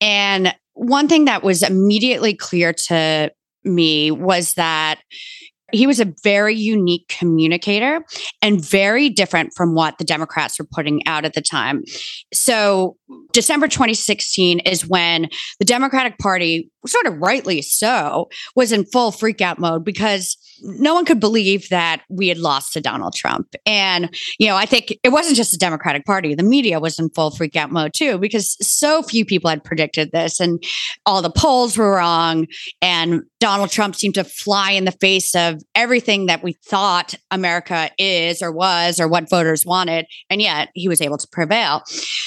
And 0.00 0.54
one 0.74 1.08
thing 1.08 1.26
that 1.26 1.42
was 1.42 1.62
immediately 1.62 2.34
clear 2.34 2.72
to 2.72 3.30
me 3.64 4.10
was 4.10 4.54
that 4.54 5.00
He 5.72 5.86
was 5.86 6.00
a 6.00 6.12
very 6.22 6.54
unique 6.54 7.08
communicator 7.08 8.00
and 8.42 8.64
very 8.64 9.08
different 9.10 9.52
from 9.54 9.74
what 9.74 9.98
the 9.98 10.04
Democrats 10.04 10.58
were 10.58 10.66
putting 10.70 11.06
out 11.06 11.24
at 11.24 11.34
the 11.34 11.42
time. 11.42 11.82
So, 12.32 12.96
December 13.32 13.68
2016 13.68 14.60
is 14.60 14.86
when 14.86 15.28
the 15.58 15.64
Democratic 15.64 16.18
Party, 16.18 16.70
sort 16.86 17.06
of 17.06 17.18
rightly 17.18 17.62
so, 17.62 18.28
was 18.54 18.72
in 18.72 18.84
full 18.86 19.12
freakout 19.12 19.58
mode 19.58 19.84
because 19.84 20.36
no 20.62 20.94
one 20.94 21.04
could 21.04 21.20
believe 21.20 21.68
that 21.68 22.02
we 22.08 22.28
had 22.28 22.38
lost 22.38 22.72
to 22.72 22.80
Donald 22.80 23.14
Trump. 23.14 23.54
And, 23.66 24.14
you 24.38 24.46
know, 24.46 24.56
I 24.56 24.66
think 24.66 24.96
it 25.02 25.10
wasn't 25.10 25.36
just 25.36 25.52
the 25.52 25.58
Democratic 25.58 26.04
Party, 26.04 26.34
the 26.34 26.42
media 26.42 26.80
was 26.80 26.98
in 26.98 27.10
full 27.10 27.30
freakout 27.30 27.70
mode 27.70 27.92
too, 27.94 28.18
because 28.18 28.56
so 28.66 29.02
few 29.02 29.24
people 29.24 29.50
had 29.50 29.64
predicted 29.64 30.10
this 30.12 30.40
and 30.40 30.62
all 31.06 31.22
the 31.22 31.30
polls 31.30 31.76
were 31.76 31.96
wrong. 31.96 32.46
And 32.82 33.22
Donald 33.40 33.70
Trump 33.70 33.94
seemed 33.94 34.14
to 34.14 34.24
fly 34.24 34.72
in 34.72 34.84
the 34.84 34.92
face 34.92 35.34
of 35.34 35.57
everything 35.74 36.26
that 36.26 36.42
we 36.42 36.52
thought 36.52 37.14
America 37.30 37.90
is 37.98 38.42
or 38.42 38.52
was 38.52 39.00
or 39.00 39.08
what 39.08 39.30
voters 39.30 39.64
wanted. 39.66 40.06
And 40.30 40.40
yet 40.42 40.68
he 40.74 40.88
was 40.88 41.00
able 41.00 41.18
to 41.18 41.28
prevail. 41.30 41.82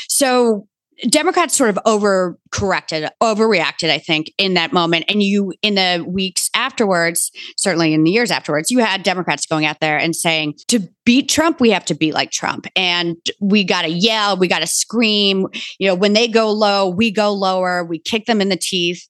So 0.08 0.67
Democrats 1.10 1.58
sort 1.58 1.72
of 1.72 1.80
overcorrected, 1.86 3.10
overreacted, 3.24 3.89
I 3.89 3.98
think, 3.98 4.32
in 4.38 4.54
that 4.54 4.72
moment. 4.72 5.06
And 5.08 5.24
you, 5.24 5.52
in 5.63 5.74
the 5.74 6.06
weeks 6.08 6.50
afterwards, 6.54 7.32
certainly 7.58 7.94
in 7.94 8.04
the 8.04 8.12
years 8.12 8.30
afterwards, 8.30 8.70
you 8.70 8.80
had 8.80 9.02
Democrats 9.02 9.48
going 9.48 9.65
out 9.65 9.80
there 9.80 9.98
and 9.98 10.15
saying, 10.15 10.56
to 10.67 10.88
beat 11.04 11.28
Trump, 11.28 11.60
we 11.60 11.72
have 11.72 11.86
to 11.86 11.96
be 11.96 12.12
like 12.12 12.30
Trump. 12.30 12.67
And 12.76 13.17
we 13.39 13.63
got 13.63 13.82
to 13.82 13.89
yell, 13.89 14.38
we 14.38 14.48
got 14.48 14.60
to 14.60 14.67
scream. 14.67 15.48
You 15.80 15.88
know, 15.88 15.96
when 15.96 16.13
they 16.13 16.28
go 16.28 16.52
low, 16.52 16.88
we 16.89 17.10
go 17.10 17.34
lower, 17.34 17.84
we 17.84 17.98
kick 17.98 18.26
them 18.28 18.39
in 18.39 18.50
the 18.50 18.58
teeth. 18.58 19.08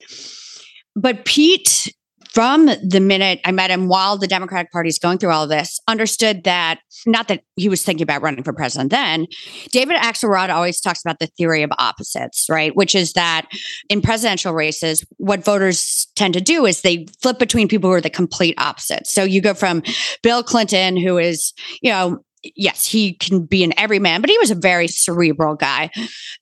But 0.96 1.26
Pete 1.26 1.94
from 2.32 2.68
the 2.68 3.00
minute 3.02 3.42
I 3.46 3.52
met 3.52 3.72
him 3.72 3.88
while 3.88 4.18
the 4.18 4.28
Democratic 4.28 4.72
Party 4.72 4.90
is 4.90 5.00
going 5.00 5.18
through 5.18 5.32
all 5.32 5.44
of 5.44 5.50
this, 5.50 5.80
understood 5.88 6.46
that 6.46 6.80
not 7.06 7.28
that 7.28 7.44
he 7.56 7.68
was 7.68 7.84
thinking 7.84 8.04
about 8.04 8.22
running 8.22 8.44
for 8.44 8.54
president 8.54 8.90
then. 8.90 9.28
David 9.72 9.98
Axelrod 9.98 10.50
always 10.50 10.80
talks 10.80 11.04
about 11.04 11.20
the 11.20 11.28
theory 11.28 11.64
of 11.64 11.72
opposites, 11.78 12.48
right? 12.50 12.76
Which 12.76 12.96
is 12.96 13.14
that 13.14 13.48
in 13.90 14.02
presidential 14.02 14.54
races, 14.54 15.06
what 15.18 15.44
voters 15.44 16.08
tend 16.16 16.34
to 16.36 16.42
do 16.42 16.66
is 16.66 16.82
they 16.82 17.06
flip 17.22 17.38
between 17.38 17.68
people 17.68 17.90
who 17.90 17.96
are 17.96 18.02
the 18.02 18.10
complete 18.10 18.56
opposites. 18.58 19.12
So 19.12 19.24
you 19.24 19.42
go 19.42 19.54
from 19.54 19.84
Bill 20.24 20.44
Clinton, 20.44 20.96
who 20.96 21.18
is, 21.18 21.54
you 21.82 21.92
know, 21.92 22.24
yes, 22.56 22.86
he 22.86 23.14
can 23.14 23.46
be 23.46 23.64
an 23.64 23.78
everyman, 23.78 24.22
but 24.22 24.30
he 24.30 24.38
was 24.38 24.52
a 24.52 24.56
very 24.56 24.88
cerebral 24.88 25.56
guy, 25.56 25.92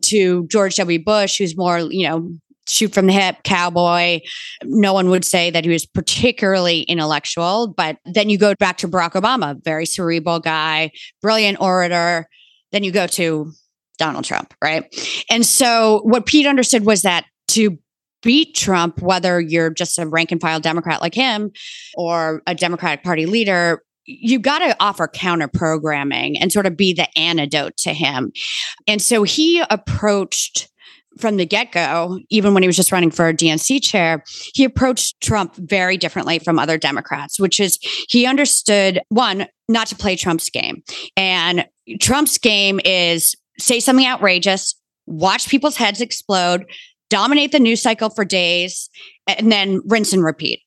to 0.03 0.45
George 0.47 0.75
W. 0.75 1.03
Bush, 1.03 1.37
who's 1.37 1.57
more, 1.57 1.79
you 1.79 2.07
know, 2.07 2.29
shoot 2.69 2.93
from 2.93 3.07
the 3.07 3.13
hip 3.13 3.37
cowboy. 3.43 4.19
No 4.63 4.93
one 4.93 5.09
would 5.09 5.25
say 5.25 5.49
that 5.49 5.63
he 5.63 5.69
was 5.69 5.85
particularly 5.85 6.81
intellectual, 6.81 7.67
but 7.75 7.97
then 8.05 8.29
you 8.29 8.37
go 8.37 8.53
back 8.59 8.77
to 8.77 8.87
Barack 8.87 9.11
Obama, 9.11 9.61
very 9.63 9.85
cerebral 9.85 10.39
guy, 10.39 10.91
brilliant 11.21 11.59
orator. 11.61 12.27
Then 12.71 12.83
you 12.83 12.91
go 12.91 13.07
to 13.07 13.51
Donald 13.97 14.25
Trump, 14.25 14.53
right? 14.63 14.83
And 15.29 15.45
so 15.45 16.01
what 16.03 16.25
Pete 16.25 16.45
understood 16.45 16.85
was 16.85 17.01
that 17.01 17.25
to 17.49 17.77
beat 18.21 18.55
Trump, 18.55 19.01
whether 19.01 19.39
you're 19.39 19.69
just 19.69 19.97
a 19.97 20.07
rank 20.07 20.31
and 20.31 20.41
file 20.41 20.59
Democrat 20.59 21.01
like 21.01 21.13
him 21.13 21.51
or 21.95 22.41
a 22.47 22.55
Democratic 22.55 23.03
Party 23.03 23.25
leader, 23.25 23.83
you 24.05 24.39
got 24.39 24.59
to 24.59 24.75
offer 24.79 25.07
counter 25.07 25.47
programming 25.47 26.37
and 26.39 26.51
sort 26.51 26.65
of 26.65 26.75
be 26.75 26.93
the 26.93 27.07
antidote 27.17 27.77
to 27.77 27.93
him. 27.93 28.31
And 28.87 29.01
so 29.01 29.23
he 29.23 29.63
approached 29.69 30.69
from 31.17 31.37
the 31.37 31.45
get 31.45 31.71
go, 31.71 32.19
even 32.29 32.53
when 32.53 32.63
he 32.63 32.67
was 32.67 32.75
just 32.75 32.91
running 32.91 33.11
for 33.11 33.27
a 33.27 33.33
DNC 33.33 33.81
chair, 33.81 34.23
he 34.53 34.63
approached 34.63 35.19
Trump 35.21 35.55
very 35.55 35.97
differently 35.97 36.39
from 36.39 36.59
other 36.59 36.77
Democrats, 36.77 37.39
which 37.39 37.59
is 37.59 37.79
he 38.09 38.25
understood 38.25 39.01
one, 39.09 39.47
not 39.67 39.87
to 39.87 39.95
play 39.95 40.15
Trump's 40.15 40.49
game. 40.49 40.83
And 41.17 41.67
Trump's 41.99 42.37
game 42.37 42.79
is 42.85 43.35
say 43.57 43.79
something 43.79 44.05
outrageous, 44.05 44.75
watch 45.05 45.49
people's 45.49 45.77
heads 45.77 46.01
explode, 46.01 46.65
dominate 47.09 47.51
the 47.51 47.59
news 47.59 47.81
cycle 47.81 48.09
for 48.09 48.23
days, 48.23 48.89
and 49.27 49.51
then 49.51 49.81
rinse 49.85 50.13
and 50.13 50.23
repeat. 50.23 50.61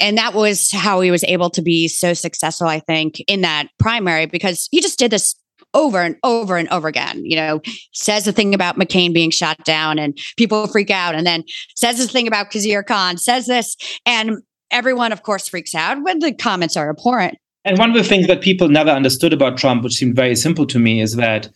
And 0.00 0.16
that 0.18 0.34
was 0.34 0.70
how 0.72 1.00
he 1.00 1.10
was 1.10 1.24
able 1.24 1.50
to 1.50 1.62
be 1.62 1.88
so 1.88 2.14
successful, 2.14 2.66
I 2.66 2.80
think, 2.80 3.20
in 3.26 3.42
that 3.42 3.68
primary 3.78 4.26
because 4.26 4.68
he 4.70 4.80
just 4.80 4.98
did 4.98 5.10
this 5.10 5.34
over 5.74 6.00
and 6.00 6.16
over 6.22 6.56
and 6.56 6.68
over 6.68 6.88
again. 6.88 7.24
You 7.24 7.36
know, 7.36 7.60
says 7.92 8.24
the 8.24 8.32
thing 8.32 8.54
about 8.54 8.76
McCain 8.76 9.12
being 9.12 9.30
shot 9.30 9.62
down 9.64 9.98
and 9.98 10.18
people 10.36 10.66
freak 10.66 10.90
out, 10.90 11.14
and 11.14 11.26
then 11.26 11.44
says 11.74 11.98
this 11.98 12.12
thing 12.12 12.26
about 12.26 12.50
Khizr 12.50 12.86
Khan, 12.86 13.16
says 13.16 13.46
this, 13.46 13.76
and 14.06 14.38
everyone, 14.70 15.12
of 15.12 15.22
course, 15.22 15.48
freaks 15.48 15.74
out 15.74 16.02
when 16.02 16.18
the 16.20 16.32
comments 16.32 16.76
are 16.76 16.90
abhorrent. 16.90 17.38
And 17.64 17.78
one 17.78 17.90
of 17.90 17.96
the 17.96 18.04
things 18.04 18.26
that 18.26 18.40
people 18.40 18.68
never 18.68 18.90
understood 18.90 19.32
about 19.32 19.58
Trump, 19.58 19.84
which 19.84 19.94
seemed 19.94 20.16
very 20.16 20.34
simple 20.34 20.66
to 20.66 20.78
me, 20.78 21.00
is 21.00 21.16
that 21.16 21.46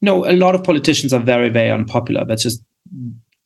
you 0.00 0.06
know 0.06 0.26
a 0.26 0.36
lot 0.36 0.54
of 0.54 0.64
politicians 0.64 1.12
are 1.12 1.20
very, 1.20 1.48
very 1.48 1.70
unpopular. 1.70 2.24
That's 2.24 2.42
just 2.42 2.62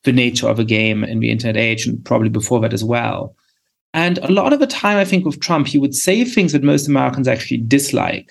the 0.04 0.12
nature 0.12 0.48
of 0.48 0.58
a 0.58 0.64
game 0.64 1.04
in 1.04 1.20
the 1.20 1.30
internet 1.30 1.56
age, 1.56 1.86
and 1.86 2.04
probably 2.04 2.28
before 2.28 2.60
that 2.60 2.72
as 2.72 2.84
well. 2.84 3.34
And 3.94 4.18
a 4.18 4.30
lot 4.30 4.52
of 4.52 4.60
the 4.60 4.66
time, 4.66 4.98
I 4.98 5.04
think 5.04 5.24
with 5.24 5.40
Trump, 5.40 5.66
he 5.66 5.78
would 5.78 5.94
say 5.94 6.24
things 6.24 6.52
that 6.52 6.62
most 6.62 6.88
Americans 6.88 7.26
actually 7.26 7.58
dislike. 7.58 8.30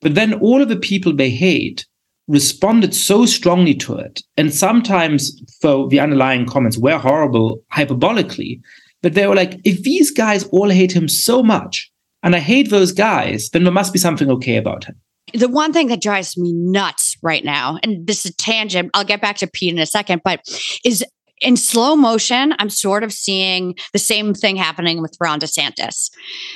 But 0.00 0.14
then 0.14 0.34
all 0.34 0.62
of 0.62 0.68
the 0.68 0.76
people 0.76 1.14
they 1.14 1.30
hate 1.30 1.86
responded 2.28 2.94
so 2.94 3.26
strongly 3.26 3.74
to 3.74 3.96
it. 3.96 4.22
And 4.36 4.54
sometimes, 4.54 5.32
for 5.60 5.88
the 5.88 6.00
underlying 6.00 6.46
comments 6.46 6.78
were 6.78 6.98
horrible 6.98 7.62
hyperbolically, 7.72 8.60
but 9.02 9.14
they 9.14 9.26
were 9.26 9.34
like, 9.34 9.58
if 9.64 9.82
these 9.82 10.10
guys 10.10 10.44
all 10.44 10.70
hate 10.70 10.92
him 10.92 11.08
so 11.08 11.42
much, 11.42 11.90
and 12.22 12.36
I 12.36 12.38
hate 12.38 12.70
those 12.70 12.92
guys, 12.92 13.50
then 13.50 13.64
there 13.64 13.72
must 13.72 13.92
be 13.92 13.98
something 13.98 14.30
okay 14.30 14.56
about 14.56 14.84
him. 14.84 14.96
The 15.32 15.48
one 15.48 15.72
thing 15.72 15.88
that 15.88 16.02
drives 16.02 16.36
me 16.36 16.52
nuts 16.52 17.16
right 17.22 17.44
now, 17.44 17.78
and 17.82 18.06
this 18.06 18.24
is 18.24 18.32
a 18.32 18.36
tangent, 18.36 18.90
I'll 18.94 19.04
get 19.04 19.20
back 19.20 19.36
to 19.38 19.46
Pete 19.46 19.72
in 19.72 19.78
a 19.78 19.86
second, 19.86 20.22
but 20.24 20.40
is 20.84 21.04
in 21.40 21.56
slow 21.56 21.96
motion, 21.96 22.54
I'm 22.58 22.70
sort 22.70 23.02
of 23.02 23.12
seeing 23.12 23.74
the 23.92 23.98
same 23.98 24.34
thing 24.34 24.56
happening 24.56 25.00
with 25.00 25.16
Ron 25.20 25.40
DeSantis. 25.40 26.10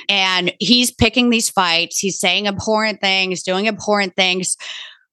And 0.09 0.53
he's 0.59 0.91
picking 0.91 1.29
these 1.29 1.49
fights, 1.49 1.99
he's 1.99 2.19
saying 2.19 2.47
abhorrent 2.47 3.01
things, 3.01 3.43
doing 3.43 3.67
abhorrent 3.67 4.15
things, 4.15 4.57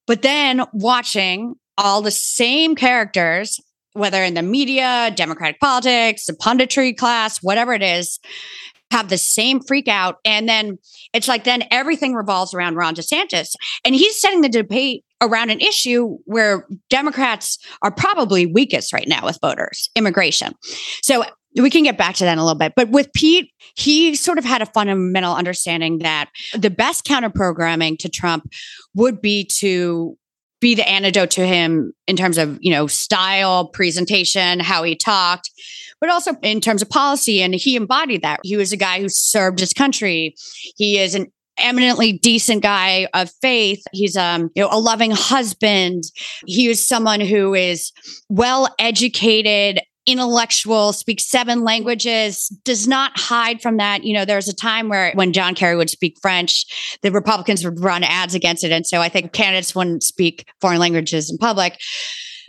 but 0.06 0.22
then 0.22 0.64
watching 0.72 1.54
all 1.78 2.02
the 2.02 2.10
same 2.10 2.74
characters, 2.74 3.58
whether 3.94 4.22
in 4.22 4.34
the 4.34 4.42
media, 4.42 5.12
Democratic 5.14 5.60
politics, 5.60 6.26
the 6.26 6.32
punditry 6.34 6.96
class, 6.96 7.42
whatever 7.42 7.72
it 7.72 7.82
is, 7.82 8.18
have 8.92 9.08
the 9.08 9.18
same 9.18 9.60
freak 9.60 9.88
out. 9.88 10.18
And 10.24 10.48
then 10.48 10.78
it's 11.12 11.26
like 11.26 11.44
then 11.44 11.64
everything 11.70 12.14
revolves 12.14 12.54
around 12.54 12.76
Ron 12.76 12.94
DeSantis. 12.94 13.54
And 13.84 13.94
he's 13.94 14.20
setting 14.20 14.42
the 14.42 14.48
debate 14.48 15.04
around 15.20 15.50
an 15.50 15.60
issue 15.60 16.18
where 16.24 16.66
Democrats 16.90 17.58
are 17.80 17.90
probably 17.90 18.46
weakest 18.46 18.92
right 18.92 19.08
now 19.08 19.24
with 19.24 19.38
voters, 19.40 19.90
immigration. 19.96 20.52
So 21.02 21.24
we 21.56 21.70
can 21.70 21.84
get 21.84 21.98
back 21.98 22.14
to 22.16 22.24
that 22.24 22.32
in 22.32 22.38
a 22.38 22.44
little 22.44 22.58
bit. 22.58 22.74
But 22.76 22.90
with 22.90 23.12
Pete, 23.12 23.50
he 23.76 24.14
sort 24.14 24.38
of 24.38 24.44
had 24.44 24.62
a 24.62 24.66
fundamental 24.66 25.34
understanding 25.34 25.98
that 25.98 26.30
the 26.54 26.70
best 26.70 27.04
counter 27.04 27.30
programming 27.30 27.96
to 27.98 28.08
Trump 28.08 28.50
would 28.94 29.20
be 29.20 29.44
to 29.58 30.16
be 30.62 30.74
the 30.76 30.88
antidote 30.88 31.32
to 31.32 31.46
him 31.46 31.92
in 32.06 32.16
terms 32.16 32.38
of, 32.38 32.56
you 32.60 32.70
know, 32.70 32.86
style, 32.86 33.66
presentation, 33.66 34.60
how 34.60 34.84
he 34.84 34.94
talked, 34.96 35.50
but 36.00 36.08
also 36.08 36.34
in 36.40 36.60
terms 36.60 36.80
of 36.80 36.88
policy. 36.88 37.42
And 37.42 37.52
he 37.52 37.76
embodied 37.76 38.22
that. 38.22 38.40
He 38.44 38.56
was 38.56 38.72
a 38.72 38.76
guy 38.76 39.00
who 39.00 39.08
served 39.10 39.58
his 39.58 39.74
country. 39.74 40.34
He 40.76 40.98
is 40.98 41.14
an 41.16 41.26
eminently 41.58 42.12
decent 42.12 42.62
guy 42.62 43.08
of 43.12 43.30
faith. 43.42 43.82
He's 43.92 44.16
um, 44.16 44.50
you 44.54 44.62
know, 44.62 44.68
a 44.70 44.78
loving 44.78 45.10
husband. 45.10 46.04
He 46.46 46.68
is 46.68 46.86
someone 46.86 47.20
who 47.20 47.54
is 47.54 47.92
well 48.30 48.72
educated, 48.78 49.80
intellectual, 50.06 50.92
speaks 50.92 51.26
seven 51.28 51.62
languages, 51.62 52.48
does 52.64 52.88
not 52.88 53.12
hide 53.18 53.62
from 53.62 53.76
that. 53.76 54.04
You 54.04 54.14
know, 54.14 54.24
there 54.24 54.36
was 54.36 54.48
a 54.48 54.54
time 54.54 54.88
where 54.88 55.12
when 55.14 55.32
John 55.32 55.54
Kerry 55.54 55.76
would 55.76 55.90
speak 55.90 56.18
French, 56.20 56.98
the 57.02 57.12
Republicans 57.12 57.64
would 57.64 57.80
run 57.80 58.02
ads 58.02 58.34
against 58.34 58.64
it. 58.64 58.72
And 58.72 58.86
so 58.86 59.00
I 59.00 59.08
think 59.08 59.32
candidates 59.32 59.74
wouldn't 59.74 60.02
speak 60.02 60.46
foreign 60.60 60.78
languages 60.80 61.30
in 61.30 61.38
public. 61.38 61.80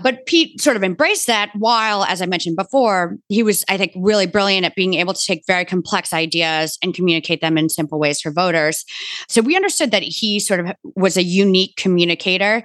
But 0.02 0.26
Pete 0.26 0.60
sort 0.60 0.76
of 0.76 0.84
embraced 0.84 1.28
that 1.28 1.52
while, 1.54 2.04
as 2.06 2.22
I 2.22 2.26
mentioned 2.26 2.56
before, 2.56 3.18
he 3.30 3.44
was, 3.44 3.63
I 3.70 3.78
think, 3.78 3.92
really 3.96 4.26
brilliant 4.26 4.66
at 4.66 4.76
being 4.76 4.96
able 4.96 5.13
to 5.13 5.24
take 5.24 5.44
very 5.46 5.66
complex 5.66 6.13
ideas 6.13 6.80
and 6.82 6.96
communicate 6.96 7.42
them 7.42 7.60
in 7.60 7.70
simple 7.70 8.00
ways 8.00 8.20
for 8.20 8.32
voters. 8.32 8.86
So 9.30 9.42
we 9.42 9.56
understood 9.56 9.92
that 9.92 10.02
he 10.02 10.39
sort 10.39 10.62
of 10.62 10.72
was 10.96 11.16
a 11.16 11.24
unique 11.24 11.76
communicator 11.76 12.63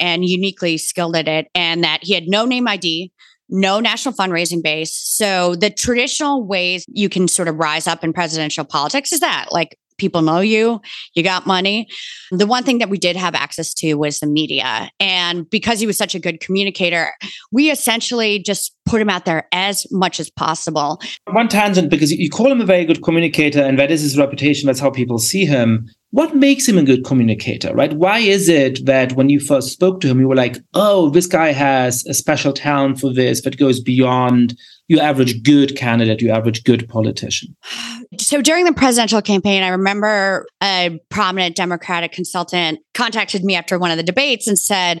and 0.00 0.24
uniquely 0.24 0.76
skilled 0.76 1.14
at 1.14 1.28
it, 1.28 1.46
and 1.54 1.84
that 1.84 2.00
he 2.02 2.12
had 2.12 2.24
no 2.26 2.44
name 2.44 2.66
ID 2.66 3.12
no 3.48 3.80
national 3.80 4.14
fundraising 4.14 4.62
base. 4.62 4.96
So 4.96 5.54
the 5.54 5.70
traditional 5.70 6.44
ways 6.46 6.84
you 6.88 7.08
can 7.08 7.28
sort 7.28 7.48
of 7.48 7.56
rise 7.56 7.86
up 7.86 8.02
in 8.02 8.12
presidential 8.12 8.64
politics 8.64 9.12
is 9.12 9.20
that 9.20 9.48
like 9.50 9.78
people 9.98 10.22
know 10.22 10.40
you, 10.40 10.80
you 11.14 11.22
got 11.22 11.46
money. 11.46 11.88
The 12.32 12.46
one 12.46 12.64
thing 12.64 12.78
that 12.78 12.88
we 12.88 12.98
did 12.98 13.16
have 13.16 13.34
access 13.34 13.72
to 13.74 13.94
was 13.94 14.20
the 14.20 14.26
media. 14.26 14.90
And 14.98 15.48
because 15.48 15.80
he 15.80 15.86
was 15.86 15.96
such 15.96 16.14
a 16.14 16.18
good 16.18 16.40
communicator, 16.40 17.12
we 17.52 17.70
essentially 17.70 18.40
just 18.40 18.76
put 18.86 19.00
him 19.00 19.08
out 19.08 19.24
there 19.24 19.46
as 19.52 19.86
much 19.92 20.20
as 20.20 20.30
possible. 20.30 21.00
One 21.30 21.48
tangent, 21.48 21.90
because 21.90 22.12
you 22.12 22.30
call 22.30 22.50
him 22.50 22.60
a 22.60 22.66
very 22.66 22.84
good 22.84 23.02
communicator, 23.02 23.62
and 23.62 23.78
that 23.78 23.90
is 23.90 24.02
his 24.02 24.18
reputation, 24.18 24.66
that's 24.66 24.80
how 24.80 24.90
people 24.90 25.18
see 25.18 25.44
him. 25.44 25.88
What 26.14 26.36
makes 26.36 26.68
him 26.68 26.78
a 26.78 26.84
good 26.84 27.04
communicator, 27.04 27.74
right? 27.74 27.92
Why 27.92 28.20
is 28.20 28.48
it 28.48 28.86
that 28.86 29.14
when 29.14 29.30
you 29.30 29.40
first 29.40 29.70
spoke 29.70 30.00
to 30.00 30.06
him, 30.06 30.20
you 30.20 30.28
were 30.28 30.36
like, 30.36 30.58
oh, 30.72 31.10
this 31.10 31.26
guy 31.26 31.50
has 31.50 32.06
a 32.06 32.14
special 32.14 32.52
talent 32.52 33.00
for 33.00 33.12
this 33.12 33.42
that 33.42 33.58
goes 33.58 33.80
beyond 33.80 34.56
your 34.86 35.02
average 35.02 35.42
good 35.42 35.76
candidate, 35.76 36.22
your 36.22 36.32
average 36.32 36.62
good 36.62 36.88
politician? 36.88 37.56
So 38.20 38.40
during 38.40 38.64
the 38.64 38.72
presidential 38.72 39.20
campaign, 39.20 39.64
I 39.64 39.68
remember 39.70 40.46
a 40.62 41.00
prominent 41.08 41.56
Democratic 41.56 42.12
consultant 42.12 42.78
contacted 42.94 43.42
me 43.42 43.56
after 43.56 43.76
one 43.76 43.90
of 43.90 43.96
the 43.96 44.04
debates 44.04 44.46
and 44.46 44.56
said, 44.56 45.00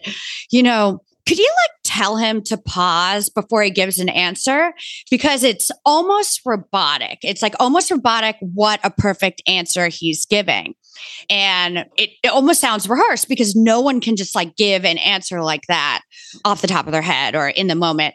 you 0.50 0.64
know, 0.64 1.00
could 1.24 1.38
you 1.38 1.48
like 1.62 1.70
tell 1.84 2.16
him 2.16 2.42
to 2.42 2.56
pause 2.56 3.30
before 3.30 3.62
he 3.62 3.70
gives 3.70 4.00
an 4.00 4.08
answer? 4.08 4.72
Because 5.12 5.44
it's 5.44 5.70
almost 5.86 6.40
robotic. 6.44 7.20
It's 7.22 7.40
like 7.40 7.54
almost 7.60 7.92
robotic 7.92 8.34
what 8.40 8.80
a 8.82 8.90
perfect 8.90 9.42
answer 9.46 9.86
he's 9.86 10.26
giving. 10.26 10.74
And 11.30 11.78
it, 11.96 12.10
it, 12.22 12.28
almost 12.28 12.60
sounds 12.60 12.88
rehearsed 12.88 13.28
because 13.28 13.54
no 13.54 13.80
one 13.80 14.00
can 14.00 14.16
just 14.16 14.34
like 14.34 14.56
give 14.56 14.84
an 14.84 14.98
answer 14.98 15.42
like 15.42 15.62
that 15.68 16.02
off 16.44 16.60
the 16.60 16.66
top 16.66 16.86
of 16.86 16.92
their 16.92 17.02
head 17.02 17.34
or 17.34 17.48
in 17.48 17.68
the 17.68 17.74
moment. 17.74 18.14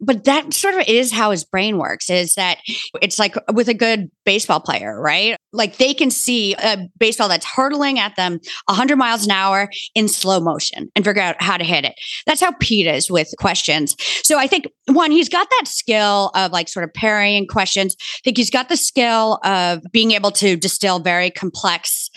But 0.00 0.24
that 0.24 0.52
sort 0.52 0.74
of 0.74 0.88
is 0.88 1.12
how 1.12 1.30
his 1.30 1.44
brain 1.44 1.78
works 1.78 2.10
is 2.10 2.34
that 2.34 2.58
it's 3.00 3.18
like 3.18 3.34
with 3.52 3.68
a 3.68 3.74
good 3.74 4.10
baseball 4.24 4.60
player, 4.60 5.00
right? 5.00 5.36
Like 5.52 5.78
they 5.78 5.94
can 5.94 6.10
see 6.10 6.54
a 6.54 6.88
baseball 6.98 7.28
that's 7.28 7.46
hurtling 7.46 7.98
at 7.98 8.16
them 8.16 8.40
100 8.66 8.96
miles 8.96 9.24
an 9.24 9.32
hour 9.32 9.68
in 9.94 10.08
slow 10.08 10.40
motion 10.40 10.90
and 10.94 11.04
figure 11.04 11.22
out 11.22 11.40
how 11.42 11.56
to 11.56 11.64
hit 11.64 11.84
it. 11.84 11.94
That's 12.26 12.40
how 12.40 12.52
Pete 12.60 12.86
is 12.86 13.10
with 13.10 13.28
questions. 13.38 13.96
So 14.22 14.38
I 14.38 14.46
think 14.46 14.66
one, 14.86 15.10
he's 15.10 15.28
got 15.28 15.48
that 15.50 15.64
skill 15.66 16.30
of 16.34 16.52
like 16.52 16.68
sort 16.68 16.84
of 16.84 16.94
parrying 16.94 17.46
questions. 17.46 17.96
I 17.98 18.20
think 18.24 18.36
he's 18.36 18.50
got 18.50 18.68
the 18.68 18.76
skill 18.76 19.40
of 19.44 19.82
being 19.92 20.12
able 20.12 20.30
to 20.32 20.56
distill 20.56 21.00
very 21.00 21.30
complex 21.30 22.10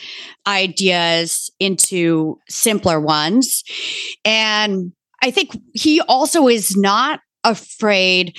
ideas 0.46 1.50
into 1.60 2.38
simpler 2.50 3.00
ones. 3.00 3.64
And 4.26 4.92
I 5.22 5.32
think 5.32 5.58
he 5.74 6.02
also 6.02 6.48
is 6.48 6.76
not 6.76 7.22
afraid 7.44 8.38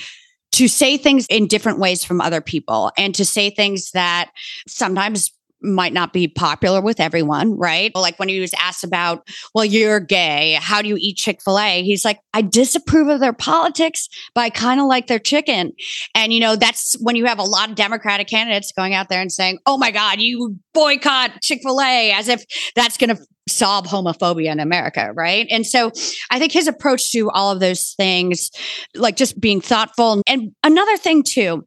to 0.55 0.69
say 0.69 0.95
things 0.95 1.25
in 1.29 1.47
different 1.47 1.79
ways 1.79 2.05
from 2.05 2.21
other 2.21 2.39
people 2.39 2.89
and 2.97 3.13
to 3.13 3.25
say 3.25 3.49
things 3.49 3.91
that 3.91 4.31
sometimes 4.67 5.33
might 5.61 5.93
not 5.93 6.13
be 6.13 6.27
popular 6.27 6.81
with 6.81 6.99
everyone, 6.99 7.57
right? 7.57 7.91
Like 7.95 8.19
when 8.19 8.29
he 8.29 8.39
was 8.39 8.53
asked 8.59 8.83
about, 8.83 9.27
well, 9.53 9.65
you're 9.65 9.99
gay. 9.99 10.57
How 10.61 10.81
do 10.81 10.87
you 10.87 10.97
eat 10.99 11.17
Chick 11.17 11.41
fil 11.43 11.59
A? 11.59 11.81
He's 11.83 12.05
like, 12.05 12.19
I 12.33 12.41
disapprove 12.41 13.07
of 13.07 13.19
their 13.19 13.33
politics, 13.33 14.07
but 14.33 14.41
I 14.41 14.49
kind 14.49 14.79
of 14.79 14.85
like 14.87 15.07
their 15.07 15.19
chicken. 15.19 15.73
And, 16.13 16.33
you 16.33 16.39
know, 16.39 16.55
that's 16.55 16.95
when 16.99 17.15
you 17.15 17.25
have 17.25 17.39
a 17.39 17.43
lot 17.43 17.69
of 17.69 17.75
Democratic 17.75 18.27
candidates 18.27 18.71
going 18.71 18.93
out 18.93 19.09
there 19.09 19.21
and 19.21 19.31
saying, 19.31 19.59
oh 19.65 19.77
my 19.77 19.91
God, 19.91 20.19
you 20.19 20.57
boycott 20.73 21.41
Chick 21.41 21.61
fil 21.63 21.81
A 21.81 22.11
as 22.11 22.27
if 22.27 22.43
that's 22.75 22.97
going 22.97 23.15
to 23.15 23.25
solve 23.47 23.85
homophobia 23.85 24.51
in 24.51 24.59
America, 24.59 25.11
right? 25.13 25.47
And 25.49 25.65
so 25.65 25.91
I 26.31 26.39
think 26.39 26.51
his 26.51 26.67
approach 26.67 27.11
to 27.11 27.29
all 27.29 27.51
of 27.51 27.59
those 27.59 27.93
things, 27.93 28.49
like 28.95 29.15
just 29.15 29.39
being 29.39 29.61
thoughtful. 29.61 30.21
And 30.27 30.51
another 30.63 30.97
thing, 30.97 31.23
too, 31.23 31.65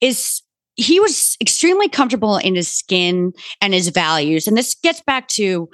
is 0.00 0.42
he 0.76 1.00
was 1.00 1.36
extremely 1.40 1.88
comfortable 1.88 2.36
in 2.38 2.54
his 2.54 2.68
skin 2.68 3.32
and 3.60 3.74
his 3.74 3.88
values. 3.88 4.46
And 4.46 4.56
this 4.56 4.74
gets 4.74 5.00
back 5.02 5.28
to 5.28 5.68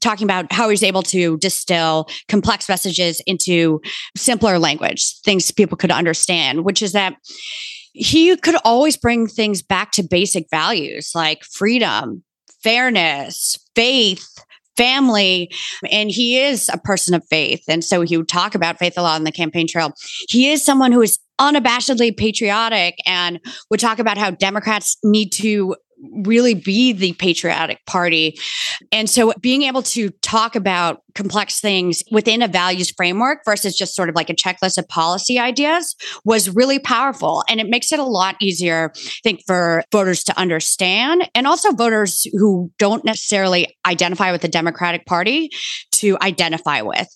talking 0.00 0.24
about 0.24 0.52
how 0.52 0.68
he's 0.68 0.82
able 0.82 1.02
to 1.04 1.36
distill 1.38 2.08
complex 2.28 2.68
messages 2.68 3.20
into 3.26 3.80
simpler 4.16 4.58
language, 4.58 5.18
things 5.24 5.50
people 5.50 5.76
could 5.76 5.90
understand, 5.90 6.64
which 6.64 6.82
is 6.82 6.92
that 6.92 7.16
he 7.92 8.36
could 8.36 8.56
always 8.64 8.96
bring 8.96 9.26
things 9.26 9.62
back 9.62 9.92
to 9.92 10.02
basic 10.02 10.46
values 10.50 11.12
like 11.14 11.44
freedom, 11.44 12.22
fairness, 12.62 13.58
faith, 13.74 14.26
family. 14.76 15.50
And 15.90 16.10
he 16.10 16.40
is 16.40 16.68
a 16.72 16.78
person 16.78 17.14
of 17.14 17.24
faith. 17.28 17.62
And 17.68 17.84
so 17.84 18.02
he 18.02 18.16
would 18.16 18.28
talk 18.28 18.54
about 18.54 18.78
faith 18.78 18.94
a 18.96 19.02
lot 19.02 19.16
on 19.16 19.24
the 19.24 19.32
campaign 19.32 19.66
trail. 19.68 19.92
He 20.28 20.50
is 20.50 20.64
someone 20.64 20.92
who 20.92 21.02
is 21.02 21.18
unabashedly 21.40 22.16
patriotic 22.16 22.96
and 23.06 23.40
would 23.70 23.80
talk 23.80 23.98
about 23.98 24.18
how 24.18 24.30
Democrats 24.30 24.96
need 25.02 25.30
to 25.32 25.74
really 26.24 26.54
be 26.54 26.92
the 26.92 27.12
patriotic 27.14 27.84
party. 27.86 28.38
And 28.92 29.08
so 29.08 29.32
being 29.40 29.62
able 29.62 29.82
to 29.82 30.10
talk 30.22 30.56
about 30.56 31.02
complex 31.14 31.60
things 31.60 32.02
within 32.10 32.42
a 32.42 32.48
values 32.48 32.90
framework 32.90 33.44
versus 33.44 33.76
just 33.76 33.94
sort 33.94 34.08
of 34.08 34.14
like 34.14 34.30
a 34.30 34.34
checklist 34.34 34.78
of 34.78 34.88
policy 34.88 35.38
ideas 35.38 35.94
was 36.24 36.50
really 36.50 36.78
powerful. 36.78 37.44
And 37.48 37.60
it 37.60 37.68
makes 37.68 37.92
it 37.92 37.98
a 37.98 38.04
lot 38.04 38.36
easier, 38.40 38.92
I 38.94 39.20
think, 39.22 39.40
for 39.46 39.84
voters 39.92 40.24
to 40.24 40.38
understand 40.38 41.28
and 41.34 41.46
also 41.46 41.72
voters 41.72 42.26
who 42.32 42.70
don't 42.78 43.04
necessarily 43.04 43.76
identify 43.86 44.32
with 44.32 44.42
the 44.42 44.48
Democratic 44.48 45.06
Party 45.06 45.50
to 45.92 46.18
identify 46.22 46.82
with. 46.82 47.08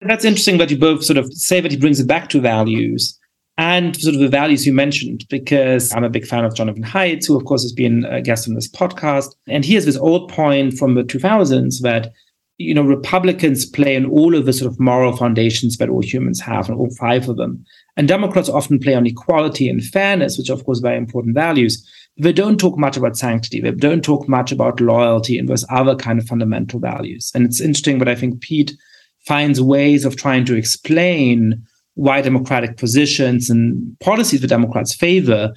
That's 0.00 0.24
interesting 0.24 0.58
that 0.58 0.70
you 0.70 0.78
both 0.78 1.04
sort 1.04 1.16
of 1.16 1.32
say 1.32 1.60
that 1.60 1.70
he 1.70 1.76
brings 1.76 1.98
it 2.00 2.06
back 2.06 2.28
to 2.30 2.40
values 2.40 3.18
and 3.58 3.96
sort 3.96 4.14
of 4.14 4.20
the 4.20 4.28
values 4.28 4.66
you 4.66 4.72
mentioned, 4.72 5.24
because 5.30 5.92
I'm 5.94 6.04
a 6.04 6.10
big 6.10 6.26
fan 6.26 6.44
of 6.44 6.54
Jonathan 6.54 6.82
Haidt, 6.82 7.26
who, 7.26 7.36
of 7.36 7.46
course, 7.46 7.62
has 7.62 7.72
been 7.72 8.04
a 8.04 8.20
guest 8.20 8.46
on 8.46 8.54
this 8.54 8.68
podcast. 8.68 9.34
And 9.46 9.64
he 9.64 9.74
has 9.74 9.86
this 9.86 9.96
old 9.96 10.30
point 10.30 10.76
from 10.76 10.94
the 10.94 11.02
2000s 11.02 11.80
that, 11.80 12.12
you 12.58 12.74
know, 12.74 12.82
Republicans 12.82 13.64
play 13.64 13.96
on 13.96 14.06
all 14.06 14.34
of 14.34 14.44
the 14.44 14.52
sort 14.52 14.70
of 14.70 14.78
moral 14.78 15.16
foundations 15.16 15.78
that 15.78 15.88
all 15.88 16.02
humans 16.02 16.38
have, 16.40 16.68
and 16.68 16.78
all 16.78 16.90
five 16.96 17.28
of 17.30 17.38
them. 17.38 17.64
And 17.96 18.06
Democrats 18.06 18.50
often 18.50 18.78
play 18.78 18.94
on 18.94 19.06
equality 19.06 19.70
and 19.70 19.82
fairness, 19.82 20.36
which, 20.36 20.50
are, 20.50 20.54
of 20.54 20.64
course, 20.66 20.80
very 20.80 20.98
important 20.98 21.34
values. 21.34 21.82
They 22.18 22.34
don't 22.34 22.60
talk 22.60 22.78
much 22.78 22.98
about 22.98 23.16
sanctity. 23.16 23.60
They 23.60 23.70
don't 23.70 24.04
talk 24.04 24.28
much 24.28 24.52
about 24.52 24.80
loyalty 24.80 25.38
and 25.38 25.48
those 25.48 25.64
other 25.70 25.96
kind 25.96 26.18
of 26.18 26.26
fundamental 26.26 26.78
values. 26.78 27.32
And 27.34 27.46
it's 27.46 27.60
interesting, 27.60 27.98
but 27.98 28.08
I 28.08 28.14
think 28.14 28.42
Pete 28.42 28.74
finds 29.26 29.60
ways 29.62 30.04
of 30.04 30.16
trying 30.16 30.44
to 30.46 30.54
explain 30.54 31.62
why 31.96 32.20
democratic 32.20 32.76
positions 32.76 33.50
and 33.50 33.98
policies 34.00 34.40
the 34.40 34.46
Democrats 34.46 34.94
favor 34.94 35.52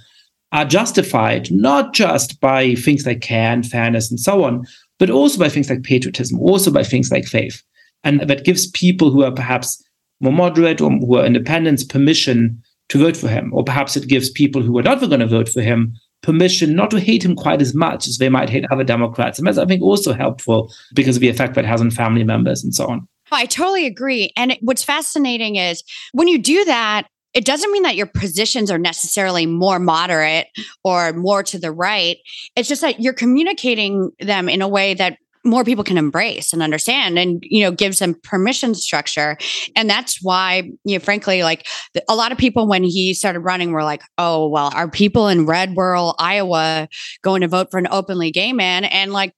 are 0.51 0.65
justified 0.65 1.51
not 1.51 1.93
just 1.93 2.39
by 2.39 2.73
things 2.75 3.05
like 3.05 3.21
care 3.21 3.51
and 3.51 3.65
fairness 3.65 4.09
and 4.09 4.19
so 4.19 4.43
on, 4.43 4.65
but 4.97 5.09
also 5.09 5.37
by 5.37 5.49
things 5.49 5.69
like 5.69 5.83
patriotism, 5.83 6.39
also 6.39 6.71
by 6.71 6.83
things 6.83 7.11
like 7.11 7.25
faith. 7.25 7.61
And 8.03 8.21
that 8.21 8.45
gives 8.45 8.71
people 8.71 9.11
who 9.11 9.23
are 9.23 9.31
perhaps 9.31 9.83
more 10.21 10.33
moderate 10.33 10.81
or 10.81 10.89
who 10.89 11.17
are 11.17 11.25
independents 11.25 11.83
permission 11.83 12.61
to 12.87 12.97
vote 12.97 13.15
for 13.15 13.27
him. 13.27 13.53
Or 13.53 13.63
perhaps 13.63 13.95
it 13.95 14.07
gives 14.07 14.29
people 14.29 14.61
who 14.61 14.77
are 14.79 14.83
not 14.83 14.99
going 14.99 15.19
to 15.19 15.27
vote 15.27 15.49
for 15.49 15.61
him 15.61 15.93
permission 16.21 16.75
not 16.75 16.91
to 16.91 16.99
hate 16.99 17.23
him 17.23 17.35
quite 17.35 17.61
as 17.61 17.73
much 17.73 18.07
as 18.07 18.17
they 18.17 18.29
might 18.29 18.49
hate 18.49 18.65
other 18.71 18.83
Democrats. 18.83 19.37
And 19.37 19.47
that's, 19.47 19.57
I 19.57 19.65
think, 19.65 19.81
also 19.81 20.13
helpful 20.13 20.73
because 20.93 21.15
of 21.15 21.21
the 21.21 21.29
effect 21.29 21.53
that 21.55 21.63
it 21.63 21.67
has 21.67 21.81
on 21.81 21.91
family 21.91 22.23
members 22.23 22.63
and 22.63 22.75
so 22.75 22.87
on. 22.87 23.07
I 23.31 23.45
totally 23.45 23.85
agree. 23.85 24.31
And 24.35 24.57
what's 24.61 24.83
fascinating 24.83 25.55
is 25.55 25.83
when 26.13 26.27
you 26.27 26.41
do 26.41 26.65
that, 26.65 27.07
it 27.33 27.45
doesn't 27.45 27.71
mean 27.71 27.83
that 27.83 27.95
your 27.95 28.07
positions 28.07 28.71
are 28.71 28.79
necessarily 28.79 29.45
more 29.45 29.79
moderate 29.79 30.47
or 30.83 31.13
more 31.13 31.43
to 31.43 31.59
the 31.59 31.71
right. 31.71 32.17
It's 32.55 32.67
just 32.67 32.81
that 32.81 32.99
you're 32.99 33.13
communicating 33.13 34.11
them 34.19 34.49
in 34.49 34.61
a 34.61 34.67
way 34.67 34.95
that 34.95 35.17
more 35.45 35.63
people 35.63 35.83
can 35.83 35.97
embrace 35.97 36.51
and 36.51 36.61
understand 36.61 37.17
and 37.17 37.41
you 37.43 37.63
know 37.63 37.71
gives 37.71 37.99
them 37.99 38.13
permission 38.23 38.75
structure 38.75 39.37
and 39.75 39.89
that's 39.89 40.21
why 40.21 40.69
you 40.83 40.97
know 40.97 40.99
frankly 40.99 41.43
like 41.43 41.65
a 42.09 42.15
lot 42.15 42.31
of 42.31 42.37
people 42.37 42.67
when 42.67 42.83
he 42.83 43.13
started 43.13 43.39
running 43.39 43.71
were 43.71 43.83
like 43.83 44.01
oh 44.17 44.49
well 44.49 44.69
are 44.75 44.89
people 44.89 45.29
in 45.29 45.45
red 45.45 45.75
rural 45.77 46.13
iowa 46.19 46.89
going 47.21 47.39
to 47.39 47.47
vote 47.47 47.69
for 47.71 47.77
an 47.77 47.87
openly 47.89 48.31
gay 48.31 48.51
man 48.51 48.83
and 48.83 49.13
like 49.13 49.33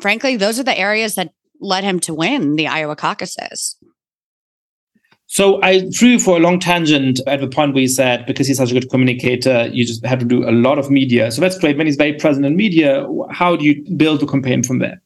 frankly 0.00 0.36
those 0.36 0.58
are 0.58 0.64
the 0.64 0.76
areas 0.76 1.14
that 1.14 1.30
led 1.60 1.84
him 1.84 2.00
to 2.00 2.14
win 2.14 2.56
the 2.56 2.68
Iowa 2.68 2.96
caucuses. 2.96 3.76
So 5.26 5.60
I 5.62 5.90
threw 5.90 6.18
for 6.18 6.36
a 6.36 6.40
long 6.40 6.60
tangent 6.60 7.20
at 7.26 7.40
the 7.40 7.48
point 7.48 7.74
where 7.74 7.82
you 7.82 7.88
said 7.88 8.26
because 8.26 8.46
he's 8.46 8.58
such 8.58 8.70
a 8.70 8.74
good 8.74 8.90
communicator, 8.90 9.66
you 9.72 9.84
just 9.84 10.04
have 10.06 10.18
to 10.20 10.24
do 10.24 10.48
a 10.48 10.52
lot 10.52 10.78
of 10.78 10.90
media. 10.90 11.30
So 11.32 11.40
that's 11.40 11.58
great. 11.58 11.76
When 11.76 11.86
he's 11.86 11.96
very 11.96 12.12
present 12.12 12.46
in 12.46 12.56
media, 12.56 13.06
how 13.30 13.56
do 13.56 13.64
you 13.64 13.84
build 13.96 14.22
a 14.22 14.26
campaign 14.26 14.62
from 14.62 14.78
there? 14.78 15.02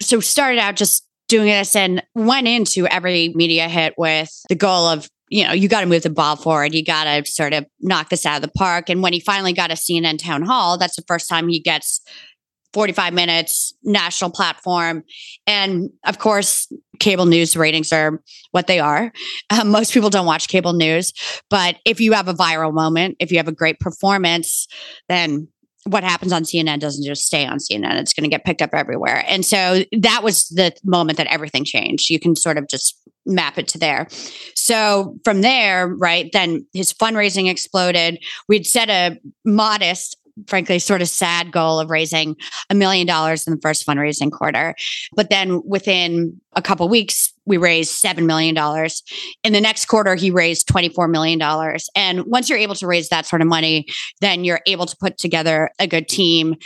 So 0.00 0.20
started 0.20 0.58
out 0.58 0.76
just 0.76 1.06
doing 1.28 1.48
this 1.48 1.76
and 1.76 2.02
went 2.14 2.48
into 2.48 2.86
every 2.86 3.30
media 3.34 3.68
hit 3.68 3.94
with 3.98 4.30
the 4.48 4.54
goal 4.54 4.86
of 4.86 5.08
you 5.30 5.44
know, 5.44 5.52
you 5.52 5.68
got 5.68 5.80
to 5.80 5.86
move 5.86 6.02
the 6.02 6.10
ball 6.10 6.36
forward. 6.36 6.74
You 6.74 6.84
got 6.84 7.04
to 7.04 7.30
sort 7.30 7.52
of 7.52 7.66
knock 7.80 8.08
this 8.08 8.24
out 8.24 8.36
of 8.36 8.42
the 8.42 8.48
park. 8.56 8.88
And 8.88 9.02
when 9.02 9.12
he 9.12 9.20
finally 9.20 9.52
got 9.52 9.70
a 9.70 9.74
CNN 9.74 10.18
town 10.18 10.42
hall, 10.42 10.78
that's 10.78 10.96
the 10.96 11.04
first 11.06 11.28
time 11.28 11.48
he 11.48 11.60
gets 11.60 12.00
45 12.72 13.14
minutes, 13.14 13.74
national 13.82 14.30
platform. 14.30 15.04
And 15.46 15.90
of 16.06 16.18
course, 16.18 16.70
cable 16.98 17.26
news 17.26 17.56
ratings 17.56 17.92
are 17.92 18.22
what 18.50 18.66
they 18.66 18.78
are. 18.80 19.12
Um, 19.50 19.68
most 19.78 19.92
people 19.92 20.10
don't 20.10 20.26
watch 20.26 20.48
cable 20.48 20.72
news, 20.72 21.12
but 21.50 21.76
if 21.84 22.00
you 22.00 22.12
have 22.12 22.28
a 22.28 22.34
viral 22.34 22.72
moment, 22.72 23.16
if 23.20 23.30
you 23.30 23.38
have 23.38 23.48
a 23.48 23.52
great 23.52 23.80
performance, 23.80 24.66
then 25.08 25.48
what 25.84 26.04
happens 26.04 26.32
on 26.32 26.42
CNN 26.42 26.80
doesn't 26.80 27.04
just 27.04 27.24
stay 27.24 27.46
on 27.46 27.58
CNN. 27.58 27.98
It's 27.98 28.12
going 28.12 28.28
to 28.28 28.34
get 28.34 28.44
picked 28.44 28.60
up 28.60 28.74
everywhere. 28.74 29.24
And 29.26 29.44
so 29.44 29.84
that 30.00 30.22
was 30.22 30.48
the 30.48 30.72
moment 30.84 31.16
that 31.16 31.28
everything 31.28 31.64
changed. 31.64 32.10
You 32.10 32.20
can 32.20 32.36
sort 32.36 32.58
of 32.58 32.68
just 32.68 33.00
map 33.24 33.58
it 33.58 33.68
to 33.68 33.78
there. 33.78 34.08
So 34.54 35.16
from 35.24 35.42
there, 35.42 35.88
right, 35.88 36.30
then 36.32 36.66
his 36.72 36.92
fundraising 36.92 37.48
exploded. 37.48 38.22
We'd 38.48 38.66
set 38.66 38.90
a 38.90 39.18
modest 39.44 40.17
frankly 40.46 40.78
sort 40.78 41.02
of 41.02 41.08
sad 41.08 41.52
goal 41.52 41.80
of 41.80 41.90
raising 41.90 42.36
a 42.70 42.74
million 42.74 43.06
dollars 43.06 43.46
in 43.46 43.54
the 43.54 43.60
first 43.60 43.86
fundraising 43.86 44.30
quarter. 44.30 44.74
But 45.14 45.30
then 45.30 45.62
within 45.64 46.40
a 46.54 46.62
couple 46.62 46.88
weeks 46.88 47.32
we 47.44 47.56
raised 47.56 48.02
$7 48.02 48.26
million 48.26 48.56
in 49.44 49.52
the 49.52 49.60
next 49.60 49.86
quarter 49.86 50.14
he 50.14 50.30
raised 50.30 50.68
$24 50.68 51.10
million 51.10 51.40
and 51.94 52.26
once 52.26 52.48
you're 52.48 52.58
able 52.58 52.74
to 52.74 52.86
raise 52.86 53.08
that 53.08 53.26
sort 53.26 53.40
of 53.40 53.48
money 53.48 53.86
then 54.20 54.44
you're 54.44 54.60
able 54.66 54.84
to 54.84 54.96
put 54.96 55.18
together 55.18 55.70
a 55.78 55.86
good 55.86 56.08
team 56.08 56.56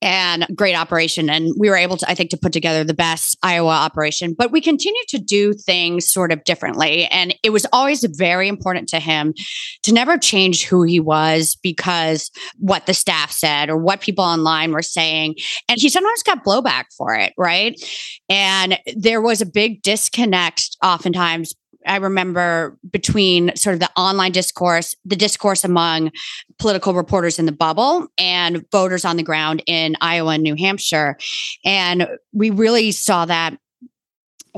and 0.00 0.46
great 0.54 0.74
operation. 0.74 1.28
And 1.28 1.52
we 1.58 1.68
were 1.68 1.76
able 1.76 1.96
to, 1.96 2.10
I 2.10 2.14
think, 2.14 2.30
to 2.30 2.36
put 2.36 2.52
together 2.52 2.84
the 2.84 2.94
best 2.94 3.36
Iowa 3.42 3.70
operation. 3.70 4.34
But 4.36 4.52
we 4.52 4.60
continue 4.60 5.02
to 5.08 5.18
do 5.18 5.52
things 5.52 6.10
sort 6.10 6.32
of 6.32 6.44
differently. 6.44 7.06
And 7.06 7.34
it 7.42 7.50
was 7.50 7.66
always 7.72 8.04
very 8.04 8.48
important 8.48 8.88
to 8.90 9.00
him 9.00 9.34
to 9.82 9.92
never 9.92 10.16
change 10.16 10.64
who 10.64 10.82
he 10.82 11.00
was 11.00 11.56
because 11.62 12.30
what 12.58 12.86
the 12.86 12.94
staff 12.94 13.32
said 13.32 13.70
or 13.70 13.76
what 13.76 14.00
people 14.00 14.24
online 14.24 14.72
were 14.72 14.82
saying. 14.82 15.36
And 15.68 15.80
he 15.80 15.88
sometimes 15.88 16.22
got 16.22 16.44
blowback 16.44 16.84
for 16.96 17.14
it, 17.14 17.32
right? 17.36 17.80
And 18.28 18.78
there 18.96 19.20
was 19.20 19.40
a 19.40 19.46
big 19.46 19.82
disconnect 19.82 20.76
oftentimes 20.82 21.54
I 21.88 21.96
remember 21.96 22.78
between 22.90 23.54
sort 23.56 23.74
of 23.74 23.80
the 23.80 23.90
online 23.96 24.32
discourse, 24.32 24.94
the 25.04 25.16
discourse 25.16 25.64
among 25.64 26.12
political 26.58 26.94
reporters 26.94 27.38
in 27.38 27.46
the 27.46 27.52
bubble 27.52 28.08
and 28.18 28.64
voters 28.70 29.04
on 29.04 29.16
the 29.16 29.22
ground 29.22 29.62
in 29.66 29.96
Iowa 30.00 30.34
and 30.34 30.42
New 30.42 30.54
Hampshire. 30.54 31.16
And 31.64 32.08
we 32.32 32.50
really 32.50 32.92
saw 32.92 33.24
that 33.24 33.58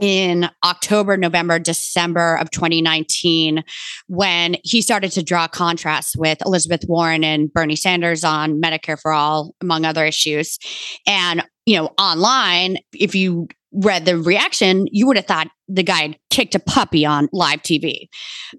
in 0.00 0.48
October, 0.64 1.16
November, 1.16 1.58
December 1.58 2.36
of 2.36 2.50
2019 2.50 3.62
when 4.06 4.56
he 4.64 4.82
started 4.82 5.12
to 5.12 5.22
draw 5.22 5.46
contrasts 5.46 6.16
with 6.16 6.38
Elizabeth 6.44 6.84
Warren 6.88 7.24
and 7.24 7.52
Bernie 7.52 7.76
Sanders 7.76 8.24
on 8.24 8.60
Medicare 8.60 8.98
for 9.00 9.12
All, 9.12 9.54
among 9.60 9.84
other 9.84 10.04
issues. 10.04 10.58
And, 11.06 11.44
you 11.66 11.76
know, 11.76 11.92
online, 11.98 12.78
if 12.92 13.14
you 13.14 13.48
read 13.72 14.04
the 14.04 14.18
reaction, 14.18 14.86
you 14.90 15.06
would 15.06 15.16
have 15.16 15.26
thought 15.26 15.48
the 15.68 15.82
guy 15.82 16.02
had 16.02 16.18
kicked 16.30 16.54
a 16.54 16.60
puppy 16.60 17.06
on 17.06 17.28
live 17.32 17.62
TV. 17.62 18.08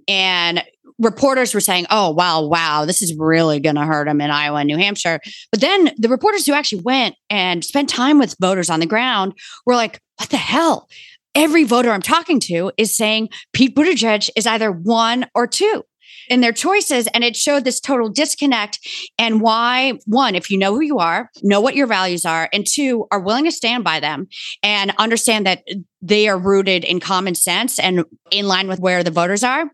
And 0.08 0.64
reporters 1.00 1.54
were 1.54 1.60
saying, 1.60 1.88
oh, 1.90 2.12
wow, 2.12 2.46
wow, 2.46 2.86
this 2.86 3.02
is 3.02 3.16
really 3.18 3.60
going 3.60 3.76
to 3.76 3.86
hurt 3.86 4.08
him 4.08 4.22
in 4.22 4.30
Iowa 4.30 4.60
and 4.60 4.68
New 4.68 4.78
Hampshire. 4.78 5.20
But 5.52 5.62
then 5.62 5.92
the 5.98 6.10
reporters 6.10 6.46
who 6.46 6.54
actually 6.54 6.82
went 6.84 7.16
and 7.30 7.64
spent 7.66 7.90
time 7.90 8.20
with 8.20 8.36
voters 8.40 8.70
on 8.70 8.80
the 8.80 8.86
ground 8.86 9.34
were 9.66 9.76
like, 9.76 10.00
what 10.18 10.30
the 10.30 10.38
hell? 10.38 10.88
Every 11.34 11.64
voter 11.64 11.92
I'm 11.92 12.02
talking 12.02 12.40
to 12.42 12.72
is 12.78 12.96
saying 12.96 13.30
Pete 13.54 13.76
Buttigieg 13.76 14.30
is 14.36 14.46
either 14.46 14.72
one 14.72 15.28
or 15.34 15.48
two 15.48 15.84
in 16.32 16.40
their 16.40 16.54
choices. 16.54 17.08
And 17.08 17.26
it 17.26 17.36
showed 17.36 17.66
this 17.66 17.82
total 17.82 18.08
disconnect 18.08 18.80
and 19.20 19.42
why, 19.42 20.00
one, 20.06 20.34
if 20.34 20.50
you 20.50 20.58
know 20.58 20.74
who 20.74 20.82
you 20.82 20.98
are, 20.98 21.30
know 21.44 21.60
what 21.60 21.76
your 21.76 21.88
values 21.88 22.24
are, 22.26 22.48
and 22.54 22.66
two, 22.66 23.06
are 23.12 23.20
willing 23.20 23.44
to 23.44 23.52
stand 23.52 23.84
by 23.84 24.00
them 24.00 24.30
and 24.64 24.94
understand 24.98 25.46
that 25.46 25.64
they 26.02 26.30
are 26.30 26.40
rooted 26.40 26.86
in 26.86 27.02
common 27.02 27.36
sense 27.36 27.78
and 27.78 28.06
in 28.32 28.48
line 28.48 28.70
with 28.70 28.80
where 28.80 29.04
the 29.04 29.12
voters 29.12 29.44
are, 29.44 29.70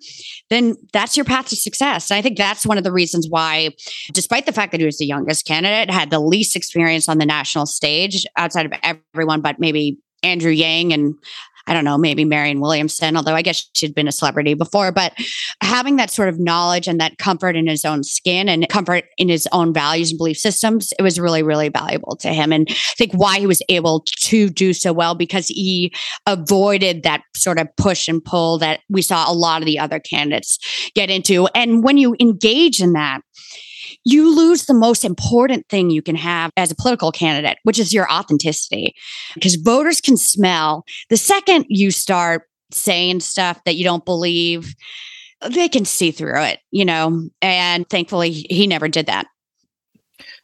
then 0.49 0.75
that's 0.93 1.15
your 1.15 1.25
path 1.25 1.47
to 1.49 1.55
success. 1.55 2.09
And 2.09 2.17
I 2.17 2.23
think 2.23 2.39
that's 2.39 2.65
one 2.65 2.79
of 2.79 2.83
the 2.83 2.91
reasons 2.91 3.27
why, 3.29 3.69
despite 4.11 4.47
the 4.47 4.51
fact 4.51 4.71
that 4.71 4.81
he 4.81 4.85
was 4.85 4.97
the 4.97 5.05
youngest 5.05 5.45
candidate, 5.45 5.91
had 5.93 6.09
the 6.09 6.19
least 6.19 6.55
experience 6.55 7.07
on 7.07 7.19
the 7.19 7.25
national 7.25 7.67
stage 7.67 8.25
outside 8.35 8.65
of 8.65 8.73
everyone 9.13 9.41
but 9.41 9.59
maybe 9.59 9.99
Andrew 10.23 10.51
Yang 10.51 10.93
and 10.93 11.15
I 11.67 11.73
don't 11.73 11.83
know, 11.83 11.97
maybe 11.97 12.25
Marianne 12.25 12.61
Williamson, 12.61 13.17
although 13.17 13.33
I 13.33 13.41
guess 13.41 13.69
she'd 13.73 13.93
been 13.93 14.07
a 14.07 14.11
celebrity 14.11 14.53
before, 14.53 14.91
but 14.91 15.13
having 15.61 15.97
that 15.97 16.09
sort 16.09 16.29
of 16.29 16.39
knowledge 16.39 16.87
and 16.87 16.99
that 16.99 17.17
comfort 17.17 17.55
in 17.55 17.67
his 17.67 17.85
own 17.85 18.03
skin 18.03 18.47
and 18.47 18.67
comfort 18.69 19.05
in 19.17 19.29
his 19.29 19.47
own 19.51 19.73
values 19.73 20.11
and 20.11 20.17
belief 20.17 20.37
systems, 20.37 20.93
it 20.97 21.01
was 21.01 21.19
really, 21.19 21.43
really 21.43 21.69
valuable 21.69 22.15
to 22.17 22.29
him. 22.29 22.51
And 22.53 22.67
I 22.69 22.73
think 22.97 23.11
why 23.13 23.39
he 23.39 23.47
was 23.47 23.61
able 23.69 24.05
to 24.21 24.49
do 24.49 24.73
so 24.73 24.93
well 24.93 25.13
because 25.13 25.47
he 25.47 25.93
avoided 26.25 27.03
that 27.03 27.21
sort 27.35 27.59
of 27.59 27.67
push 27.75 28.07
and 28.07 28.23
pull 28.23 28.57
that 28.59 28.79
we 28.89 29.01
saw 29.01 29.29
a 29.29 29.33
lot 29.33 29.61
of 29.61 29.65
the 29.65 29.79
other 29.79 29.99
candidates 29.99 30.59
get 30.95 31.09
into. 31.09 31.47
And 31.53 31.83
when 31.83 31.97
you 31.97 32.15
engage 32.19 32.81
in 32.81 32.93
that, 32.93 33.21
you 34.07 34.33
lose 34.33 34.65
the 34.65 34.73
most 34.73 35.03
important 35.03 35.67
thing 35.67 35.89
you 35.89 36.01
can 36.01 36.15
have 36.15 36.49
as 36.55 36.71
a 36.71 36.75
political 36.75 37.11
candidate, 37.11 37.57
which 37.63 37.77
is 37.77 37.93
your 37.93 38.09
authenticity. 38.09 38.95
Because 39.33 39.55
voters 39.55 39.99
can 39.99 40.15
smell 40.15 40.85
the 41.09 41.17
second 41.17 41.65
you 41.67 41.91
start 41.91 42.43
saying 42.71 43.19
stuff 43.19 43.61
that 43.65 43.75
you 43.75 43.83
don't 43.83 44.05
believe, 44.05 44.73
they 45.49 45.67
can 45.67 45.83
see 45.83 46.11
through 46.11 46.41
it, 46.41 46.59
you 46.71 46.85
know. 46.85 47.29
And 47.41 47.87
thankfully, 47.89 48.31
he 48.31 48.65
never 48.65 48.87
did 48.87 49.07
that. 49.07 49.27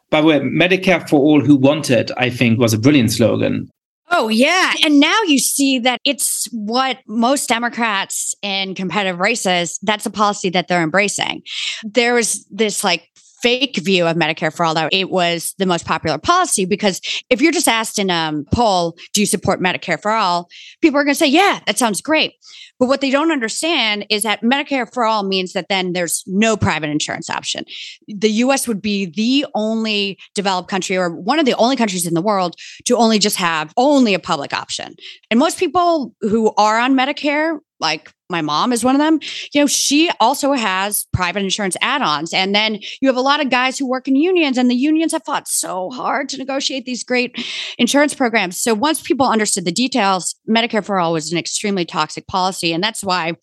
By 0.10 0.19
the 0.19 0.28
way, 0.28 0.39
Medicare 0.41 1.08
for 1.10 1.21
all 1.21 1.39
who 1.39 1.56
want 1.56 1.89
it, 1.89 2.12
I 2.17 2.30
think, 2.30 2.60
was 2.60 2.73
a 2.73 2.78
brilliant 2.78 3.13
slogan. 3.13 3.69
Oh, 4.12 4.28
yeah. 4.28 4.73
And 4.86 4.99
now 4.99 5.21
you 5.23 5.39
see 5.39 5.80
that 5.80 5.99
it's 6.06 6.47
what 6.52 6.99
most 7.08 7.47
Democrats 7.47 8.36
in 8.43 8.76
competitive 8.76 9.19
races, 9.19 9.80
that's 9.82 10.06
a 10.06 10.12
policy 10.12 10.49
that 10.49 10.67
they're 10.67 10.84
embracing. 10.84 11.41
There 11.84 12.13
was 12.13 12.45
this 12.52 12.84
like 12.84 13.10
fake 13.43 13.77
view 13.77 14.08
of 14.08 14.15
Medicare 14.15 14.56
for 14.56 14.65
all 14.65 14.73
that 14.73 14.93
it 14.93 15.10
was 15.10 15.53
the 15.58 15.65
most 15.65 15.86
popular 15.86 16.17
policy 16.17 16.63
because 16.65 17.01
if 17.29 17.41
you're 17.41 17.51
just 17.51 17.67
asked 17.67 17.99
in 17.99 18.10
a 18.10 18.13
um, 18.13 18.45
poll, 18.53 18.97
do 19.13 19.19
you 19.19 19.27
support 19.27 19.60
Medicare 19.62 20.01
for 20.01 20.12
all? 20.12 20.49
People 20.82 20.97
are 20.97 21.03
going 21.03 21.13
to 21.13 21.19
say, 21.19 21.27
yeah, 21.27 21.60
that 21.67 21.77
sounds 21.77 22.01
great. 22.01 22.36
But 22.79 22.88
what 22.88 23.01
they 23.01 23.12
don't 23.12 23.32
understand 23.32 24.06
is 24.10 24.23
that 24.23 24.41
Medicare 24.41 24.91
for 24.91 25.03
all 25.03 25.23
means 25.23 25.53
that 25.53 25.67
then 25.69 25.93
there's 25.93 26.23
no 26.25 26.56
private 26.56 26.89
insurance 26.89 27.29
option. 27.29 27.65
The 28.08 28.29
US 28.29 28.67
would 28.67 28.82
be 28.82 29.06
the 29.06 29.45
only 29.53 30.17
developed 30.34 30.69
country 30.69 30.97
or 30.97 31.10
one 31.13 31.38
of 31.38 31.45
the 31.45 31.56
only 31.56 31.75
countries 31.75 32.08
in 32.08 32.13
the 32.13 32.21
world 32.21 32.56
to 32.86 32.95
only 32.95 33.19
just 33.19 33.36
have 33.36 33.73
only 33.77 34.13
a 34.13 34.19
public 34.19 34.53
option. 34.53 34.95
And 35.29 35.39
most 35.39 35.60
people 35.60 36.15
who 36.21 36.53
are 36.58 36.79
on 36.79 36.93
Medicare 36.93 37.60
like 37.83 38.11
my 38.29 38.41
mom 38.41 38.73
is 38.73 38.83
one 38.83 38.95
of 38.95 38.99
them, 38.99 39.19
you 39.53 39.61
know, 39.61 39.67
she 39.67 40.09
also 40.19 40.53
has 40.53 41.05
private 41.13 41.43
insurance 41.43 41.77
add 41.81 42.01
ons. 42.01 42.33
And 42.33 42.55
then 42.55 42.79
you 42.99 43.07
have 43.07 43.17
a 43.17 43.21
lot 43.21 43.41
of 43.41 43.51
guys 43.51 43.77
who 43.77 43.87
work 43.87 44.07
in 44.07 44.15
unions, 44.15 44.57
and 44.57 44.71
the 44.71 44.75
unions 44.75 45.11
have 45.11 45.23
fought 45.23 45.47
so 45.47 45.91
hard 45.91 46.29
to 46.29 46.37
negotiate 46.37 46.85
these 46.85 47.03
great 47.03 47.37
insurance 47.77 48.15
programs. 48.15 48.59
So 48.59 48.73
once 48.73 49.01
people 49.01 49.27
understood 49.27 49.65
the 49.65 49.71
details, 49.71 50.33
Medicare 50.49 50.83
for 50.83 50.97
All 50.97 51.13
was 51.13 51.31
an 51.31 51.37
extremely 51.37 51.85
toxic 51.85 52.25
policy. 52.25 52.73
And 52.73 52.83
that's 52.83 53.03
why 53.03 53.33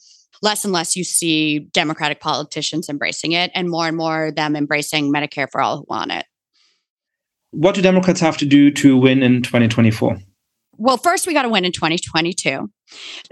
less 0.43 0.65
and 0.65 0.73
less 0.73 0.97
you 0.97 1.05
see 1.05 1.59
Democratic 1.59 2.19
politicians 2.19 2.89
embracing 2.89 3.33
it, 3.33 3.53
and 3.55 3.69
more 3.69 3.87
and 3.87 3.97
more 3.97 4.33
them 4.33 4.57
embracing 4.57 5.13
Medicare 5.13 5.49
for 5.53 5.61
All 5.61 5.79
who 5.79 5.85
want 5.89 6.11
it. 6.11 6.25
What 7.53 7.75
do 7.75 7.83
Democrats 7.83 8.21
have 8.21 8.39
to 8.39 8.47
do 8.47 8.71
to 8.73 8.97
win 8.97 9.23
in 9.23 9.43
2024? 9.43 10.19
Well, 10.81 10.97
first, 10.97 11.27
we 11.27 11.35
got 11.35 11.43
to 11.43 11.51
win 11.51 11.67
in 11.67 11.73
2022. 11.73 12.71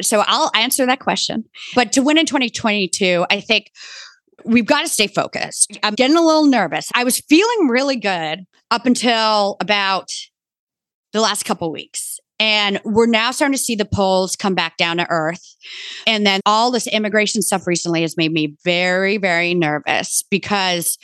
So 0.03 0.23
I'll 0.27 0.51
answer 0.55 0.85
that 0.85 1.01
question. 1.01 1.45
But 1.75 1.93
to 1.93 2.03
win 2.03 2.19
in 2.19 2.27
2022, 2.27 3.25
I 3.31 3.41
think 3.41 3.73
we've 4.45 4.67
got 4.67 4.83
to 4.83 4.89
stay 4.89 5.07
focused. 5.07 5.79
I'm 5.83 5.95
getting 5.95 6.19
a 6.19 6.25
little 6.25 6.45
nervous. 6.45 6.91
I 6.95 7.05
was 7.05 7.21
feeling 7.27 7.69
really 7.69 7.97
good 7.97 8.41
up 8.71 8.85
until 8.85 9.57
about 9.63 10.11
the 11.15 11.23
last 11.23 11.47
couple 11.47 11.73
weeks. 11.73 12.21
And 12.39 12.83
we're 12.85 13.07
now 13.07 13.31
starting 13.31 13.55
to 13.55 13.59
see 13.59 13.75
the 13.75 13.87
polls 13.87 14.37
come 14.37 14.55
back 14.55 14.77
down 14.77 14.99
to 14.99 15.07
earth. 15.09 15.43
And 16.07 16.27
then 16.27 16.43
all 16.45 16.71
this 16.71 16.87
immigration 16.87 17.41
stuff 17.41 17.67
recently 17.67 18.03
has 18.03 18.19
made 18.19 18.31
me 18.31 18.57
very, 18.63 19.17
very 19.17 19.55
nervous 19.55 20.23
because 20.31 20.99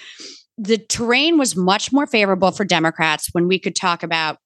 the 0.59 0.77
terrain 0.77 1.39
was 1.39 1.57
much 1.57 1.91
more 1.91 2.07
favorable 2.07 2.51
for 2.51 2.65
Democrats 2.67 3.31
when 3.33 3.49
we 3.49 3.59
could 3.59 3.75
talk 3.75 4.03
about 4.03 4.39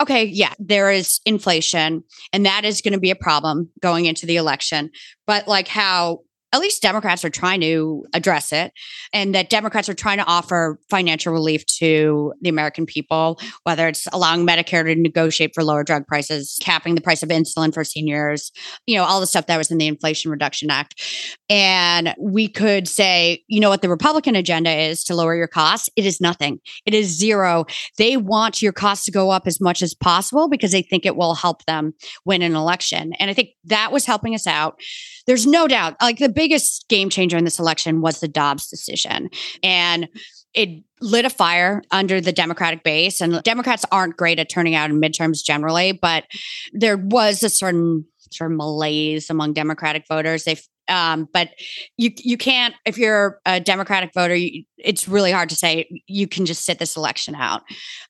okay, 0.00 0.24
yeah, 0.24 0.52
there 0.58 0.90
is 0.90 1.20
inflation 1.24 2.04
and 2.32 2.46
that 2.46 2.64
is 2.64 2.82
going 2.82 2.92
to 2.92 3.00
be 3.00 3.10
a 3.10 3.16
problem 3.16 3.70
going 3.80 4.04
into 4.04 4.26
the 4.26 4.36
election. 4.36 4.90
But 5.26 5.48
like 5.48 5.68
how 5.68 6.20
at 6.52 6.60
least 6.60 6.82
Democrats 6.82 7.24
are 7.24 7.30
trying 7.30 7.60
to 7.60 8.04
address 8.14 8.52
it, 8.52 8.72
and 9.12 9.34
that 9.34 9.50
Democrats 9.50 9.88
are 9.88 9.94
trying 9.94 10.18
to 10.18 10.24
offer 10.24 10.78
financial 10.88 11.32
relief 11.32 11.66
to 11.66 12.32
the 12.40 12.48
American 12.48 12.86
people, 12.86 13.40
whether 13.64 13.88
it's 13.88 14.06
allowing 14.12 14.46
Medicare 14.46 14.84
to 14.84 14.94
negotiate 14.94 15.52
for 15.54 15.64
lower 15.64 15.84
drug 15.84 16.06
prices, 16.06 16.58
capping 16.62 16.94
the 16.94 17.00
price 17.00 17.22
of 17.22 17.28
insulin 17.28 17.74
for 17.74 17.84
seniors, 17.84 18.52
you 18.86 18.96
know, 18.96 19.04
all 19.04 19.20
the 19.20 19.26
stuff 19.26 19.46
that 19.46 19.58
was 19.58 19.70
in 19.70 19.78
the 19.78 19.86
Inflation 19.86 20.30
Reduction 20.30 20.70
Act. 20.70 21.02
And 21.48 22.14
we 22.18 22.48
could 22.48 22.88
say, 22.88 23.42
you 23.48 23.60
know 23.60 23.68
what 23.68 23.82
the 23.82 23.88
Republican 23.88 24.36
agenda 24.36 24.70
is 24.70 25.04
to 25.04 25.14
lower 25.14 25.34
your 25.34 25.48
costs? 25.48 25.88
It 25.96 26.06
is 26.06 26.20
nothing, 26.20 26.60
it 26.84 26.94
is 26.94 27.08
zero. 27.08 27.66
They 27.98 28.16
want 28.16 28.62
your 28.62 28.72
costs 28.72 29.04
to 29.06 29.10
go 29.10 29.30
up 29.30 29.46
as 29.46 29.60
much 29.60 29.82
as 29.82 29.94
possible 29.94 30.48
because 30.48 30.72
they 30.72 30.82
think 30.82 31.04
it 31.04 31.16
will 31.16 31.34
help 31.34 31.64
them 31.64 31.94
win 32.24 32.42
an 32.42 32.54
election. 32.54 33.12
And 33.14 33.30
I 33.30 33.34
think 33.34 33.50
that 33.64 33.92
was 33.92 34.06
helping 34.06 34.34
us 34.34 34.46
out. 34.46 34.80
There's 35.26 35.46
no 35.46 35.66
doubt, 35.66 35.96
like 36.00 36.18
the 36.18 36.28
biggest 36.36 36.86
game 36.88 37.10
changer 37.10 37.36
in 37.36 37.44
this 37.44 37.58
election 37.58 38.00
was 38.00 38.20
the 38.20 38.28
Dobbs 38.28 38.68
decision. 38.68 39.30
And 39.64 40.08
it 40.54 40.84
lit 41.00 41.24
a 41.24 41.30
fire 41.30 41.82
under 41.90 42.20
the 42.20 42.32
Democratic 42.32 42.84
base. 42.84 43.20
And 43.20 43.42
Democrats 43.42 43.84
aren't 43.90 44.16
great 44.16 44.38
at 44.38 44.48
turning 44.48 44.74
out 44.74 44.90
in 44.90 45.00
midterms 45.00 45.44
generally, 45.44 45.92
but 45.92 46.24
there 46.72 46.96
was 46.96 47.42
a 47.42 47.50
certain 47.50 48.06
sort 48.30 48.52
of 48.52 48.56
malaise 48.56 49.28
among 49.30 49.54
Democratic 49.54 50.04
voters. 50.08 50.44
They 50.44 50.56
um, 50.88 51.28
but 51.32 51.50
you 51.96 52.12
you 52.16 52.36
can't 52.36 52.74
if 52.84 52.96
you're 52.96 53.40
a 53.44 53.58
Democratic 53.58 54.12
voter. 54.14 54.36
You, 54.36 54.62
it's 54.78 55.08
really 55.08 55.32
hard 55.32 55.48
to 55.48 55.56
say 55.56 55.88
you 56.06 56.28
can 56.28 56.46
just 56.46 56.64
sit 56.64 56.78
this 56.78 56.96
election 56.96 57.34
out. 57.34 57.62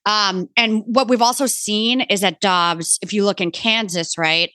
Um, 0.04 0.50
and 0.58 0.82
what 0.86 1.08
we've 1.08 1.22
also 1.22 1.46
seen 1.46 2.02
is 2.02 2.20
that 2.20 2.40
Dobbs, 2.40 2.98
if 3.00 3.14
you 3.14 3.24
look 3.24 3.40
in 3.40 3.50
Kansas, 3.50 4.18
right, 4.18 4.50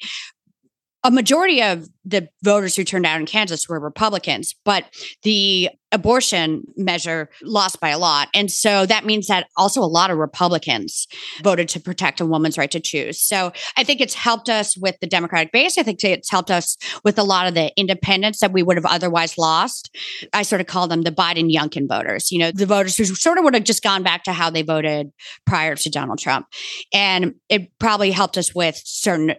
a 1.04 1.12
majority 1.12 1.62
of 1.64 1.90
the 2.06 2.30
voters 2.44 2.76
who 2.76 2.84
turned 2.84 3.06
out 3.06 3.20
in 3.20 3.26
Kansas 3.26 3.68
were 3.68 3.80
Republicans, 3.80 4.56
but 4.66 4.86
the 5.24 5.70
abortion 5.92 6.64
measure 6.78 7.30
lost 7.44 7.80
by 7.80 7.90
a 7.90 8.00
lot. 8.00 8.30
And 8.34 8.50
so 8.50 8.86
that 8.86 9.06
means 9.06 9.28
that 9.28 9.48
also 9.58 9.82
a 9.82 9.84
lot 9.84 10.10
of 10.10 10.18
Republicans 10.18 11.08
voted 11.44 11.68
to 11.70 11.80
protect 11.80 12.22
a 12.22 12.26
woman's 12.26 12.58
right 12.58 12.72
to 12.72 12.80
choose. 12.80 13.20
So 13.20 13.52
I 13.76 13.84
think 13.84 14.00
it's 14.00 14.14
helped 14.14 14.48
us 14.48 14.78
with 14.78 14.96
the 15.02 15.08
Democratic 15.08 15.52
base. 15.52 15.78
I 15.78 15.84
think 15.84 16.04
it's 16.04 16.32
helped 16.32 16.50
us 16.50 16.78
with 17.04 17.20
a 17.20 17.24
lot 17.24 17.48
of 17.48 17.56
the 17.56 17.72
independents 17.78 18.40
that 18.40 18.54
we 18.54 18.64
would 18.64 18.78
have 18.78 18.86
otherwise 18.86 19.38
lost. 19.38 19.94
I 20.34 20.44
sort 20.44 20.62
of 20.62 20.68
call 20.68 20.88
them 20.88 21.02
the 21.02 21.12
Biden 21.12 21.54
Youngkin 21.54 21.90
voters, 21.90 22.32
you 22.32 22.40
know, 22.40 22.52
the 22.52 22.66
voters 22.66 22.96
who 22.96 23.06
sort 23.06 23.38
of 23.38 23.44
would 23.44 23.54
have 23.54 23.64
just 23.64 23.84
gone 23.84 24.04
back 24.04 24.24
to 24.24 24.34
how 24.34 24.50
they 24.50 24.62
voted 24.62 25.12
prior 25.46 25.76
to 25.76 25.90
Donald 25.90 26.20
Trump. 26.20 26.48
And 26.94 27.36
it 27.50 27.70
probably 27.80 28.12
helped 28.12 28.38
us 28.38 28.56
with 28.56 28.82
certain 28.86 29.36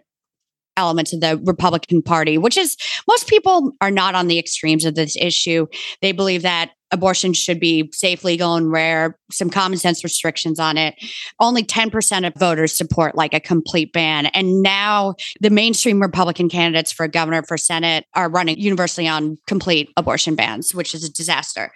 elements 0.77 1.13
of 1.13 1.21
the 1.21 1.41
Republican 1.45 2.03
Party, 2.03 2.39
which 2.39 2.57
is 2.57 2.77
most 3.09 3.29
people 3.29 3.73
are 3.81 3.91
not 3.91 4.15
on 4.15 4.29
the 4.29 4.39
extremes 4.39 4.85
of 4.85 4.95
this 4.95 5.17
issue. 5.17 5.67
They 6.01 6.13
believe 6.13 6.43
that 6.43 6.71
abortion 6.91 7.33
should 7.33 7.59
be 7.59 7.91
safe, 7.93 8.23
legal, 8.23 8.55
and 8.55 8.71
rare, 8.71 9.19
some 9.31 9.49
common 9.49 9.79
sense 9.79 10.05
restrictions 10.05 10.61
on 10.61 10.77
it. 10.77 10.95
Only 11.41 11.65
10% 11.65 12.27
of 12.27 12.35
voters 12.39 12.77
support 12.77 13.15
like 13.15 13.33
a 13.33 13.41
complete 13.41 13.93
ban. 13.93 14.27
And 14.27 14.63
now 14.63 15.15
the 15.41 15.51
mainstream 15.51 16.01
Republican 16.01 16.49
candidates 16.49 16.93
for 16.93 17.09
governor, 17.09 17.43
for 17.43 17.57
Senate 17.57 18.05
are 18.15 18.29
running 18.29 18.59
universally 18.59 19.09
on 19.09 19.39
complete 19.47 19.91
abortion 19.97 20.35
bans, 20.35 20.75
which 20.75 20.95
is 20.95 21.03
a 21.03 21.13
disaster 21.13 21.73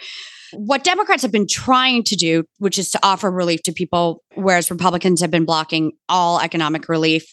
what 0.52 0.84
Democrats 0.84 1.22
have 1.22 1.32
been 1.32 1.46
trying 1.46 2.02
to 2.04 2.16
do, 2.16 2.44
which 2.58 2.78
is 2.78 2.90
to 2.90 2.98
offer 3.02 3.30
relief 3.30 3.62
to 3.64 3.72
people, 3.72 4.22
whereas 4.34 4.70
Republicans 4.70 5.20
have 5.20 5.30
been 5.30 5.44
blocking 5.44 5.92
all 6.08 6.40
economic 6.40 6.88
relief, 6.88 7.24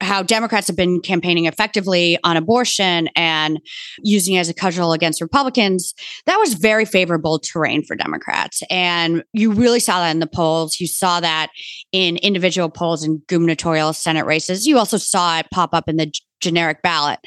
how 0.00 0.22
Democrats 0.22 0.66
have 0.66 0.76
been 0.76 1.00
campaigning 1.00 1.46
effectively 1.46 2.18
on 2.24 2.36
abortion 2.36 3.08
and 3.16 3.60
using 4.02 4.34
it 4.34 4.40
as 4.40 4.48
a 4.48 4.54
cudgel 4.54 4.92
against 4.92 5.20
Republicans, 5.20 5.94
that 6.26 6.36
was 6.38 6.54
very 6.54 6.84
favorable 6.84 7.38
terrain 7.38 7.82
for 7.82 7.96
Democrats. 7.96 8.62
And 8.70 9.24
you 9.32 9.52
really 9.52 9.80
saw 9.80 10.00
that 10.00 10.10
in 10.10 10.20
the 10.20 10.26
polls. 10.26 10.78
You 10.80 10.86
saw 10.86 11.20
that 11.20 11.50
in 11.92 12.16
individual 12.18 12.68
polls 12.68 13.02
and 13.02 13.20
gubernatorial 13.26 13.92
Senate 13.92 14.26
races. 14.26 14.66
You 14.66 14.78
also 14.78 14.96
saw 14.96 15.38
it 15.38 15.46
pop 15.52 15.74
up 15.74 15.88
in 15.88 15.96
the 15.96 16.12
generic 16.40 16.82
ballot. 16.82 17.18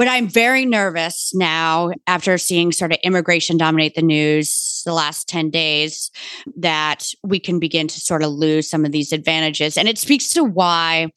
But 0.00 0.08
I'm 0.08 0.28
very 0.28 0.64
nervous 0.64 1.34
now 1.34 1.90
after 2.06 2.38
seeing 2.38 2.72
sort 2.72 2.90
of 2.90 2.98
immigration 3.04 3.58
dominate 3.58 3.96
the 3.96 4.00
news 4.00 4.80
the 4.86 4.94
last 4.94 5.28
10 5.28 5.50
days 5.50 6.10
that 6.56 7.12
we 7.22 7.38
can 7.38 7.58
begin 7.58 7.86
to 7.86 8.00
sort 8.00 8.22
of 8.22 8.30
lose 8.30 8.66
some 8.66 8.86
of 8.86 8.92
these 8.92 9.12
advantages. 9.12 9.76
And 9.76 9.86
it 9.88 9.98
speaks 9.98 10.30
to 10.30 10.42
why, 10.42 11.12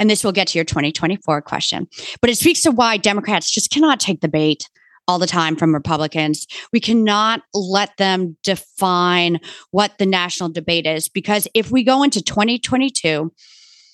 and 0.00 0.08
this 0.08 0.24
will 0.24 0.32
get 0.32 0.46
to 0.48 0.56
your 0.56 0.64
2024 0.64 1.42
question, 1.42 1.86
but 2.22 2.30
it 2.30 2.38
speaks 2.38 2.62
to 2.62 2.70
why 2.70 2.96
Democrats 2.96 3.50
just 3.50 3.70
cannot 3.70 4.00
take 4.00 4.22
the 4.22 4.28
bait 4.28 4.66
all 5.06 5.18
the 5.18 5.26
time 5.26 5.54
from 5.54 5.74
Republicans. 5.74 6.46
We 6.72 6.80
cannot 6.80 7.42
let 7.52 7.98
them 7.98 8.38
define 8.42 9.40
what 9.72 9.98
the 9.98 10.06
national 10.06 10.48
debate 10.48 10.86
is 10.86 11.06
because 11.06 11.48
if 11.52 11.70
we 11.70 11.84
go 11.84 12.02
into 12.02 12.22
2022, 12.22 13.30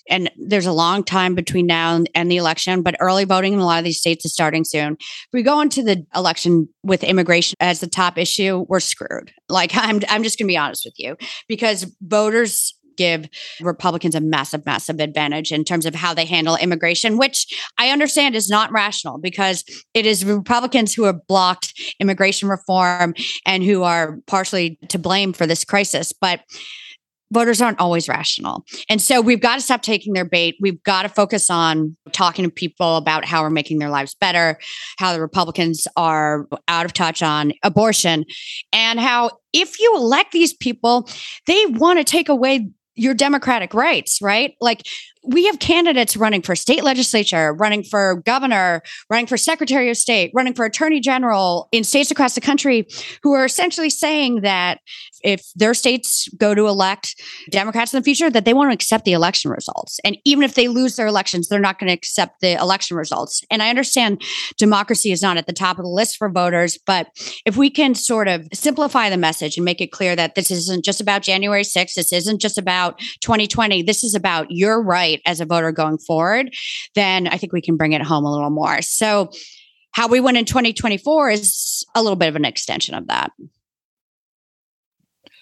and 0.08 0.30
there's 0.36 0.66
a 0.66 0.72
long 0.72 1.04
time 1.04 1.34
between 1.34 1.66
now 1.66 2.02
and 2.14 2.30
the 2.30 2.36
election, 2.36 2.82
but 2.82 2.96
early 3.00 3.24
voting 3.24 3.52
in 3.52 3.58
a 3.58 3.64
lot 3.64 3.78
of 3.78 3.84
these 3.84 3.98
states 3.98 4.24
is 4.24 4.32
starting 4.32 4.64
soon. 4.64 4.94
If 5.00 5.28
we 5.32 5.42
go 5.42 5.60
into 5.60 5.82
the 5.82 6.04
election 6.14 6.68
with 6.82 7.04
immigration 7.04 7.56
as 7.60 7.80
the 7.80 7.86
top 7.86 8.18
issue, 8.18 8.64
we're 8.68 8.80
screwed. 8.80 9.32
Like 9.48 9.72
I'm, 9.74 10.00
I'm 10.08 10.22
just 10.22 10.38
to 10.38 10.44
be 10.44 10.56
honest 10.56 10.84
with 10.84 10.94
you 10.96 11.16
because 11.48 11.86
voters 12.00 12.74
give 12.98 13.28
Republicans 13.62 14.14
a 14.14 14.20
massive, 14.20 14.66
massive 14.66 15.00
advantage 15.00 15.52
in 15.52 15.64
terms 15.64 15.86
of 15.86 15.94
how 15.94 16.12
they 16.12 16.26
handle 16.26 16.56
immigration, 16.56 17.16
which 17.16 17.46
I 17.78 17.90
understand 17.90 18.34
is 18.34 18.50
not 18.50 18.72
rational 18.72 19.18
because 19.18 19.64
it 19.94 20.04
is 20.04 20.24
Republicans 20.24 20.92
who 20.92 21.04
have 21.04 21.26
blocked 21.28 21.72
immigration 22.00 22.48
reform 22.48 23.14
and 23.46 23.62
who 23.62 23.84
are 23.84 24.18
partially 24.26 24.78
to 24.88 24.98
blame 24.98 25.32
for 25.32 25.46
this 25.46 25.64
crisis. 25.64 26.12
But 26.12 26.40
voters 27.32 27.60
aren't 27.60 27.80
always 27.80 28.08
rational. 28.08 28.64
And 28.88 29.00
so 29.00 29.20
we've 29.20 29.40
got 29.40 29.56
to 29.56 29.60
stop 29.60 29.82
taking 29.82 30.12
their 30.12 30.24
bait. 30.24 30.56
We've 30.60 30.82
got 30.82 31.02
to 31.02 31.08
focus 31.08 31.50
on 31.50 31.96
talking 32.12 32.44
to 32.44 32.50
people 32.50 32.96
about 32.96 33.24
how 33.24 33.42
we're 33.42 33.50
making 33.50 33.78
their 33.78 33.90
lives 33.90 34.14
better, 34.14 34.58
how 34.98 35.12
the 35.12 35.20
Republicans 35.20 35.86
are 35.96 36.46
out 36.68 36.86
of 36.86 36.92
touch 36.92 37.22
on 37.22 37.52
abortion, 37.62 38.24
and 38.72 38.98
how 38.98 39.30
if 39.52 39.78
you 39.78 39.96
elect 39.96 40.32
these 40.32 40.54
people, 40.54 41.08
they 41.46 41.66
want 41.66 41.98
to 41.98 42.04
take 42.04 42.28
away 42.28 42.70
your 42.94 43.14
democratic 43.14 43.74
rights, 43.74 44.20
right? 44.20 44.54
Like 44.60 44.86
we 45.26 45.46
have 45.46 45.58
candidates 45.58 46.16
running 46.16 46.42
for 46.42 46.54
state 46.54 46.84
legislature, 46.84 47.52
running 47.52 47.82
for 47.82 48.22
governor, 48.24 48.82
running 49.10 49.26
for 49.26 49.36
secretary 49.36 49.90
of 49.90 49.96
state, 49.96 50.30
running 50.34 50.54
for 50.54 50.64
attorney 50.64 51.00
general 51.00 51.68
in 51.72 51.84
states 51.84 52.10
across 52.10 52.34
the 52.34 52.40
country 52.40 52.86
who 53.22 53.32
are 53.32 53.44
essentially 53.44 53.90
saying 53.90 54.42
that 54.42 54.80
if 55.24 55.50
their 55.56 55.74
states 55.74 56.28
go 56.38 56.54
to 56.54 56.66
elect 56.66 57.20
Democrats 57.50 57.92
in 57.92 57.98
the 57.98 58.04
future, 58.04 58.30
that 58.30 58.44
they 58.44 58.54
want 58.54 58.70
to 58.70 58.74
accept 58.74 59.04
the 59.04 59.12
election 59.12 59.50
results. 59.50 59.98
And 60.04 60.16
even 60.24 60.44
if 60.44 60.54
they 60.54 60.68
lose 60.68 60.96
their 60.96 61.08
elections, 61.08 61.48
they're 61.48 61.58
not 61.58 61.78
going 61.78 61.88
to 61.88 61.94
accept 61.94 62.40
the 62.40 62.52
election 62.52 62.96
results. 62.96 63.42
And 63.50 63.62
I 63.62 63.70
understand 63.70 64.22
democracy 64.56 65.10
is 65.10 65.22
not 65.22 65.36
at 65.36 65.46
the 65.46 65.52
top 65.52 65.78
of 65.78 65.84
the 65.84 65.90
list 65.90 66.16
for 66.16 66.30
voters, 66.30 66.78
but 66.86 67.08
if 67.44 67.56
we 67.56 67.70
can 67.70 67.94
sort 67.94 68.28
of 68.28 68.46
simplify 68.52 69.10
the 69.10 69.16
message 69.16 69.56
and 69.56 69.64
make 69.64 69.80
it 69.80 69.92
clear 69.92 70.14
that 70.14 70.34
this 70.34 70.50
isn't 70.50 70.84
just 70.84 71.00
about 71.00 71.22
January 71.22 71.62
6th, 71.62 71.94
this 71.94 72.12
isn't 72.12 72.40
just 72.40 72.58
about 72.58 72.98
2020, 73.20 73.82
this 73.82 74.04
is 74.04 74.14
about 74.14 74.46
your 74.50 74.82
right 74.82 75.07
as 75.26 75.40
a 75.40 75.46
voter 75.46 75.72
going 75.72 75.98
forward, 75.98 76.54
then 76.94 77.26
I 77.28 77.36
think 77.36 77.52
we 77.52 77.60
can 77.60 77.76
bring 77.76 77.92
it 77.92 78.02
home 78.02 78.24
a 78.24 78.32
little 78.32 78.50
more. 78.50 78.82
So, 78.82 79.30
how 79.92 80.06
we 80.06 80.20
went 80.20 80.36
in 80.36 80.44
2024 80.44 81.30
is 81.30 81.84
a 81.94 82.02
little 82.02 82.16
bit 82.16 82.28
of 82.28 82.36
an 82.36 82.44
extension 82.44 82.94
of 82.94 83.06
that 83.08 83.32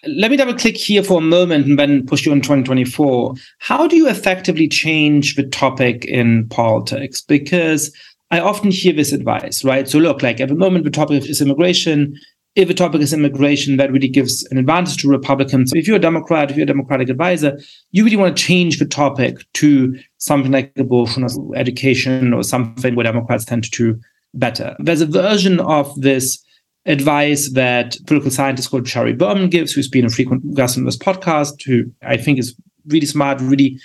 let 0.05 0.31
me 0.31 0.37
double 0.37 0.53
click 0.53 0.77
here 0.77 1.03
for 1.03 1.19
a 1.19 1.21
moment 1.21 1.65
and 1.65 1.79
then 1.79 2.05
push 2.05 2.25
you 2.25 2.31
on 2.31 2.41
2024. 2.41 3.33
How 3.59 3.87
do 3.87 3.95
you 3.95 4.07
effectively 4.07 4.67
change 4.67 5.35
the 5.35 5.43
topic 5.43 6.05
in 6.05 6.47
politics? 6.49 7.21
Because 7.21 7.95
I 8.31 8.39
often 8.39 8.71
hear 8.71 8.93
this 8.93 9.11
advice, 9.11 9.63
right? 9.63 9.87
So 9.87 9.99
look, 9.99 10.21
like 10.21 10.39
at 10.39 10.49
the 10.49 10.55
moment, 10.55 10.85
the 10.85 10.91
topic 10.91 11.27
is 11.29 11.41
immigration. 11.41 12.15
If 12.57 12.71
a 12.71 12.73
topic 12.73 13.01
is 13.01 13.13
immigration, 13.13 13.77
that 13.77 13.91
really 13.91 14.07
gives 14.07 14.43
an 14.49 14.57
advantage 14.57 14.97
to 14.97 15.07
Republicans. 15.07 15.71
If 15.75 15.85
you're 15.85 15.97
a 15.97 15.99
Democrat, 15.99 16.49
if 16.49 16.57
you're 16.57 16.63
a 16.63 16.73
Democratic 16.73 17.07
advisor, 17.07 17.59
you 17.91 18.03
really 18.03 18.17
want 18.17 18.35
to 18.35 18.43
change 18.43 18.79
the 18.79 18.85
topic 18.85 19.45
to 19.53 19.95
something 20.17 20.51
like 20.51 20.71
abortion 20.75 21.23
or 21.23 21.55
education 21.55 22.33
or 22.33 22.41
something 22.41 22.95
where 22.95 23.03
Democrats 23.03 23.45
tend 23.45 23.63
to 23.65 23.69
do 23.69 24.01
better. 24.33 24.75
There's 24.79 25.01
a 25.01 25.05
version 25.05 25.59
of 25.59 25.93
this 26.01 26.43
advice 26.87 27.51
that 27.51 27.95
political 28.07 28.31
scientist 28.31 28.71
called 28.71 28.85
Sheri 28.85 29.15
Berman 29.15 29.51
gives, 29.51 29.71
who's 29.71 29.87
been 29.87 30.05
a 30.05 30.09
frequent 30.09 30.55
guest 30.55 30.79
on 30.79 30.85
this 30.85 30.97
podcast, 30.97 31.63
who 31.63 31.91
I 32.01 32.17
think 32.17 32.39
is 32.39 32.55
really 32.87 33.05
smart, 33.05 33.39
really 33.39 33.79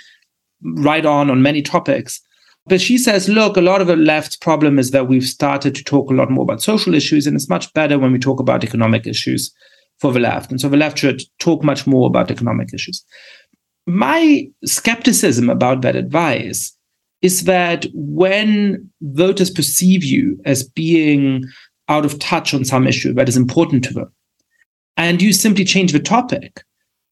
right 0.63 1.05
on 1.05 1.29
on 1.29 1.43
many 1.43 1.61
topics. 1.61 2.23
But 2.67 2.81
she 2.81 2.97
says, 2.97 3.29
look, 3.29 3.57
a 3.57 3.61
lot 3.61 3.81
of 3.81 3.89
the 3.89 3.97
left's 3.97 4.37
problem 4.37 4.79
is 4.79 4.93
that 4.93 5.09
we've 5.09 5.27
started 5.27 5.75
to 5.75 5.85
talk 5.85 6.11
a 6.11 6.15
lot 6.15 6.31
more 6.31 6.45
about 6.45 6.63
social 6.63 6.95
issues, 6.95 7.27
and 7.27 7.35
it's 7.35 7.49
much 7.49 7.73
better 7.73 7.99
when 7.99 8.13
we 8.13 8.19
talk 8.19 8.39
about 8.39 8.63
economic 8.63 9.07
issues 9.07 9.53
for 9.99 10.13
the 10.13 10.21
left. 10.21 10.51
And 10.51 10.61
so 10.61 10.69
the 10.69 10.77
left 10.77 10.99
should 10.99 11.23
talk 11.39 11.65
much 11.65 11.87
more 11.87 12.07
about 12.07 12.31
economic 12.31 12.73
issues. 12.73 13.05
My 13.87 14.47
skepticism 14.65 15.51
about 15.51 15.83
that 15.83 15.97
advice 15.97 16.77
is 17.21 17.45
that 17.45 17.87
when 17.95 18.91
voters 19.01 19.51
perceive 19.51 20.05
you 20.05 20.41
as 20.45 20.63
being 20.63 21.45
out 21.89 22.05
of 22.05 22.19
touch 22.19 22.55
on 22.55 22.65
some 22.65 22.87
issue 22.87 23.13
that 23.15 23.29
is 23.29 23.37
important 23.37 23.83
to 23.85 23.93
them, 23.93 24.13
and 24.97 25.21
you 25.21 25.33
simply 25.33 25.65
change 25.65 25.93
the 25.93 26.01
topic, 26.01 26.63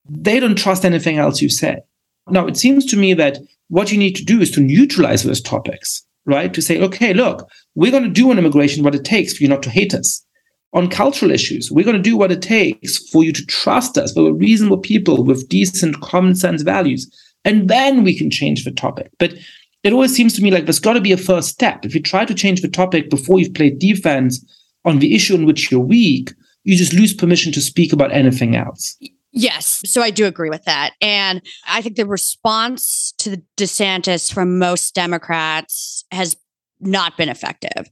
they 0.09 0.39
don't 0.39 0.59
trust 0.59 0.85
anything 0.85 1.19
else 1.19 1.43
you 1.43 1.49
say. 1.49 1.81
Now, 2.29 2.47
it 2.47 2.57
seems 2.57 2.85
to 2.87 2.97
me 2.97 3.15
that 3.15 3.39
what 3.71 3.91
you 3.91 3.99
need 3.99 4.17
to 4.17 4.25
do 4.25 4.41
is 4.41 4.51
to 4.53 4.61
neutralize 4.61 5.23
those 5.23 5.41
topics, 5.41 6.05
right? 6.27 6.53
To 6.53 6.61
say, 6.61 6.81
okay, 6.81 7.15
look, 7.15 7.49
we're 7.75 7.93
going 7.93 8.05
to 8.05 8.11
do 8.11 8.31
on 8.31 8.39
immigration 8.39 8.85
what 8.85 8.95
it 8.95 9.05
takes 9.05 9.37
for 9.37 9.43
you 9.43 9.49
not 9.49 9.63
to 9.63 9.71
hate 9.71 9.95
us. 9.95 10.25
On 10.73 10.89
cultural 10.89 11.33
issues, 11.33 11.71
we're 11.71 11.85
going 11.85 11.97
to 11.97 12.03
do 12.03 12.17
what 12.17 12.31
it 12.31 12.43
takes 12.43 12.99
for 13.09 13.25
you 13.25 13.33
to 13.33 13.47
trust 13.47 13.97
us. 13.97 14.15
We're 14.15 14.33
reasonable 14.33 14.79
people 14.79 15.25
with 15.25 15.49
decent 15.49 16.01
common 16.01 16.35
sense 16.35 16.63
values. 16.63 17.11
And 17.45 17.69
then 17.69 18.05
we 18.05 18.17
can 18.17 18.31
change 18.31 18.65
the 18.65 18.71
topic. 18.71 19.11
But 19.19 19.35
it 19.83 19.93
always 19.93 20.15
seems 20.15 20.35
to 20.35 20.43
me 20.43 20.51
like 20.51 20.65
there's 20.67 20.79
got 20.79 20.93
to 20.93 21.01
be 21.01 21.13
a 21.13 21.17
first 21.17 21.49
step. 21.49 21.85
If 21.85 21.95
you 21.95 22.03
try 22.03 22.25
to 22.25 22.35
change 22.35 22.61
the 22.61 22.69
topic 22.69 23.09
before 23.09 23.41
you've 23.41 23.55
played 23.55 23.79
defense 23.79 24.45
on 24.85 24.99
the 24.99 25.15
issue 25.15 25.35
in 25.35 25.47
which 25.47 25.71
you're 25.71 25.81
weak, 25.81 26.33
you 26.65 26.77
just 26.77 26.93
lose 26.93 27.15
permission 27.15 27.53
to 27.53 27.61
speak 27.61 27.93
about 27.93 28.13
anything 28.13 28.55
else. 28.57 28.97
Yes. 29.33 29.81
So 29.87 30.03
I 30.03 30.11
do 30.11 30.27
agree 30.27 30.51
with 30.51 30.65
that. 30.65 30.93
And 31.01 31.41
I 31.67 31.83
think 31.83 31.97
the 31.97 32.07
response 32.07 33.10
to 33.21 33.31
the 33.31 33.43
DeSantis 33.57 34.33
from 34.33 34.59
most 34.59 34.95
Democrats 34.95 36.05
has 36.11 36.37
not 36.81 37.17
been 37.17 37.29
effective. 37.29 37.89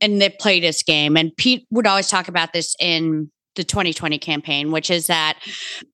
And 0.00 0.20
they 0.20 0.28
played 0.28 0.62
this 0.62 0.82
game. 0.82 1.16
And 1.16 1.36
Pete 1.36 1.66
would 1.70 1.86
always 1.86 2.08
talk 2.08 2.28
about 2.28 2.52
this 2.52 2.74
in 2.80 3.30
the 3.54 3.64
2020 3.64 4.18
campaign, 4.18 4.70
which 4.70 4.90
is 4.90 5.06
that 5.06 5.38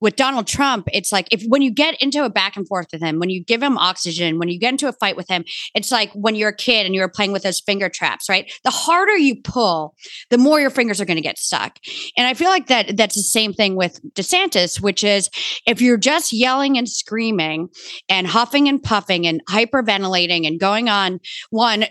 with 0.00 0.16
Donald 0.16 0.46
Trump, 0.46 0.88
it's 0.92 1.12
like 1.12 1.26
if 1.30 1.42
when 1.46 1.62
you 1.62 1.70
get 1.70 2.00
into 2.00 2.24
a 2.24 2.30
back 2.30 2.56
and 2.56 2.66
forth 2.66 2.88
with 2.92 3.02
him, 3.02 3.18
when 3.18 3.30
you 3.30 3.42
give 3.44 3.62
him 3.62 3.76
oxygen, 3.76 4.38
when 4.38 4.48
you 4.48 4.58
get 4.58 4.72
into 4.72 4.88
a 4.88 4.92
fight 4.92 5.16
with 5.16 5.28
him, 5.28 5.44
it's 5.74 5.90
like 5.90 6.10
when 6.12 6.34
you're 6.34 6.50
a 6.50 6.56
kid 6.56 6.86
and 6.86 6.94
you're 6.94 7.08
playing 7.08 7.32
with 7.32 7.42
those 7.42 7.60
finger 7.60 7.88
traps, 7.88 8.28
right? 8.28 8.52
The 8.64 8.70
harder 8.70 9.16
you 9.16 9.40
pull, 9.42 9.94
the 10.30 10.38
more 10.38 10.60
your 10.60 10.70
fingers 10.70 11.00
are 11.00 11.04
going 11.04 11.16
to 11.16 11.22
get 11.22 11.38
stuck. 11.38 11.78
And 12.16 12.26
I 12.26 12.34
feel 12.34 12.48
like 12.48 12.68
that 12.68 12.96
that's 12.96 13.16
the 13.16 13.22
same 13.22 13.52
thing 13.52 13.76
with 13.76 14.00
DeSantis, 14.14 14.80
which 14.80 15.02
is 15.02 15.30
if 15.66 15.80
you're 15.80 15.96
just 15.96 16.32
yelling 16.32 16.78
and 16.78 16.88
screaming 16.88 17.68
and 18.08 18.26
huffing 18.26 18.68
and 18.68 18.82
puffing 18.82 19.26
and 19.26 19.44
hyperventilating 19.46 20.46
and 20.46 20.60
going 20.60 20.88
on, 20.88 21.20
one, 21.50 21.86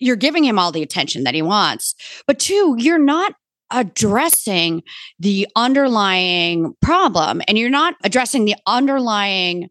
you're 0.00 0.16
giving 0.16 0.44
him 0.44 0.58
all 0.58 0.72
the 0.72 0.82
attention 0.82 1.24
that 1.24 1.34
he 1.34 1.42
wants. 1.42 1.94
But 2.26 2.38
two, 2.38 2.74
you're 2.78 2.98
not 2.98 3.34
addressing 3.70 4.82
the 5.18 5.46
underlying 5.56 6.74
problem 6.80 7.42
and 7.46 7.56
you're 7.58 7.70
not 7.70 7.94
addressing 8.04 8.44
the 8.44 8.56
underlying 8.66 9.68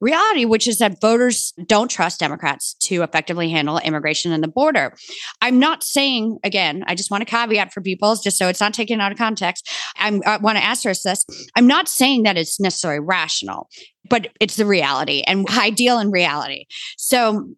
reality, 0.00 0.44
which 0.44 0.68
is 0.68 0.78
that 0.78 1.00
voters 1.00 1.52
don't 1.66 1.90
trust 1.90 2.20
Democrats 2.20 2.74
to 2.74 3.02
effectively 3.02 3.48
handle 3.50 3.78
immigration 3.78 4.32
and 4.32 4.42
the 4.42 4.48
border. 4.48 4.94
I'm 5.40 5.58
not 5.58 5.82
saying, 5.82 6.38
again, 6.44 6.84
I 6.86 6.94
just 6.94 7.10
want 7.10 7.22
a 7.22 7.26
caveat 7.26 7.72
for 7.72 7.80
people, 7.80 8.14
just 8.16 8.36
so 8.36 8.48
it's 8.48 8.60
not 8.60 8.74
taken 8.74 9.00
out 9.00 9.12
of 9.12 9.18
context. 9.18 9.68
I'm, 9.96 10.22
I 10.26 10.36
want 10.36 10.58
to 10.58 10.64
asterisk 10.64 11.02
this. 11.02 11.24
I'm 11.56 11.66
not 11.66 11.88
saying 11.88 12.24
that 12.24 12.36
it's 12.36 12.60
necessarily 12.60 13.00
rational, 13.00 13.68
but 14.08 14.28
it's 14.40 14.56
the 14.56 14.66
reality 14.66 15.22
and 15.26 15.48
ideal 15.50 15.98
in 15.98 16.10
reality. 16.10 16.66
So, 16.96 17.54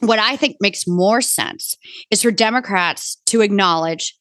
what 0.00 0.18
I 0.18 0.36
think 0.36 0.56
makes 0.60 0.86
more 0.86 1.20
sense 1.20 1.76
is 2.10 2.22
for 2.22 2.30
Democrats 2.30 3.20
to 3.26 3.42
acknowledge 3.42 4.16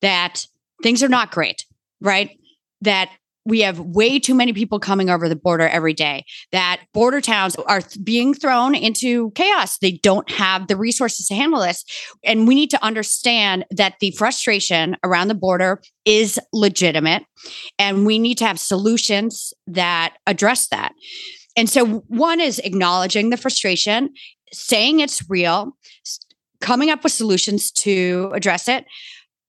that 0.00 0.46
things 0.84 1.02
are 1.02 1.08
not 1.08 1.32
great, 1.32 1.64
right? 2.02 2.38
That 2.82 3.08
we 3.46 3.60
have 3.62 3.80
way 3.80 4.18
too 4.18 4.34
many 4.34 4.52
people 4.52 4.78
coming 4.78 5.08
over 5.10 5.28
the 5.28 5.36
border 5.36 5.66
every 5.66 5.94
day 5.94 6.24
that 6.52 6.82
border 6.92 7.20
towns 7.20 7.56
are 7.56 7.80
being 8.02 8.34
thrown 8.34 8.74
into 8.74 9.30
chaos. 9.32 9.78
They 9.78 9.92
don't 9.92 10.30
have 10.30 10.68
the 10.68 10.76
resources 10.76 11.26
to 11.28 11.34
handle 11.34 11.60
this. 11.60 11.84
And 12.22 12.46
we 12.46 12.54
need 12.54 12.70
to 12.70 12.82
understand 12.84 13.64
that 13.70 13.94
the 14.00 14.12
frustration 14.12 14.96
around 15.02 15.28
the 15.28 15.34
border 15.34 15.80
is 16.04 16.38
legitimate 16.52 17.24
and 17.78 18.06
we 18.06 18.18
need 18.18 18.38
to 18.38 18.46
have 18.46 18.58
solutions 18.58 19.52
that 19.66 20.14
address 20.26 20.68
that. 20.68 20.92
And 21.56 21.68
so 21.68 21.86
one 22.08 22.40
is 22.40 22.58
acknowledging 22.58 23.30
the 23.30 23.36
frustration 23.36 24.10
saying 24.52 25.00
it's 25.00 25.28
real 25.30 25.76
coming 26.60 26.90
up 26.90 27.04
with 27.04 27.12
solutions 27.12 27.70
to 27.70 28.30
address 28.34 28.68
it 28.68 28.84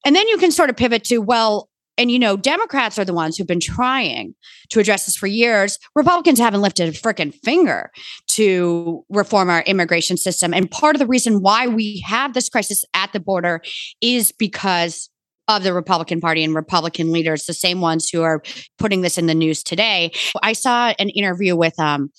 and 0.05 0.15
then 0.15 0.27
you 0.27 0.37
can 0.37 0.51
sort 0.51 0.69
of 0.69 0.77
pivot 0.77 1.03
to, 1.05 1.17
well, 1.17 1.69
and 1.97 2.11
you 2.11 2.19
know, 2.19 2.35
Democrats 2.37 2.99
are 2.99 3.05
the 3.05 3.13
ones 3.13 3.37
who've 3.37 3.47
been 3.47 3.59
trying 3.59 4.35
to 4.69 4.79
address 4.79 5.05
this 5.05 5.15
for 5.15 5.27
years. 5.27 5.79
Republicans 5.95 6.39
haven't 6.39 6.61
lifted 6.61 6.89
a 6.89 6.91
freaking 6.91 7.33
finger 7.33 7.89
to 8.29 9.03
reform 9.09 9.49
our 9.49 9.61
immigration 9.61 10.17
system. 10.17 10.53
And 10.53 10.69
part 10.69 10.95
of 10.95 10.99
the 10.99 11.07
reason 11.07 11.41
why 11.41 11.67
we 11.67 12.03
have 12.05 12.33
this 12.33 12.49
crisis 12.49 12.83
at 12.93 13.13
the 13.13 13.19
border 13.19 13.61
is 14.01 14.31
because 14.31 15.09
of 15.47 15.63
the 15.63 15.73
Republican 15.73 16.19
Party 16.21 16.43
and 16.43 16.55
Republican 16.55 17.11
leaders, 17.11 17.45
the 17.45 17.53
same 17.53 17.81
ones 17.81 18.09
who 18.09 18.23
are 18.23 18.41
putting 18.77 19.01
this 19.01 19.17
in 19.17 19.27
the 19.27 19.35
news 19.35 19.63
today. 19.63 20.11
I 20.41 20.53
saw 20.53 20.93
an 20.97 21.09
interview 21.09 21.55
with 21.55 21.79
um, 21.79 22.11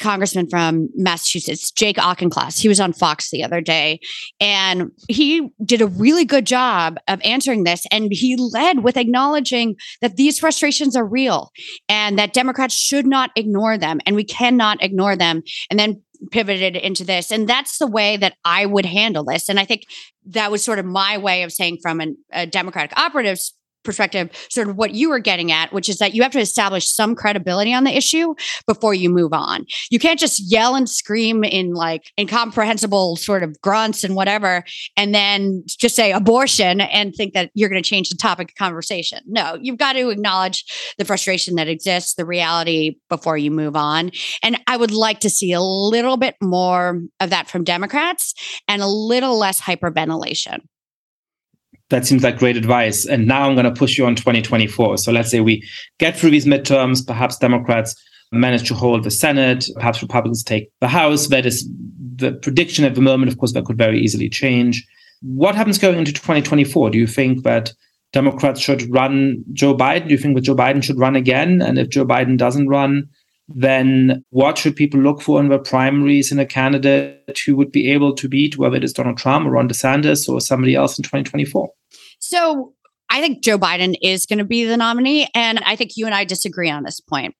Congressman 0.00 0.48
from 0.48 0.88
Massachusetts, 0.94 1.70
Jake 1.70 1.98
Auchincloss. 1.98 2.58
He 2.58 2.68
was 2.68 2.80
on 2.80 2.92
Fox 2.92 3.30
the 3.30 3.44
other 3.44 3.60
day, 3.60 4.00
and 4.40 4.90
he 5.08 5.50
did 5.64 5.82
a 5.82 5.86
really 5.86 6.24
good 6.24 6.46
job 6.46 6.98
of 7.08 7.20
answering 7.22 7.64
this. 7.64 7.84
And 7.90 8.10
he 8.12 8.36
led 8.36 8.82
with 8.82 8.96
acknowledging 8.96 9.76
that 10.00 10.16
these 10.16 10.38
frustrations 10.38 10.96
are 10.96 11.04
real 11.04 11.52
and 11.88 12.18
that 12.18 12.32
Democrats 12.32 12.74
should 12.74 13.06
not 13.06 13.30
ignore 13.36 13.76
them, 13.76 14.00
and 14.06 14.16
we 14.16 14.24
cannot 14.24 14.82
ignore 14.82 15.16
them. 15.16 15.42
And 15.68 15.78
then 15.78 16.02
pivoted 16.30 16.76
into 16.76 17.04
this. 17.04 17.30
And 17.30 17.48
that's 17.48 17.78
the 17.78 17.86
way 17.86 18.16
that 18.16 18.36
I 18.44 18.66
would 18.66 18.86
handle 18.86 19.24
this. 19.24 19.48
And 19.48 19.58
I 19.58 19.64
think 19.64 19.84
that 20.26 20.50
was 20.50 20.62
sort 20.62 20.78
of 20.78 20.84
my 20.84 21.18
way 21.18 21.42
of 21.42 21.52
saying 21.52 21.78
from 21.82 22.00
an, 22.00 22.16
a 22.32 22.46
Democratic 22.46 22.96
operatives 22.98 23.54
perspective, 23.82 24.30
sort 24.50 24.68
of 24.68 24.76
what 24.76 24.94
you 24.94 25.08
were 25.08 25.18
getting 25.18 25.52
at, 25.52 25.72
which 25.72 25.88
is 25.88 25.98
that 25.98 26.14
you 26.14 26.22
have 26.22 26.32
to 26.32 26.40
establish 26.40 26.88
some 26.88 27.14
credibility 27.14 27.72
on 27.72 27.84
the 27.84 27.96
issue 27.96 28.34
before 28.66 28.94
you 28.94 29.10
move 29.10 29.32
on. 29.32 29.64
You 29.90 29.98
can't 29.98 30.18
just 30.18 30.50
yell 30.50 30.74
and 30.74 30.88
scream 30.88 31.44
in 31.44 31.72
like 31.72 32.10
incomprehensible 32.18 33.16
sort 33.16 33.42
of 33.42 33.60
grunts 33.60 34.04
and 34.04 34.14
whatever, 34.14 34.64
and 34.96 35.14
then 35.14 35.62
just 35.66 35.96
say 35.96 36.12
abortion 36.12 36.80
and 36.80 37.14
think 37.14 37.34
that 37.34 37.50
you're 37.54 37.68
going 37.68 37.82
to 37.82 37.88
change 37.88 38.10
the 38.10 38.16
topic 38.16 38.50
of 38.50 38.54
conversation. 38.56 39.20
No, 39.26 39.56
you've 39.60 39.78
got 39.78 39.94
to 39.94 40.10
acknowledge 40.10 40.64
the 40.98 41.04
frustration 41.04 41.54
that 41.56 41.68
exists, 41.68 42.14
the 42.14 42.24
reality 42.24 42.96
before 43.08 43.36
you 43.36 43.50
move 43.50 43.76
on. 43.76 44.10
And 44.42 44.60
I 44.66 44.76
would 44.76 44.92
like 44.92 45.20
to 45.20 45.30
see 45.30 45.52
a 45.52 45.60
little 45.60 46.16
bit 46.16 46.36
more 46.42 47.00
of 47.20 47.30
that 47.30 47.48
from 47.48 47.64
Democrats 47.64 48.34
and 48.68 48.82
a 48.82 48.86
little 48.86 49.38
less 49.38 49.60
hyperventilation 49.60 50.60
that 51.90 52.06
seems 52.06 52.22
like 52.22 52.38
great 52.38 52.56
advice. 52.56 53.04
And 53.04 53.26
now 53.26 53.48
I'm 53.48 53.54
going 53.54 53.72
to 53.72 53.78
push 53.78 53.98
you 53.98 54.06
on 54.06 54.14
2024. 54.14 54.98
So 54.98 55.12
let's 55.12 55.30
say 55.30 55.40
we 55.40 55.62
get 55.98 56.16
through 56.16 56.30
these 56.30 56.46
midterms, 56.46 57.06
perhaps 57.06 57.36
Democrats 57.36 57.94
manage 58.32 58.66
to 58.68 58.74
hold 58.74 59.04
the 59.04 59.10
Senate, 59.10 59.68
perhaps 59.74 60.00
Republicans 60.00 60.44
take 60.44 60.70
the 60.80 60.88
House. 60.88 61.26
That 61.26 61.46
is 61.46 61.68
the 62.16 62.32
prediction 62.32 62.84
at 62.84 62.94
the 62.94 63.00
moment. 63.00 63.30
Of 63.30 63.38
course, 63.38 63.52
that 63.52 63.64
could 63.64 63.78
very 63.78 64.00
easily 64.00 64.28
change. 64.28 64.86
What 65.22 65.54
happens 65.54 65.78
going 65.78 65.98
into 65.98 66.12
2024? 66.12 66.90
Do 66.90 66.98
you 66.98 67.06
think 67.06 67.42
that 67.42 67.72
Democrats 68.12 68.60
should 68.60 68.90
run 68.92 69.44
Joe 69.52 69.76
Biden? 69.76 70.06
Do 70.06 70.12
you 70.12 70.18
think 70.18 70.36
that 70.36 70.42
Joe 70.42 70.54
Biden 70.54 70.82
should 70.82 70.98
run 70.98 71.16
again? 71.16 71.60
And 71.60 71.78
if 71.78 71.90
Joe 71.90 72.06
Biden 72.06 72.38
doesn't 72.38 72.68
run, 72.68 73.08
then 73.48 74.24
what 74.30 74.58
should 74.58 74.76
people 74.76 75.00
look 75.00 75.20
for 75.20 75.40
in 75.40 75.48
the 75.48 75.58
primaries 75.58 76.30
in 76.30 76.38
a 76.38 76.46
candidate 76.46 77.40
who 77.44 77.56
would 77.56 77.72
be 77.72 77.90
able 77.90 78.14
to 78.14 78.28
beat 78.28 78.56
whether 78.56 78.76
it 78.76 78.84
is 78.84 78.92
Donald 78.92 79.18
Trump 79.18 79.46
or 79.46 79.50
Ron 79.50 79.68
DeSantis 79.68 80.28
or 80.28 80.40
somebody 80.40 80.76
else 80.76 80.96
in 80.96 81.02
2024? 81.02 81.68
So 82.20 82.74
I 83.10 83.20
think 83.20 83.42
Joe 83.42 83.58
Biden 83.58 83.96
is 84.00 84.24
going 84.24 84.38
to 84.38 84.44
be 84.44 84.64
the 84.64 84.76
nominee. 84.76 85.28
And 85.34 85.58
I 85.66 85.74
think 85.74 85.96
you 85.96 86.06
and 86.06 86.14
I 86.14 86.24
disagree 86.24 86.70
on 86.70 86.84
this 86.84 87.00
point. 87.00 87.34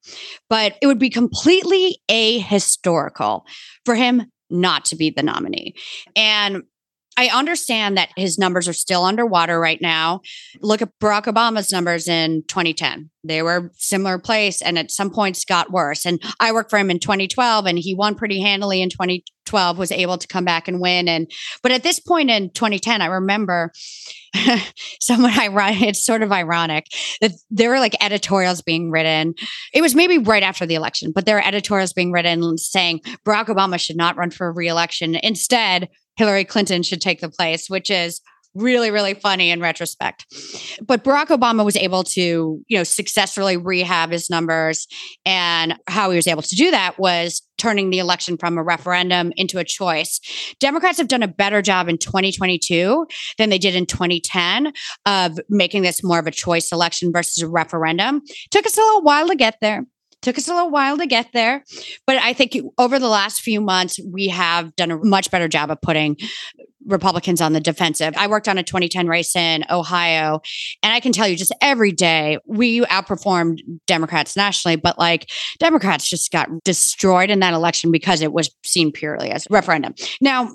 But 0.48 0.76
it 0.82 0.86
would 0.88 0.98
be 0.98 1.10
completely 1.10 2.00
ahistorical 2.10 3.42
for 3.84 3.94
him 3.94 4.26
not 4.50 4.84
to 4.86 4.96
be 4.96 5.10
the 5.10 5.22
nominee. 5.22 5.74
And 6.16 6.64
I 7.16 7.28
understand 7.28 7.96
that 7.96 8.10
his 8.16 8.38
numbers 8.38 8.68
are 8.68 8.72
still 8.72 9.04
underwater 9.04 9.58
right 9.60 9.80
now. 9.80 10.20
Look 10.60 10.80
at 10.80 10.98
Barack 11.00 11.24
Obama's 11.24 11.72
numbers 11.72 12.08
in 12.08 12.44
2010. 12.48 13.10
They 13.24 13.42
were 13.42 13.70
similar 13.76 14.18
place 14.18 14.62
and 14.62 14.78
at 14.78 14.90
some 14.90 15.10
points 15.10 15.44
got 15.44 15.70
worse. 15.70 16.06
And 16.06 16.22
I 16.38 16.52
worked 16.52 16.70
for 16.70 16.78
him 16.78 16.90
in 16.90 16.98
2012 16.98 17.66
and 17.66 17.78
he 17.78 17.94
won 17.94 18.14
pretty 18.14 18.40
handily 18.40 18.80
in 18.80 18.88
2012 18.88 19.76
was 19.76 19.92
able 19.92 20.16
to 20.16 20.28
come 20.28 20.44
back 20.44 20.68
and 20.68 20.80
win 20.80 21.08
and 21.08 21.30
but 21.62 21.72
at 21.72 21.82
this 21.82 21.98
point 21.98 22.30
in 22.30 22.50
2010 22.50 23.02
I 23.02 23.06
remember 23.06 23.72
someone 25.00 25.36
ironic 25.38 25.82
it's 25.82 26.06
sort 26.06 26.22
of 26.22 26.30
ironic 26.30 26.86
that 27.20 27.32
there 27.50 27.70
were 27.70 27.80
like 27.80 27.96
editorials 28.00 28.62
being 28.62 28.92
written 28.92 29.34
it 29.74 29.80
was 29.80 29.94
maybe 29.94 30.18
right 30.18 30.44
after 30.44 30.66
the 30.66 30.76
election 30.76 31.10
but 31.12 31.26
there 31.26 31.34
were 31.34 31.44
editorials 31.44 31.92
being 31.92 32.12
written 32.12 32.56
saying 32.58 33.00
barack 33.26 33.46
obama 33.46 33.80
should 33.80 33.96
not 33.96 34.16
run 34.16 34.30
for 34.30 34.52
re-election 34.52 35.16
instead 35.16 35.88
Hillary 36.20 36.44
Clinton 36.44 36.82
should 36.82 37.00
take 37.00 37.22
the 37.22 37.30
place, 37.30 37.70
which 37.70 37.88
is 37.88 38.20
really 38.54 38.90
really 38.90 39.14
funny 39.14 39.50
in 39.50 39.58
retrospect. 39.58 40.26
But 40.82 41.02
barack 41.02 41.28
obama 41.28 41.64
was 41.64 41.76
able 41.76 42.04
to 42.04 42.60
you 42.66 42.76
know 42.76 42.84
successfully 42.84 43.56
rehab 43.56 44.10
his 44.10 44.28
numbers. 44.28 44.86
And 45.24 45.76
how 45.86 46.10
he 46.10 46.16
was 46.16 46.26
able 46.26 46.42
to 46.42 46.54
do 46.54 46.70
that 46.72 46.98
was 46.98 47.40
turning 47.56 47.88
the 47.88 48.00
election 48.00 48.36
from 48.36 48.58
a 48.58 48.62
referendum 48.62 49.32
into 49.36 49.58
a 49.58 49.64
choice. 49.64 50.20
Democrats 50.60 50.98
have 50.98 51.08
done 51.08 51.22
a 51.22 51.28
better 51.28 51.62
job 51.62 51.88
in 51.88 51.96
2022 51.96 53.06
than 53.38 53.48
they 53.48 53.58
did 53.58 53.74
in 53.74 53.86
2010 53.86 54.74
of 55.06 55.40
making 55.48 55.80
this 55.80 56.04
more 56.04 56.18
of 56.18 56.26
a 56.26 56.30
choice 56.30 56.70
election 56.70 57.12
versus 57.12 57.42
a 57.42 57.48
referendum. 57.48 58.20
Took 58.50 58.66
us 58.66 58.76
a 58.76 58.82
little 58.82 59.02
while 59.02 59.28
to 59.28 59.36
get 59.36 59.56
there 59.62 59.86
Took 60.22 60.38
us 60.38 60.48
a 60.48 60.54
little 60.54 60.70
while 60.70 60.98
to 60.98 61.06
get 61.06 61.28
there, 61.32 61.64
but 62.06 62.16
I 62.16 62.32
think 62.32 62.56
over 62.78 62.98
the 62.98 63.08
last 63.08 63.40
few 63.40 63.60
months, 63.60 63.98
we 64.12 64.28
have 64.28 64.74
done 64.76 64.90
a 64.90 64.98
much 64.98 65.30
better 65.30 65.48
job 65.48 65.70
of 65.70 65.80
putting 65.80 66.16
Republicans 66.86 67.40
on 67.40 67.52
the 67.52 67.60
defensive. 67.60 68.14
I 68.16 68.26
worked 68.26 68.48
on 68.48 68.58
a 68.58 68.62
2010 68.62 69.06
race 69.06 69.36
in 69.36 69.64
Ohio, 69.70 70.40
and 70.82 70.92
I 70.92 71.00
can 71.00 71.12
tell 71.12 71.28
you 71.28 71.36
just 71.36 71.54
every 71.60 71.92
day 71.92 72.38
we 72.46 72.80
outperformed 72.82 73.60
Democrats 73.86 74.36
nationally, 74.36 74.76
but 74.76 74.98
like 74.98 75.30
Democrats 75.58 76.08
just 76.08 76.30
got 76.32 76.48
destroyed 76.64 77.30
in 77.30 77.40
that 77.40 77.54
election 77.54 77.90
because 77.90 78.22
it 78.22 78.32
was 78.32 78.54
seen 78.64 78.92
purely 78.92 79.30
as 79.30 79.46
referendum. 79.50 79.94
Now, 80.20 80.54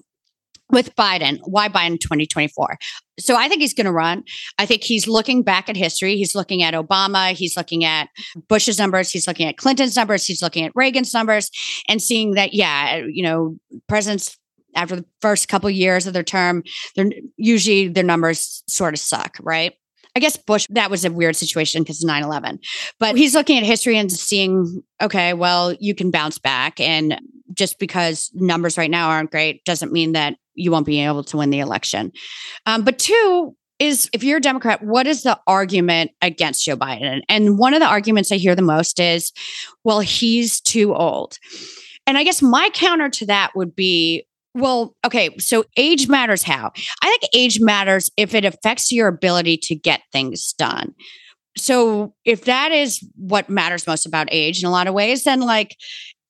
with 0.70 0.96
Biden. 0.96 1.40
Why 1.44 1.70
Biden 1.70 2.00
2024? 2.00 2.78
So 3.20 3.36
I 3.36 3.48
think 3.48 3.62
he's 3.62 3.74
going 3.74 3.86
to 3.86 3.92
run. 3.92 4.24
I 4.58 4.66
think 4.66 4.84
he's 4.84 5.08
looking 5.08 5.44
back 5.44 5.70
at 5.70 5.78
history. 5.78 6.18
He's 6.18 6.36
looking 6.36 6.64
at 6.64 6.74
Obama. 6.74 7.32
He's 7.32 7.56
looking 7.56 7.84
at 7.84 8.10
Bush's 8.48 8.80
numbers. 8.80 9.12
He's 9.12 9.28
looking 9.28 9.48
at 9.48 9.58
Clinton's 9.58 9.96
numbers. 9.96 10.26
He's 10.26 10.42
looking 10.42 10.66
at 10.66 10.72
Reagan's 10.76 11.14
numbers 11.14 11.50
and 11.88 12.02
seeing 12.02 12.32
that, 12.32 12.54
yeah, 12.54 13.04
you 13.08 13.24
know, 13.24 13.58
presidents 13.88 14.38
after 14.76 14.96
the 14.98 15.06
first 15.22 15.48
couple 15.48 15.70
of 15.70 15.76
years 15.76 16.06
of 16.06 16.14
their 16.14 16.24
term, 16.24 16.64
they're 16.96 17.10
usually 17.38 17.88
their 17.88 18.04
numbers 18.04 18.64
sort 18.68 18.94
of 18.94 19.00
suck, 19.00 19.38
right? 19.42 19.74
I 20.16 20.20
guess 20.20 20.38
Bush, 20.38 20.66
that 20.70 20.90
was 20.90 21.04
a 21.04 21.12
weird 21.12 21.36
situation 21.36 21.84
because 21.84 22.02
of 22.02 22.08
9 22.08 22.24
11. 22.24 22.60
But 23.00 23.18
he's 23.18 23.36
looking 23.36 23.58
at 23.58 23.64
history 23.64 23.98
and 23.98 24.12
seeing, 24.12 24.82
okay, 25.02 25.34
well, 25.34 25.74
you 25.80 25.94
can 25.94 26.10
bounce 26.10 26.38
back. 26.38 26.80
And 26.80 27.20
just 27.54 27.80
because 27.80 28.32
numbers 28.34 28.78
right 28.78 28.90
now 28.90 29.10
aren't 29.10 29.32
great 29.32 29.64
doesn't 29.66 29.92
mean 29.92 30.14
that 30.14 30.38
you 30.56 30.72
won't 30.72 30.86
be 30.86 31.02
able 31.02 31.24
to 31.26 31.38
win 31.38 31.50
the 31.50 31.60
election. 31.60 32.12
Um, 32.66 32.84
but 32.84 33.00
two, 33.00 33.56
is 33.80 34.10
if 34.14 34.24
you're 34.24 34.38
a 34.38 34.42
Democrat, 34.42 34.84
what 34.84 35.06
is 35.06 35.24
the 35.24 35.40
argument 35.48 36.12
against 36.22 36.66
Joe 36.66 36.78
Biden? 36.78 37.22
And 37.28 37.58
one 37.58 37.74
of 37.74 37.82
the 37.82 37.88
arguments 37.88 38.32
I 38.32 38.38
hear 38.38 38.56
the 38.56 38.62
most 38.62 39.00
is, 39.00 39.32
well, 39.84 40.00
he's 40.00 40.62
too 40.62 40.96
old. 40.96 41.38
And 42.08 42.18
I 42.18 42.24
guess 42.24 42.42
my 42.42 42.70
counter 42.74 43.10
to 43.10 43.26
that 43.26 43.52
would 43.56 43.76
be, 43.76 44.26
well, 44.54 44.96
okay, 45.06 45.38
so 45.40 45.66
age 45.76 46.08
matters 46.08 46.44
how? 46.44 46.72
I 47.02 47.08
think 47.08 47.24
age 47.34 47.60
matters 47.60 48.10
if 48.16 48.34
it 48.34 48.46
affects 48.46 48.92
your 48.92 49.08
ability 49.08 49.58
to 49.64 49.76
get 49.76 50.02
things 50.14 50.54
done. 50.54 50.94
So 51.58 52.14
if 52.24 52.46
that 52.46 52.72
is 52.72 53.06
what 53.16 53.50
matters 53.50 53.88
most 53.88 54.06
about 54.06 54.28
age 54.32 54.62
in 54.62 54.68
a 54.68 54.72
lot 54.72 54.88
of 54.88 54.94
ways, 54.94 55.24
then 55.24 55.42
like 55.42 55.76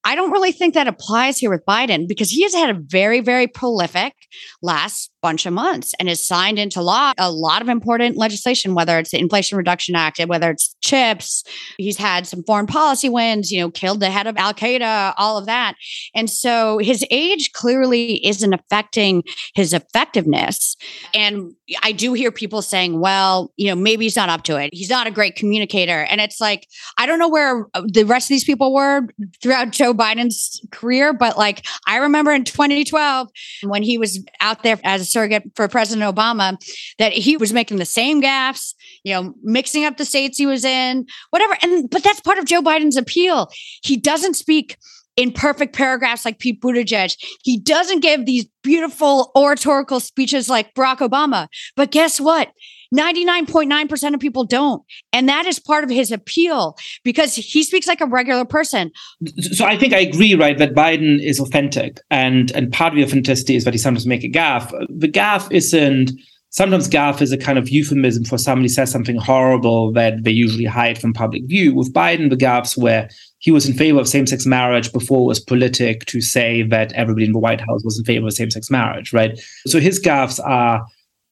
I 0.05 0.13
don't 0.13 0.31
really 0.31 0.51
think 0.51 0.75
that 0.75 0.87
applies 0.87 1.39
here 1.39 1.49
with 1.49 1.65
Biden 1.65 2.07
because 2.07 2.29
he 2.29 2.43
has 2.43 2.53
had 2.53 2.69
a 2.69 2.79
very, 2.79 3.21
very 3.21 3.47
prolific 3.47 4.13
last 4.61 5.11
bunch 5.25 5.47
of 5.47 5.53
months 5.53 5.95
and 5.97 6.07
has 6.07 6.23
signed 6.23 6.59
into 6.59 6.83
law 6.83 7.11
a 7.17 7.31
lot 7.31 7.63
of 7.63 7.67
important 7.67 8.15
legislation, 8.15 8.75
whether 8.75 8.99
it's 8.99 9.09
the 9.09 9.17
Inflation 9.17 9.57
Reduction 9.57 9.95
Act, 9.95 10.19
whether 10.27 10.51
it's 10.51 10.75
chips. 10.81 11.43
He's 11.79 11.97
had 11.97 12.27
some 12.27 12.43
foreign 12.43 12.67
policy 12.67 13.09
wins, 13.09 13.51
you 13.51 13.59
know, 13.59 13.71
killed 13.71 14.01
the 14.01 14.11
head 14.11 14.27
of 14.27 14.37
Al 14.37 14.53
Qaeda, 14.53 15.15
all 15.17 15.39
of 15.39 15.47
that. 15.47 15.73
And 16.13 16.29
so 16.29 16.77
his 16.77 17.03
age 17.09 17.53
clearly 17.53 18.23
isn't 18.23 18.53
affecting 18.53 19.23
his 19.55 19.73
effectiveness. 19.73 20.77
And 21.15 21.55
I 21.81 21.91
do 21.91 22.13
hear 22.13 22.31
people 22.31 22.61
saying, 22.61 22.99
well, 22.99 23.51
you 23.57 23.67
know, 23.67 23.75
maybe 23.75 24.05
he's 24.05 24.15
not 24.15 24.29
up 24.29 24.43
to 24.43 24.57
it. 24.57 24.69
He's 24.73 24.91
not 24.91 25.07
a 25.07 25.11
great 25.11 25.35
communicator. 25.35 26.03
And 26.03 26.21
it's 26.21 26.39
like, 26.39 26.67
I 26.99 27.07
don't 27.07 27.17
know 27.17 27.29
where 27.29 27.65
the 27.83 28.03
rest 28.03 28.25
of 28.25 28.35
these 28.35 28.43
people 28.43 28.75
were 28.75 29.07
throughout 29.41 29.71
Joe 29.71 29.91
Biden's 29.91 30.61
career, 30.69 31.13
but 31.13 31.35
like 31.35 31.65
I 31.87 31.97
remember 31.97 32.31
in 32.31 32.43
2012 32.43 33.29
when 33.63 33.81
he 33.81 33.97
was 33.97 34.23
out 34.39 34.61
there 34.61 34.79
as 34.83 35.01
a 35.01 35.05
surrogate 35.15 35.43
for 35.55 35.67
President 35.67 36.15
Obama, 36.15 36.57
that 36.99 37.13
he 37.13 37.37
was 37.37 37.53
making 37.53 37.77
the 37.77 37.85
same 37.85 38.21
gaffes, 38.21 38.73
you 39.03 39.13
know, 39.13 39.33
mixing 39.41 39.85
up 39.85 39.97
the 39.97 40.05
states 40.05 40.37
he 40.37 40.45
was 40.45 40.65
in, 40.65 41.05
whatever. 41.29 41.57
And 41.61 41.89
but 41.89 42.03
that's 42.03 42.19
part 42.19 42.37
of 42.37 42.45
Joe 42.45 42.61
Biden's 42.61 42.97
appeal. 42.97 43.49
He 43.81 43.97
doesn't 43.97 44.35
speak 44.35 44.77
in 45.15 45.31
perfect 45.31 45.73
paragraphs 45.73 46.25
like 46.25 46.39
Pete 46.39 46.61
Buttigieg. 46.61 47.15
He 47.43 47.57
doesn't 47.57 48.01
give 48.01 48.25
these 48.25 48.45
beautiful 48.63 49.31
oratorical 49.37 49.99
speeches 49.99 50.49
like 50.49 50.73
Barack 50.73 50.97
Obama. 50.97 51.47
But 51.75 51.91
guess 51.91 52.19
what? 52.19 52.51
99.9% 52.93 54.13
of 54.13 54.19
people 54.19 54.43
don't. 54.43 54.83
And 55.13 55.29
that 55.29 55.45
is 55.45 55.59
part 55.59 55.83
of 55.83 55.89
his 55.89 56.11
appeal 56.11 56.77
because 57.03 57.35
he 57.35 57.63
speaks 57.63 57.87
like 57.87 58.01
a 58.01 58.05
regular 58.05 58.45
person. 58.45 58.91
So 59.39 59.65
I 59.65 59.77
think 59.77 59.93
I 59.93 59.99
agree, 59.99 60.35
right, 60.35 60.57
that 60.57 60.73
Biden 60.73 61.21
is 61.21 61.39
authentic. 61.39 61.99
And 62.09 62.51
and 62.51 62.71
part 62.71 62.93
of 62.93 62.97
the 62.97 63.03
authenticity 63.03 63.55
is 63.55 63.63
that 63.63 63.73
he 63.73 63.77
sometimes 63.77 64.05
make 64.05 64.23
a 64.23 64.29
gaffe. 64.29 64.71
The 64.89 65.07
gaffe 65.07 65.51
isn't 65.51 66.11
sometimes 66.55 66.87
gaffe 66.87 67.21
is 67.21 67.33
a 67.33 67.37
kind 67.37 67.57
of 67.57 67.67
euphemism 67.67 68.23
for 68.23 68.37
somebody 68.37 68.69
says 68.69 68.89
something 68.89 69.17
horrible 69.17 69.91
that 69.91 70.23
they 70.23 70.31
usually 70.31 70.63
hide 70.63 70.97
from 70.97 71.11
public 71.11 71.43
view. 71.45 71.75
With 71.75 71.91
Biden, 71.91 72.29
the 72.29 72.37
gaffes 72.37 72.77
where 72.77 73.09
he 73.39 73.51
was 73.51 73.67
in 73.67 73.73
favor 73.75 73.99
of 73.99 74.07
same-sex 74.07 74.45
marriage 74.45 74.93
before 74.93 75.19
it 75.19 75.25
was 75.25 75.39
politic 75.39 76.05
to 76.05 76.21
say 76.21 76.63
that 76.63 76.93
everybody 76.93 77.25
in 77.25 77.33
the 77.33 77.39
White 77.39 77.59
House 77.59 77.83
was 77.83 77.99
in 77.99 78.05
favor 78.05 78.27
of 78.27 78.33
same-sex 78.33 78.71
marriage, 78.71 79.11
right? 79.11 79.37
So 79.67 79.81
his 79.81 79.99
gaffes 80.01 80.39
are 80.45 80.85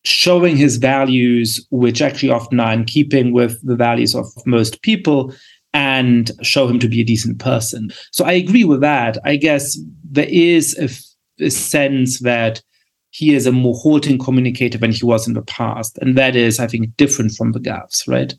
showing 0.05 0.57
his 0.57 0.77
values, 0.77 1.65
which 1.71 2.01
actually 2.01 2.29
often 2.29 2.59
are 2.59 2.73
in 2.73 2.85
keeping 2.85 3.31
with 3.31 3.59
the 3.65 3.75
values 3.75 4.13
of 4.13 4.25
most 4.45 4.81
people, 4.81 5.33
and 5.73 6.31
show 6.41 6.67
him 6.67 6.77
to 6.79 6.87
be 6.87 7.01
a 7.01 7.05
decent 7.05 7.39
person. 7.39 7.91
So 8.11 8.25
I 8.25 8.33
agree 8.33 8.63
with 8.63 8.81
that. 8.81 9.17
I 9.23 9.37
guess 9.37 9.77
there 10.03 10.27
is 10.29 10.77
a, 10.77 10.89
sense 11.49 12.19
that 12.19 12.61
he 13.09 13.33
is 13.33 13.47
a 13.47 13.51
more 13.51 13.75
halting 13.75 14.19
communicator 14.19 14.77
than 14.77 14.91
he 14.91 15.03
was 15.03 15.27
in 15.27 15.33
the 15.33 15.41
past. 15.41 15.97
And 15.99 16.15
that 16.15 16.35
is, 16.35 16.59
I 16.59 16.67
think, 16.67 16.95
different 16.95 17.31
from 17.31 17.53
the 17.53 17.59
gaffes, 17.59 18.07
right? 18.07 18.33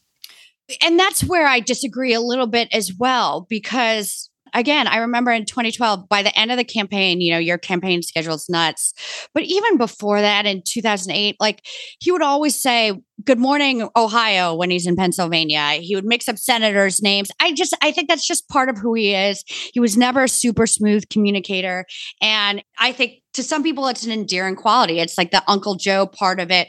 And 0.80 0.98
that's 0.98 1.24
where 1.24 1.46
I 1.46 1.60
disagree 1.60 2.14
a 2.14 2.20
little 2.20 2.46
bit 2.46 2.68
as 2.72 2.92
well, 2.94 3.46
because 3.48 4.30
again, 4.54 4.86
I 4.86 4.98
remember 4.98 5.32
in 5.32 5.44
2012, 5.44 6.08
by 6.08 6.22
the 6.22 6.36
end 6.38 6.50
of 6.50 6.56
the 6.56 6.64
campaign, 6.64 7.20
you 7.20 7.32
know, 7.32 7.38
your 7.38 7.58
campaign 7.58 8.02
schedule 8.02 8.34
is 8.34 8.48
nuts. 8.48 8.94
But 9.34 9.42
even 9.42 9.76
before 9.76 10.20
that, 10.20 10.46
in 10.46 10.62
2008, 10.66 11.36
like 11.40 11.62
he 11.98 12.12
would 12.12 12.22
always 12.22 12.60
say, 12.60 12.92
Good 13.24 13.38
morning, 13.38 13.88
Ohio, 13.96 14.56
when 14.56 14.70
he's 14.70 14.88
in 14.88 14.96
Pennsylvania. 14.96 15.74
He 15.80 15.94
would 15.94 16.04
mix 16.04 16.28
up 16.28 16.36
senators' 16.36 17.00
names. 17.00 17.30
I 17.40 17.52
just, 17.52 17.74
I 17.80 17.92
think 17.92 18.08
that's 18.08 18.26
just 18.26 18.48
part 18.48 18.68
of 18.68 18.76
who 18.76 18.92
he 18.94 19.14
is. 19.14 19.44
He 19.72 19.78
was 19.78 19.96
never 19.96 20.24
a 20.24 20.28
super 20.28 20.66
smooth 20.66 21.08
communicator. 21.10 21.86
And 22.20 22.64
I 22.78 22.90
think 22.90 23.22
to 23.34 23.44
some 23.44 23.62
people, 23.62 23.86
it's 23.86 24.04
an 24.04 24.10
endearing 24.10 24.56
quality. 24.56 24.98
It's 24.98 25.16
like 25.16 25.30
the 25.30 25.44
Uncle 25.46 25.76
Joe 25.76 26.06
part 26.06 26.40
of 26.40 26.50
it. 26.50 26.68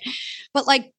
But 0.53 0.67
like, 0.67 0.91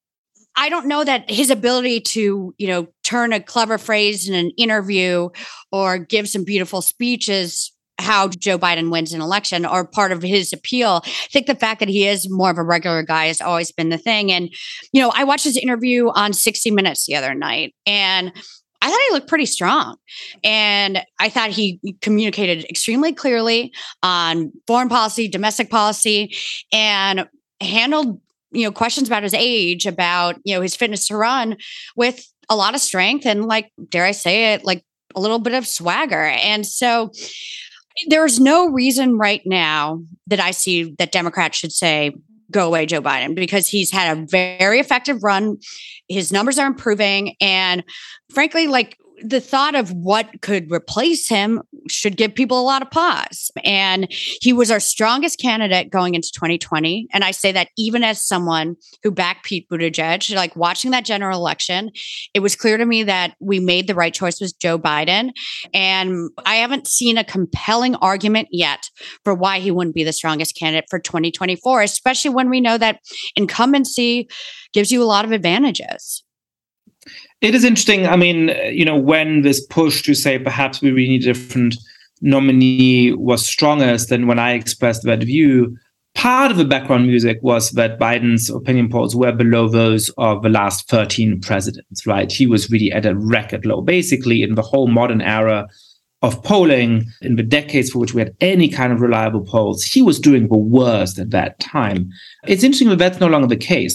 I 0.57 0.69
don't 0.69 0.87
know 0.87 1.05
that 1.05 1.31
his 1.31 1.51
ability 1.51 2.01
to, 2.01 2.55
you 2.57 2.67
know, 2.67 2.89
turn 3.05 3.33
a 3.33 3.41
clever 3.41 3.79
phrase 3.79 4.29
in 4.29 4.35
an 4.35 4.51
interview 4.57 5.29
or 5.71 5.99
give 5.99 6.29
some 6.29 6.45
beautiful 6.45 6.83
speeches 6.83 7.73
how 7.99 8.29
Joe 8.29 8.59
Biden 8.59 8.91
wins 8.91 9.13
an 9.13 9.23
election 9.23 9.65
or 9.65 9.87
part 9.87 10.13
of 10.13 10.23
his 10.23 10.53
appeal. 10.53 11.01
I 11.05 11.11
think 11.31 11.47
the 11.47 11.55
fact 11.55 11.81
that 11.81 11.89
he 11.89 12.07
is 12.07 12.29
more 12.29 12.51
of 12.51 12.59
a 12.59 12.63
regular 12.63 13.03
guy 13.03 13.27
has 13.27 13.41
always 13.41 13.73
been 13.73 13.89
the 13.89 13.99
thing. 13.99 14.31
And, 14.31 14.51
you 14.93 15.01
know, 15.01 15.11
I 15.15 15.25
watched 15.25 15.45
his 15.45 15.57
interview 15.57 16.09
on 16.11 16.33
60 16.33 16.71
Minutes 16.71 17.07
the 17.07 17.17
other 17.17 17.35
night 17.35 17.75
and 17.87 18.33
I 18.83 18.91
thought 18.91 19.01
he 19.09 19.15
looked 19.15 19.29
pretty 19.29 19.47
strong. 19.47 19.97
And 20.45 21.03
I 21.19 21.29
thought 21.29 21.51
he 21.51 21.81
communicated 22.03 22.65
extremely 22.69 23.13
clearly 23.13 23.73
on 24.03 24.53
foreign 24.67 24.89
policy, 24.89 25.29
domestic 25.29 25.71
policy, 25.71 26.37
and 26.73 27.27
handled 27.61 28.21
you 28.53 28.65
know 28.65 28.73
questions 28.73 29.09
about 29.09 29.23
his 29.23 29.35
age 29.35 29.87
about 29.87 30.37
you 30.45 30.55
know 30.55 30.61
his 30.61 30.77
fitness 30.77 31.09
to 31.09 31.17
run 31.17 31.57
with 31.97 32.27
a 32.49 32.57
lot 32.57 32.75
of 32.75 32.81
strength 32.81 33.27
and 33.27 33.45
like 33.45 33.73
dare 33.89 34.05
i 34.05 34.13
say 34.13 34.55
it 34.55 34.65
like 34.65 34.85
a 35.17 35.21
little 35.21 35.39
bit 35.39 35.55
of 35.55 35.67
swagger. 35.67 36.25
And 36.25 36.65
so 36.65 37.11
there's 38.09 38.39
no 38.39 38.69
reason 38.69 39.17
right 39.17 39.41
now 39.47 40.03
that 40.27 40.39
i 40.39 40.51
see 40.51 40.95
that 40.99 41.13
democrats 41.13 41.57
should 41.57 41.73
say 41.73 42.15
go 42.51 42.67
away 42.67 42.85
joe 42.85 43.01
biden 43.01 43.35
because 43.35 43.67
he's 43.67 43.91
had 43.91 44.17
a 44.17 44.27
very 44.27 44.79
effective 44.79 45.25
run. 45.25 45.57
His 46.09 46.31
numbers 46.31 46.59
are 46.59 46.67
improving. 46.67 47.35
And 47.41 47.83
frankly 48.33 48.67
like 48.67 48.99
the 49.23 49.41
thought 49.41 49.75
of 49.75 49.93
what 49.93 50.43
could 50.43 50.71
replace 50.71 51.29
him 51.29 51.63
should 51.89 52.17
give 52.17 52.35
people 52.35 52.61
a 52.61 52.63
lot 52.63 52.83
of 52.83 52.91
pause. 52.91 53.51
And 53.65 54.07
he 54.11 54.53
was 54.53 54.71
our 54.71 54.81
strongest 54.81 55.41
candidate 55.41 55.91
going 55.91 56.15
into 56.15 56.31
2020. 56.35 57.09
And 57.13 57.25
I 57.25 57.31
say 57.31 57.53
that 57.53 57.69
even 57.79 58.05
as 58.05 58.23
someone 58.23 58.77
who 59.03 59.11
backed 59.11 59.47
Pete 59.47 59.69
Buttigieg, 59.71 60.35
like 60.35 60.55
watching 60.57 60.91
that 60.91 61.05
general 61.05 61.39
election, 61.39 61.91
it 62.35 62.41
was 62.41 62.57
clear 62.57 62.77
to 62.77 62.85
me 62.85 63.03
that 63.05 63.35
we 63.41 63.59
made 63.59 63.87
the 63.87 63.95
right 63.95 64.13
choice 64.13 64.41
with 64.41 64.59
Joe 64.59 64.79
Biden. 64.79 65.31
And 65.73 66.31
I 66.45 66.57
haven't 66.57 66.87
seen 66.87 67.19
a 67.19 67.25
compelling 67.25 67.95
argument 67.97 68.49
yet 68.51 68.91
for 69.25 69.35
why 69.35 69.61
he 69.61 69.71
wouldn't 69.71 69.95
be 69.95 70.05
the 70.05 70.13
strongest 70.13 70.57
candidate 70.57 70.87
for 70.91 70.99
2024, 70.99 71.83
especially 71.83 72.31
when 72.31 72.51
we 72.51 72.61
know 72.61 72.79
that 72.79 73.01
incumbency 73.35 74.29
gives 74.73 74.93
you 74.93 75.03
a 75.03 75.05
lot 75.05 75.25
of 75.25 75.33
advantages. 75.33 76.26
It 77.41 77.55
is 77.55 77.65
interesting. 77.65 78.07
I 78.07 78.17
mean, 78.17 78.49
you 78.71 78.85
know, 78.85 78.97
when 78.97 79.43
this 79.43 79.65
push 79.67 80.03
to 80.03 80.15
say 80.15 80.39
perhaps 80.39 80.81
we 80.81 80.91
really 80.91 81.09
need 81.09 81.23
a 81.23 81.33
different 81.33 81.77
nominee 82.23 83.13
was 83.13 83.45
strongest 83.45 84.09
than 84.09 84.27
when 84.27 84.39
I 84.39 84.53
expressed 84.53 85.03
that 85.03 85.23
view, 85.23 85.77
part 86.15 86.51
of 86.51 86.57
the 86.57 86.65
background 86.65 87.07
music 87.07 87.39
was 87.43 87.73
that 87.73 87.99
Biden's 87.99 88.49
opinion 88.49 88.89
polls 88.89 89.15
were 89.15 89.33
below 89.33 89.69
those 89.69 90.09
of 90.17 90.43
the 90.43 90.49
last 90.49 90.89
13 90.89 91.41
presidents, 91.43 92.07
right? 92.07 92.33
He 92.33 92.47
was 92.47 92.71
really 92.71 92.91
at 92.91 93.05
a 93.05 93.15
record 93.15 93.67
low. 93.67 93.83
Basically, 93.83 94.43
in 94.43 94.55
the 94.55 94.63
whole 94.63 94.89
modern 94.89 95.21
era 95.21 95.69
of 96.23 96.43
polling, 96.43 97.05
in 97.21 97.37
the 97.37 97.43
decades 97.43 97.91
for 97.91 97.99
which 97.99 98.15
we 98.15 98.23
had 98.23 98.35
any 98.41 98.71
kind 98.71 98.95
of 98.95 99.03
reliable 99.03 99.45
polls, 99.45 99.85
he 99.85 100.01
was 100.01 100.19
doing 100.19 100.49
the 100.49 100.57
worst 100.57 101.19
at 101.19 101.31
that 101.31 101.61
time. 101.61 102.09
It's 102.47 102.65
interesting 102.65 102.89
that 102.89 102.99
that's 102.99 103.21
no 103.21 103.27
longer 103.27 103.47
the 103.47 103.57
case. 103.57 103.95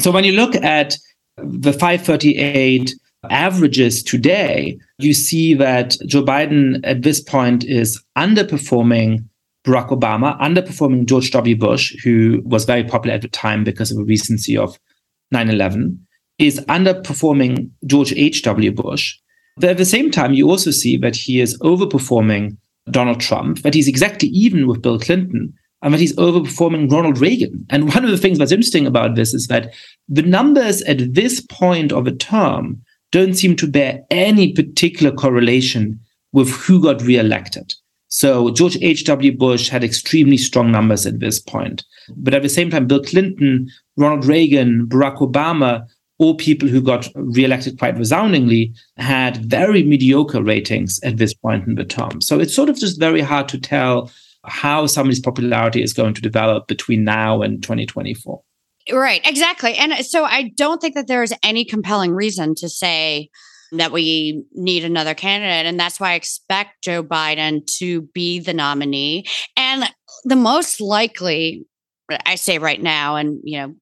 So 0.00 0.10
when 0.10 0.24
you 0.24 0.32
look 0.32 0.56
at 0.56 0.96
the 1.36 1.72
538 1.72 2.94
averages 3.30 4.02
today, 4.02 4.78
you 4.98 5.14
see 5.14 5.54
that 5.54 5.96
Joe 6.06 6.22
Biden 6.22 6.80
at 6.84 7.02
this 7.02 7.20
point 7.20 7.64
is 7.64 8.02
underperforming 8.16 9.24
Barack 9.66 9.88
Obama, 9.88 10.38
underperforming 10.40 11.06
George 11.06 11.30
W. 11.30 11.56
Bush, 11.56 11.96
who 12.04 12.42
was 12.44 12.64
very 12.64 12.84
popular 12.84 13.14
at 13.14 13.22
the 13.22 13.28
time 13.28 13.64
because 13.64 13.90
of 13.90 13.96
the 13.96 14.04
recency 14.04 14.56
of 14.56 14.78
9 15.30 15.48
11, 15.48 16.06
is 16.38 16.60
underperforming 16.66 17.70
George 17.86 18.12
H.W. 18.12 18.72
Bush. 18.72 19.16
But 19.56 19.70
at 19.70 19.78
the 19.78 19.84
same 19.84 20.10
time, 20.10 20.34
you 20.34 20.50
also 20.50 20.70
see 20.70 20.96
that 20.98 21.16
he 21.16 21.40
is 21.40 21.58
overperforming 21.60 22.56
Donald 22.90 23.20
Trump, 23.20 23.62
that 23.62 23.72
he's 23.72 23.88
exactly 23.88 24.28
even 24.28 24.66
with 24.66 24.82
Bill 24.82 24.98
Clinton, 24.98 25.54
and 25.84 25.92
that 25.92 26.00
he's 26.00 26.16
overperforming 26.16 26.90
Ronald 26.90 27.20
Reagan. 27.20 27.66
And 27.68 27.94
one 27.94 28.04
of 28.04 28.10
the 28.10 28.16
things 28.16 28.38
that's 28.38 28.50
interesting 28.50 28.86
about 28.86 29.14
this 29.14 29.34
is 29.34 29.46
that 29.48 29.72
the 30.08 30.22
numbers 30.22 30.80
at 30.82 31.12
this 31.12 31.42
point 31.42 31.92
of 31.92 32.06
a 32.06 32.12
term 32.12 32.82
don't 33.12 33.34
seem 33.34 33.54
to 33.56 33.70
bear 33.70 34.02
any 34.10 34.52
particular 34.54 35.12
correlation 35.12 36.00
with 36.32 36.50
who 36.50 36.82
got 36.82 37.02
reelected. 37.02 37.74
So 38.08 38.50
George 38.50 38.78
H.W. 38.80 39.36
Bush 39.36 39.68
had 39.68 39.84
extremely 39.84 40.38
strong 40.38 40.72
numbers 40.72 41.04
at 41.04 41.20
this 41.20 41.38
point. 41.38 41.84
But 42.16 42.32
at 42.32 42.42
the 42.42 42.48
same 42.48 42.70
time, 42.70 42.86
Bill 42.86 43.02
Clinton, 43.02 43.68
Ronald 43.98 44.24
Reagan, 44.24 44.86
Barack 44.86 45.18
Obama, 45.18 45.86
all 46.18 46.34
people 46.34 46.68
who 46.68 46.80
got 46.80 47.08
reelected 47.14 47.78
quite 47.78 47.98
resoundingly 47.98 48.72
had 48.96 49.44
very 49.44 49.82
mediocre 49.82 50.42
ratings 50.42 50.98
at 51.02 51.18
this 51.18 51.34
point 51.34 51.66
in 51.66 51.74
the 51.74 51.84
term. 51.84 52.20
So 52.22 52.38
it's 52.40 52.54
sort 52.54 52.70
of 52.70 52.76
just 52.76 52.98
very 52.98 53.20
hard 53.20 53.48
to 53.48 53.58
tell 53.58 54.10
how 54.46 54.86
somebody's 54.86 55.20
popularity 55.20 55.82
is 55.82 55.92
going 55.92 56.14
to 56.14 56.20
develop 56.20 56.66
between 56.66 57.04
now 57.04 57.42
and 57.42 57.62
2024. 57.62 58.40
Right, 58.92 59.26
exactly. 59.26 59.74
And 59.74 59.94
so 60.04 60.24
I 60.24 60.52
don't 60.56 60.80
think 60.80 60.94
that 60.94 61.06
there 61.06 61.22
is 61.22 61.32
any 61.42 61.64
compelling 61.64 62.12
reason 62.12 62.54
to 62.56 62.68
say 62.68 63.30
that 63.72 63.92
we 63.92 64.44
need 64.52 64.84
another 64.84 65.14
candidate. 65.14 65.66
And 65.66 65.80
that's 65.80 65.98
why 65.98 66.12
I 66.12 66.14
expect 66.14 66.82
Joe 66.82 67.02
Biden 67.02 67.66
to 67.78 68.02
be 68.02 68.40
the 68.40 68.52
nominee. 68.52 69.24
And 69.56 69.84
the 70.24 70.36
most 70.36 70.80
likely, 70.80 71.66
I 72.26 72.34
say 72.34 72.58
right 72.58 72.80
now, 72.80 73.16
and, 73.16 73.40
you 73.42 73.58
know, 73.58 73.74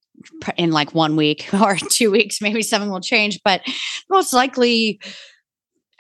in 0.57 0.71
like 0.71 0.95
one 0.95 1.17
week 1.17 1.49
or 1.61 1.77
two 1.77 2.11
weeks, 2.11 2.41
maybe 2.41 2.63
something 2.63 2.91
will 2.91 3.01
change, 3.01 3.41
but 3.45 3.63
most 4.09 4.33
likely 4.33 5.01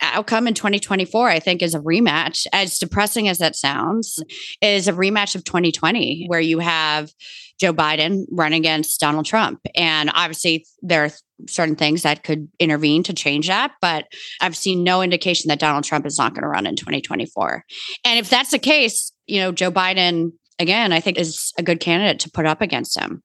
outcome 0.00 0.48
in 0.48 0.54
2024, 0.54 1.28
I 1.28 1.38
think, 1.38 1.62
is 1.62 1.74
a 1.74 1.80
rematch. 1.80 2.46
As 2.52 2.78
depressing 2.78 3.28
as 3.28 3.38
that 3.38 3.56
sounds, 3.56 4.22
is 4.60 4.88
a 4.88 4.92
rematch 4.92 5.34
of 5.34 5.44
2020, 5.44 6.26
where 6.28 6.40
you 6.40 6.58
have 6.58 7.12
Joe 7.60 7.72
Biden 7.72 8.24
run 8.30 8.52
against 8.52 9.00
Donald 9.00 9.26
Trump. 9.26 9.60
And 9.74 10.10
obviously, 10.14 10.66
there 10.80 11.04
are 11.04 11.10
certain 11.48 11.76
things 11.76 12.02
that 12.02 12.24
could 12.24 12.48
intervene 12.58 13.02
to 13.04 13.12
change 13.12 13.48
that. 13.48 13.72
But 13.80 14.06
I've 14.40 14.56
seen 14.56 14.84
no 14.84 15.02
indication 15.02 15.48
that 15.48 15.60
Donald 15.60 15.84
Trump 15.84 16.06
is 16.06 16.18
not 16.18 16.34
going 16.34 16.42
to 16.42 16.48
run 16.48 16.66
in 16.66 16.76
2024. 16.76 17.64
And 18.04 18.18
if 18.18 18.30
that's 18.30 18.50
the 18.50 18.58
case, 18.58 19.12
you 19.26 19.40
know, 19.40 19.52
Joe 19.52 19.70
Biden, 19.70 20.32
again, 20.58 20.92
I 20.92 21.00
think 21.00 21.18
is 21.18 21.52
a 21.58 21.62
good 21.62 21.80
candidate 21.80 22.20
to 22.20 22.30
put 22.30 22.46
up 22.46 22.60
against 22.60 22.98
him. 22.98 23.22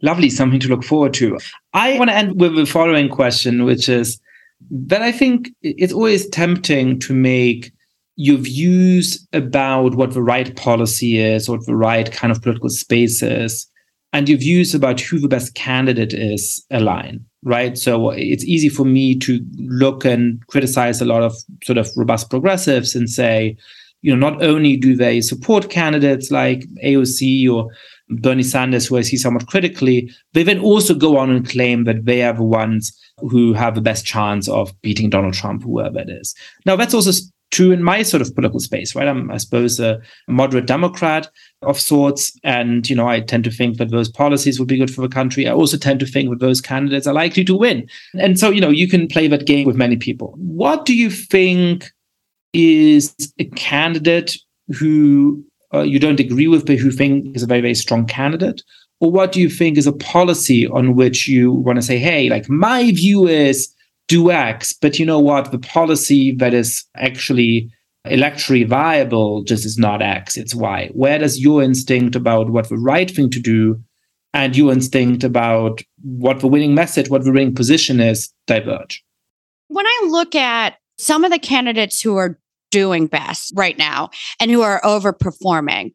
Lovely, 0.00 0.30
something 0.30 0.60
to 0.60 0.68
look 0.68 0.84
forward 0.84 1.12
to. 1.14 1.38
I 1.72 1.98
want 1.98 2.10
to 2.10 2.16
end 2.16 2.40
with 2.40 2.54
the 2.54 2.66
following 2.66 3.08
question, 3.08 3.64
which 3.64 3.88
is 3.88 4.20
that 4.70 5.02
I 5.02 5.12
think 5.12 5.50
it's 5.62 5.92
always 5.92 6.28
tempting 6.28 6.98
to 7.00 7.14
make 7.14 7.72
your 8.16 8.38
views 8.38 9.26
about 9.32 9.94
what 9.94 10.12
the 10.12 10.22
right 10.22 10.54
policy 10.56 11.18
is, 11.18 11.48
what 11.48 11.64
the 11.66 11.76
right 11.76 12.10
kind 12.10 12.32
of 12.32 12.42
political 12.42 12.68
space 12.68 13.22
is, 13.22 13.68
and 14.12 14.28
your 14.28 14.38
views 14.38 14.74
about 14.74 15.00
who 15.00 15.18
the 15.20 15.28
best 15.28 15.54
candidate 15.54 16.12
is 16.12 16.64
align, 16.70 17.24
right? 17.44 17.78
So 17.78 18.10
it's 18.10 18.44
easy 18.44 18.68
for 18.68 18.84
me 18.84 19.16
to 19.20 19.40
look 19.58 20.04
and 20.04 20.44
criticize 20.48 21.00
a 21.00 21.04
lot 21.04 21.22
of 21.22 21.36
sort 21.62 21.78
of 21.78 21.88
robust 21.96 22.28
progressives 22.30 22.94
and 22.94 23.08
say, 23.08 23.56
you 24.02 24.14
know, 24.14 24.30
not 24.30 24.42
only 24.42 24.76
do 24.76 24.96
they 24.96 25.20
support 25.20 25.70
candidates 25.70 26.30
like 26.30 26.64
AOC 26.84 27.52
or 27.52 27.70
Bernie 28.10 28.42
Sanders, 28.42 28.86
who 28.86 28.96
I 28.96 29.02
see 29.02 29.16
somewhat 29.16 29.46
critically, 29.46 30.10
they 30.32 30.42
then 30.42 30.60
also 30.60 30.94
go 30.94 31.18
on 31.18 31.30
and 31.30 31.48
claim 31.48 31.84
that 31.84 32.04
they 32.04 32.22
are 32.22 32.32
the 32.32 32.42
ones 32.42 32.96
who 33.18 33.52
have 33.52 33.74
the 33.74 33.80
best 33.80 34.06
chance 34.06 34.48
of 34.48 34.72
beating 34.82 35.10
Donald 35.10 35.34
Trump, 35.34 35.62
whoever 35.62 35.98
it 35.98 36.08
is. 36.08 36.34
Now, 36.64 36.76
that's 36.76 36.94
also 36.94 37.12
true 37.50 37.70
in 37.70 37.82
my 37.82 38.02
sort 38.02 38.20
of 38.20 38.34
political 38.34 38.60
space, 38.60 38.94
right? 38.94 39.08
I'm, 39.08 39.30
I 39.30 39.38
suppose, 39.38 39.80
a 39.80 40.00
moderate 40.26 40.66
Democrat 40.66 41.28
of 41.62 41.80
sorts. 41.80 42.38
And, 42.44 42.88
you 42.88 42.94
know, 42.94 43.08
I 43.08 43.20
tend 43.20 43.44
to 43.44 43.50
think 43.50 43.78
that 43.78 43.90
those 43.90 44.08
policies 44.08 44.58
would 44.58 44.68
be 44.68 44.76
good 44.76 44.94
for 44.94 45.00
the 45.00 45.08
country. 45.08 45.48
I 45.48 45.52
also 45.52 45.76
tend 45.76 46.00
to 46.00 46.06
think 46.06 46.30
that 46.30 46.40
those 46.40 46.60
candidates 46.60 47.06
are 47.06 47.14
likely 47.14 47.44
to 47.44 47.56
win. 47.56 47.88
And 48.18 48.38
so, 48.38 48.50
you 48.50 48.60
know, 48.60 48.70
you 48.70 48.88
can 48.88 49.08
play 49.08 49.28
that 49.28 49.46
game 49.46 49.66
with 49.66 49.76
many 49.76 49.96
people. 49.96 50.34
What 50.36 50.84
do 50.84 50.94
you 50.94 51.10
think 51.10 51.90
is 52.52 53.14
a 53.38 53.44
candidate 53.44 54.36
who 54.78 55.44
uh, 55.74 55.80
you 55.80 55.98
don't 55.98 56.20
agree 56.20 56.48
with, 56.48 56.66
but 56.66 56.78
who 56.78 56.90
think 56.90 57.36
is 57.36 57.42
a 57.42 57.46
very, 57.46 57.60
very 57.60 57.74
strong 57.74 58.06
candidate? 58.06 58.62
Or 59.00 59.10
what 59.10 59.32
do 59.32 59.40
you 59.40 59.48
think 59.48 59.78
is 59.78 59.86
a 59.86 59.92
policy 59.92 60.66
on 60.66 60.94
which 60.96 61.28
you 61.28 61.52
want 61.52 61.76
to 61.76 61.82
say, 61.82 61.98
hey, 61.98 62.28
like 62.28 62.48
my 62.48 62.90
view 62.92 63.26
is 63.28 63.72
do 64.08 64.30
X, 64.30 64.72
but 64.72 64.98
you 64.98 65.06
know 65.06 65.20
what? 65.20 65.52
The 65.52 65.58
policy 65.58 66.32
that 66.38 66.54
is 66.54 66.84
actually 66.96 67.70
electorally 68.06 68.66
viable 68.66 69.44
just 69.44 69.64
is 69.66 69.78
not 69.78 70.02
X, 70.02 70.36
it's 70.36 70.54
Y. 70.54 70.90
Where 70.94 71.18
does 71.18 71.38
your 71.38 71.62
instinct 71.62 72.16
about 72.16 72.50
what 72.50 72.68
the 72.68 72.78
right 72.78 73.10
thing 73.10 73.30
to 73.30 73.40
do 73.40 73.80
and 74.32 74.56
your 74.56 74.72
instinct 74.72 75.24
about 75.24 75.82
what 76.02 76.40
the 76.40 76.48
winning 76.48 76.74
message, 76.74 77.10
what 77.10 77.24
the 77.24 77.32
winning 77.32 77.54
position 77.54 78.00
is 78.00 78.32
diverge? 78.46 79.04
When 79.68 79.86
I 79.86 80.06
look 80.08 80.34
at 80.34 80.78
some 80.96 81.24
of 81.24 81.30
the 81.30 81.38
candidates 81.38 82.00
who 82.00 82.16
are 82.16 82.38
doing 82.70 83.06
best 83.06 83.52
right 83.56 83.78
now 83.78 84.10
and 84.40 84.50
who 84.50 84.62
are 84.62 84.80
overperforming. 84.82 85.92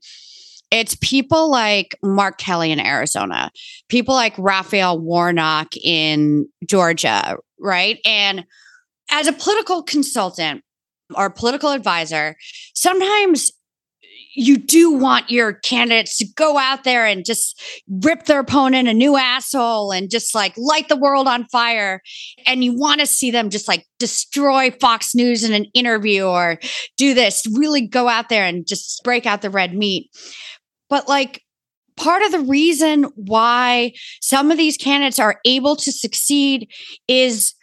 It's 0.72 0.96
people 1.02 1.52
like 1.52 1.96
Mark 2.02 2.40
Kelly 2.40 2.72
in 2.72 2.80
Arizona, 2.80 3.52
people 3.90 4.16
like 4.16 4.34
Raphael 4.38 5.00
Warnock 5.00 5.76
in 5.78 6.48
Georgia, 6.68 7.38
right? 7.60 8.00
And 8.06 8.46
as 9.12 9.28
a 9.28 9.34
political 9.34 9.84
consultant 9.84 10.64
or 11.16 11.30
political 11.30 11.70
advisor, 11.70 12.36
sometimes 12.74 13.52
you 14.36 14.58
do 14.58 14.92
want 14.92 15.30
your 15.30 15.54
candidates 15.54 16.18
to 16.18 16.26
go 16.36 16.58
out 16.58 16.84
there 16.84 17.06
and 17.06 17.26
just 17.26 17.62
rip 18.04 18.26
their 18.26 18.40
opponent 18.40 18.88
a 18.88 18.94
new 18.94 19.16
asshole 19.16 19.92
and 19.92 20.10
just 20.10 20.34
like 20.34 20.54
light 20.58 20.90
the 20.90 20.96
world 20.96 21.28
on 21.28 21.46
fire. 21.46 22.02
And 22.46 22.64
you 22.64 22.78
want 22.78 23.00
to 23.00 23.06
see 23.06 23.32
them 23.32 23.50
just 23.50 23.68
like 23.68 23.86
destroy 24.00 24.72
Fox 24.72 25.14
News 25.14 25.44
in 25.44 25.54
an 25.54 25.66
interview 25.74 26.24
or 26.24 26.60
do 26.98 27.14
this, 27.14 27.46
really 27.54 27.88
go 27.88 28.08
out 28.08 28.30
there 28.30 28.46
and 28.46 28.68
just 28.68 29.04
break 29.04 29.26
out 29.26 29.42
the 29.42 29.50
red 29.50 29.76
meat. 29.76 30.10
But 30.90 31.08
like, 31.08 31.42
part 31.96 32.24
of 32.24 32.32
the 32.32 32.40
reason 32.40 33.04
why 33.16 33.94
some 34.20 34.50
of 34.50 34.58
these 34.58 34.78
candidates 34.78 35.20
are 35.20 35.40
able 35.46 35.76
to 35.76 35.92
succeed 35.92 36.68
is 37.08 37.54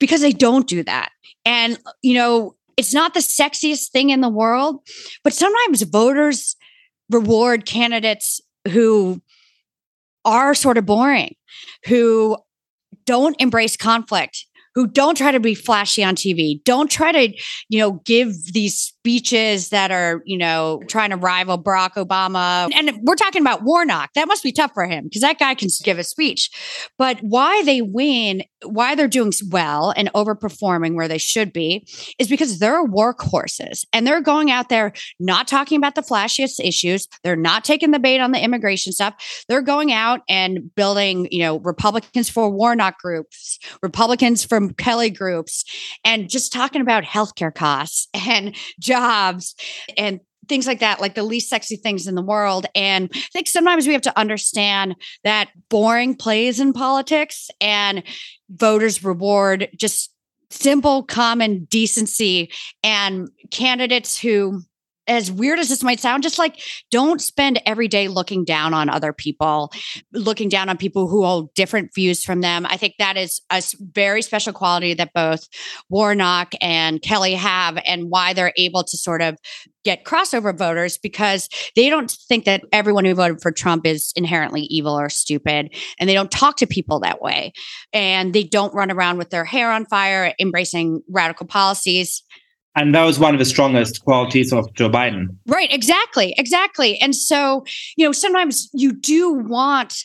because 0.00 0.20
they 0.20 0.32
don't 0.32 0.66
do 0.66 0.82
that. 0.82 1.10
And, 1.44 1.78
you 2.02 2.14
know, 2.14 2.56
it's 2.82 2.92
not 2.92 3.14
the 3.14 3.20
sexiest 3.20 3.90
thing 3.90 4.10
in 4.10 4.22
the 4.22 4.28
world, 4.28 4.80
but 5.22 5.32
sometimes 5.32 5.82
voters 5.82 6.56
reward 7.10 7.64
candidates 7.64 8.40
who 8.72 9.22
are 10.24 10.52
sort 10.52 10.78
of 10.78 10.84
boring, 10.84 11.36
who 11.86 12.36
don't 13.06 13.40
embrace 13.40 13.76
conflict, 13.76 14.46
who 14.74 14.86
don't 14.86 15.16
try 15.16 15.30
to 15.30 15.40
be 15.40 15.54
flashy 15.54 16.02
on 16.02 16.14
TV, 16.14 16.62
don't 16.64 16.90
try 16.90 17.12
to, 17.12 17.36
you 17.68 17.78
know, 17.78 17.92
give 18.04 18.52
these 18.52 18.76
speeches 18.76 19.70
that 19.70 19.90
are, 19.90 20.22
you 20.24 20.38
know, 20.38 20.80
trying 20.88 21.10
to 21.10 21.16
rival 21.16 21.62
Barack 21.62 21.94
Obama. 21.94 22.70
And 22.74 22.98
we're 23.02 23.16
talking 23.16 23.42
about 23.42 23.62
Warnock. 23.64 24.10
That 24.14 24.28
must 24.28 24.42
be 24.42 24.52
tough 24.52 24.72
for 24.72 24.86
him 24.86 25.04
because 25.04 25.22
that 25.22 25.38
guy 25.38 25.54
can 25.54 25.68
give 25.82 25.98
a 25.98 26.04
speech. 26.04 26.50
But 26.98 27.18
why 27.20 27.62
they 27.64 27.82
win, 27.82 28.42
why 28.64 28.94
they're 28.94 29.08
doing 29.08 29.32
well 29.50 29.92
and 29.96 30.12
overperforming 30.12 30.94
where 30.94 31.08
they 31.08 31.18
should 31.18 31.52
be 31.52 31.86
is 32.18 32.28
because 32.28 32.58
they're 32.58 32.86
workhorses 32.86 33.84
and 33.92 34.06
they're 34.06 34.20
going 34.20 34.50
out 34.50 34.68
there 34.68 34.92
not 35.18 35.48
talking 35.48 35.78
about 35.78 35.94
the 35.94 36.02
flashiest 36.02 36.60
issues. 36.60 37.08
They're 37.24 37.36
not 37.36 37.64
taking 37.64 37.90
the 37.90 37.98
bait 37.98 38.20
on 38.20 38.32
the 38.32 38.42
immigration 38.42 38.92
stuff. 38.92 39.44
They're 39.48 39.62
going 39.62 39.92
out 39.92 40.20
and 40.28 40.74
building, 40.74 41.28
you 41.30 41.40
know, 41.40 41.58
Republicans 41.58 42.30
for 42.30 42.50
Warnock 42.50 42.98
groups, 42.98 43.58
Republicans 43.82 44.44
for 44.44 44.61
Kelly 44.70 45.10
groups, 45.10 45.64
and 46.04 46.28
just 46.28 46.52
talking 46.52 46.80
about 46.80 47.04
healthcare 47.04 47.54
costs 47.54 48.08
and 48.14 48.56
jobs 48.80 49.54
and 49.96 50.20
things 50.48 50.66
like 50.66 50.80
that, 50.80 51.00
like 51.00 51.14
the 51.14 51.22
least 51.22 51.48
sexy 51.48 51.76
things 51.76 52.06
in 52.06 52.14
the 52.14 52.22
world. 52.22 52.66
And 52.74 53.08
I 53.14 53.28
think 53.32 53.46
sometimes 53.46 53.86
we 53.86 53.92
have 53.92 54.02
to 54.02 54.18
understand 54.18 54.96
that 55.24 55.50
boring 55.68 56.16
plays 56.16 56.58
in 56.58 56.72
politics 56.72 57.48
and 57.60 58.02
voters 58.50 59.04
reward 59.04 59.68
just 59.76 60.12
simple, 60.50 61.02
common 61.04 61.64
decency 61.64 62.50
and 62.82 63.28
candidates 63.50 64.18
who 64.18 64.62
as 65.12 65.30
weird 65.30 65.58
as 65.58 65.68
this 65.68 65.82
might 65.82 66.00
sound, 66.00 66.22
just 66.22 66.38
like 66.38 66.60
don't 66.90 67.20
spend 67.20 67.60
every 67.66 67.88
day 67.88 68.08
looking 68.08 68.44
down 68.44 68.74
on 68.74 68.88
other 68.88 69.12
people, 69.12 69.72
looking 70.12 70.48
down 70.48 70.68
on 70.68 70.76
people 70.76 71.08
who 71.08 71.24
hold 71.24 71.52
different 71.54 71.94
views 71.94 72.24
from 72.24 72.40
them. 72.40 72.66
I 72.66 72.76
think 72.76 72.94
that 72.98 73.16
is 73.16 73.40
a 73.50 73.62
very 73.80 74.22
special 74.22 74.52
quality 74.52 74.94
that 74.94 75.12
both 75.14 75.48
Warnock 75.88 76.54
and 76.60 77.00
Kelly 77.02 77.34
have, 77.34 77.78
and 77.84 78.10
why 78.10 78.32
they're 78.32 78.52
able 78.56 78.84
to 78.84 78.96
sort 78.96 79.22
of 79.22 79.36
get 79.84 80.04
crossover 80.04 80.56
voters 80.56 80.96
because 80.98 81.48
they 81.74 81.90
don't 81.90 82.10
think 82.10 82.44
that 82.44 82.62
everyone 82.72 83.04
who 83.04 83.14
voted 83.14 83.40
for 83.40 83.50
Trump 83.50 83.86
is 83.86 84.12
inherently 84.14 84.62
evil 84.62 84.98
or 84.98 85.08
stupid. 85.08 85.74
And 85.98 86.08
they 86.08 86.14
don't 86.14 86.30
talk 86.30 86.56
to 86.58 86.66
people 86.66 87.00
that 87.00 87.20
way. 87.20 87.52
And 87.92 88.32
they 88.32 88.44
don't 88.44 88.74
run 88.74 88.90
around 88.90 89.18
with 89.18 89.30
their 89.30 89.44
hair 89.44 89.72
on 89.72 89.86
fire, 89.86 90.34
embracing 90.38 91.02
radical 91.08 91.46
policies. 91.46 92.22
And 92.74 92.94
that 92.94 93.04
was 93.04 93.18
one 93.18 93.34
of 93.34 93.38
the 93.38 93.44
strongest 93.44 94.02
qualities 94.04 94.52
of 94.52 94.72
Joe 94.74 94.88
Biden. 94.88 95.36
Right, 95.46 95.72
exactly, 95.72 96.34
exactly. 96.38 96.98
And 97.00 97.14
so, 97.14 97.64
you 97.96 98.06
know, 98.06 98.12
sometimes 98.12 98.70
you 98.72 98.92
do 98.92 99.34
want 99.34 100.04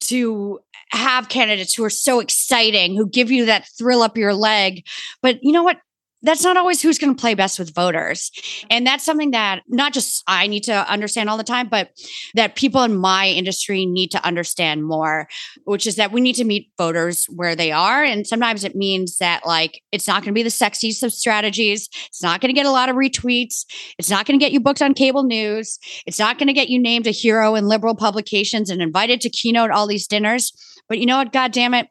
to 0.00 0.58
have 0.90 1.28
candidates 1.28 1.74
who 1.74 1.84
are 1.84 1.90
so 1.90 2.18
exciting, 2.18 2.96
who 2.96 3.08
give 3.08 3.30
you 3.30 3.44
that 3.46 3.68
thrill 3.78 4.02
up 4.02 4.16
your 4.16 4.34
leg. 4.34 4.84
But 5.22 5.38
you 5.42 5.52
know 5.52 5.62
what? 5.62 5.78
That's 6.22 6.42
not 6.42 6.56
always 6.56 6.82
who's 6.82 6.98
going 6.98 7.14
to 7.14 7.20
play 7.20 7.34
best 7.34 7.58
with 7.58 7.74
voters. 7.74 8.30
And 8.70 8.86
that's 8.86 9.04
something 9.04 9.30
that 9.30 9.62
not 9.68 9.92
just 9.92 10.22
I 10.26 10.46
need 10.46 10.64
to 10.64 10.90
understand 10.90 11.28
all 11.28 11.36
the 11.36 11.44
time, 11.44 11.68
but 11.68 11.90
that 12.34 12.56
people 12.56 12.82
in 12.82 12.96
my 12.96 13.28
industry 13.28 13.86
need 13.86 14.10
to 14.12 14.24
understand 14.24 14.84
more, 14.84 15.28
which 15.64 15.86
is 15.86 15.96
that 15.96 16.12
we 16.12 16.20
need 16.20 16.34
to 16.34 16.44
meet 16.44 16.70
voters 16.76 17.26
where 17.26 17.54
they 17.54 17.70
are. 17.70 18.02
And 18.02 18.26
sometimes 18.26 18.64
it 18.64 18.74
means 18.74 19.18
that, 19.18 19.46
like, 19.46 19.82
it's 19.92 20.08
not 20.08 20.22
going 20.22 20.34
to 20.34 20.38
be 20.38 20.42
the 20.42 20.48
sexiest 20.48 21.02
of 21.02 21.12
strategies. 21.12 21.88
It's 22.06 22.22
not 22.22 22.40
going 22.40 22.50
to 22.50 22.58
get 22.58 22.66
a 22.66 22.70
lot 22.70 22.88
of 22.88 22.96
retweets. 22.96 23.64
It's 23.98 24.10
not 24.10 24.26
going 24.26 24.38
to 24.38 24.44
get 24.44 24.52
you 24.52 24.60
booked 24.60 24.82
on 24.82 24.94
cable 24.94 25.22
news. 25.22 25.78
It's 26.06 26.18
not 26.18 26.38
going 26.38 26.48
to 26.48 26.52
get 26.52 26.68
you 26.68 26.80
named 26.80 27.06
a 27.06 27.12
hero 27.12 27.54
in 27.54 27.66
liberal 27.66 27.94
publications 27.94 28.70
and 28.70 28.82
invited 28.82 29.20
to 29.20 29.30
keynote 29.30 29.70
all 29.70 29.86
these 29.86 30.06
dinners. 30.06 30.52
But 30.88 30.98
you 30.98 31.06
know 31.06 31.18
what? 31.18 31.32
God 31.32 31.52
damn 31.52 31.74
it 31.74 31.88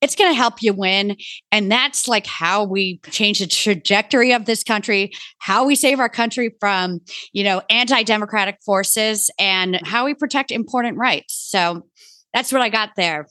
it's 0.00 0.14
going 0.14 0.30
to 0.30 0.36
help 0.36 0.62
you 0.62 0.72
win. 0.72 1.16
And 1.52 1.70
that's 1.70 2.08
like 2.08 2.26
how 2.26 2.64
we 2.64 3.00
change 3.10 3.40
the 3.40 3.46
trajectory 3.46 4.32
of 4.32 4.44
this 4.44 4.62
country, 4.62 5.12
how 5.38 5.64
we 5.64 5.74
save 5.74 6.00
our 6.00 6.08
country 6.08 6.54
from, 6.60 7.00
you 7.32 7.44
know, 7.44 7.62
anti 7.70 8.02
democratic 8.02 8.58
forces, 8.64 9.30
and 9.38 9.80
how 9.86 10.04
we 10.04 10.14
protect 10.14 10.50
important 10.50 10.96
rights. 10.98 11.34
So 11.34 11.86
that's 12.32 12.52
what 12.52 12.62
I 12.62 12.68
got 12.68 12.90
there. 12.96 13.26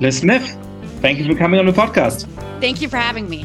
Lis 0.00 0.18
Smith, 0.18 0.42
thank 1.00 1.18
you 1.18 1.30
for 1.30 1.38
coming 1.38 1.58
on 1.58 1.66
the 1.66 1.72
podcast. 1.72 2.26
Thank 2.60 2.80
you 2.80 2.88
for 2.88 2.96
having 2.96 3.28
me. 3.28 3.44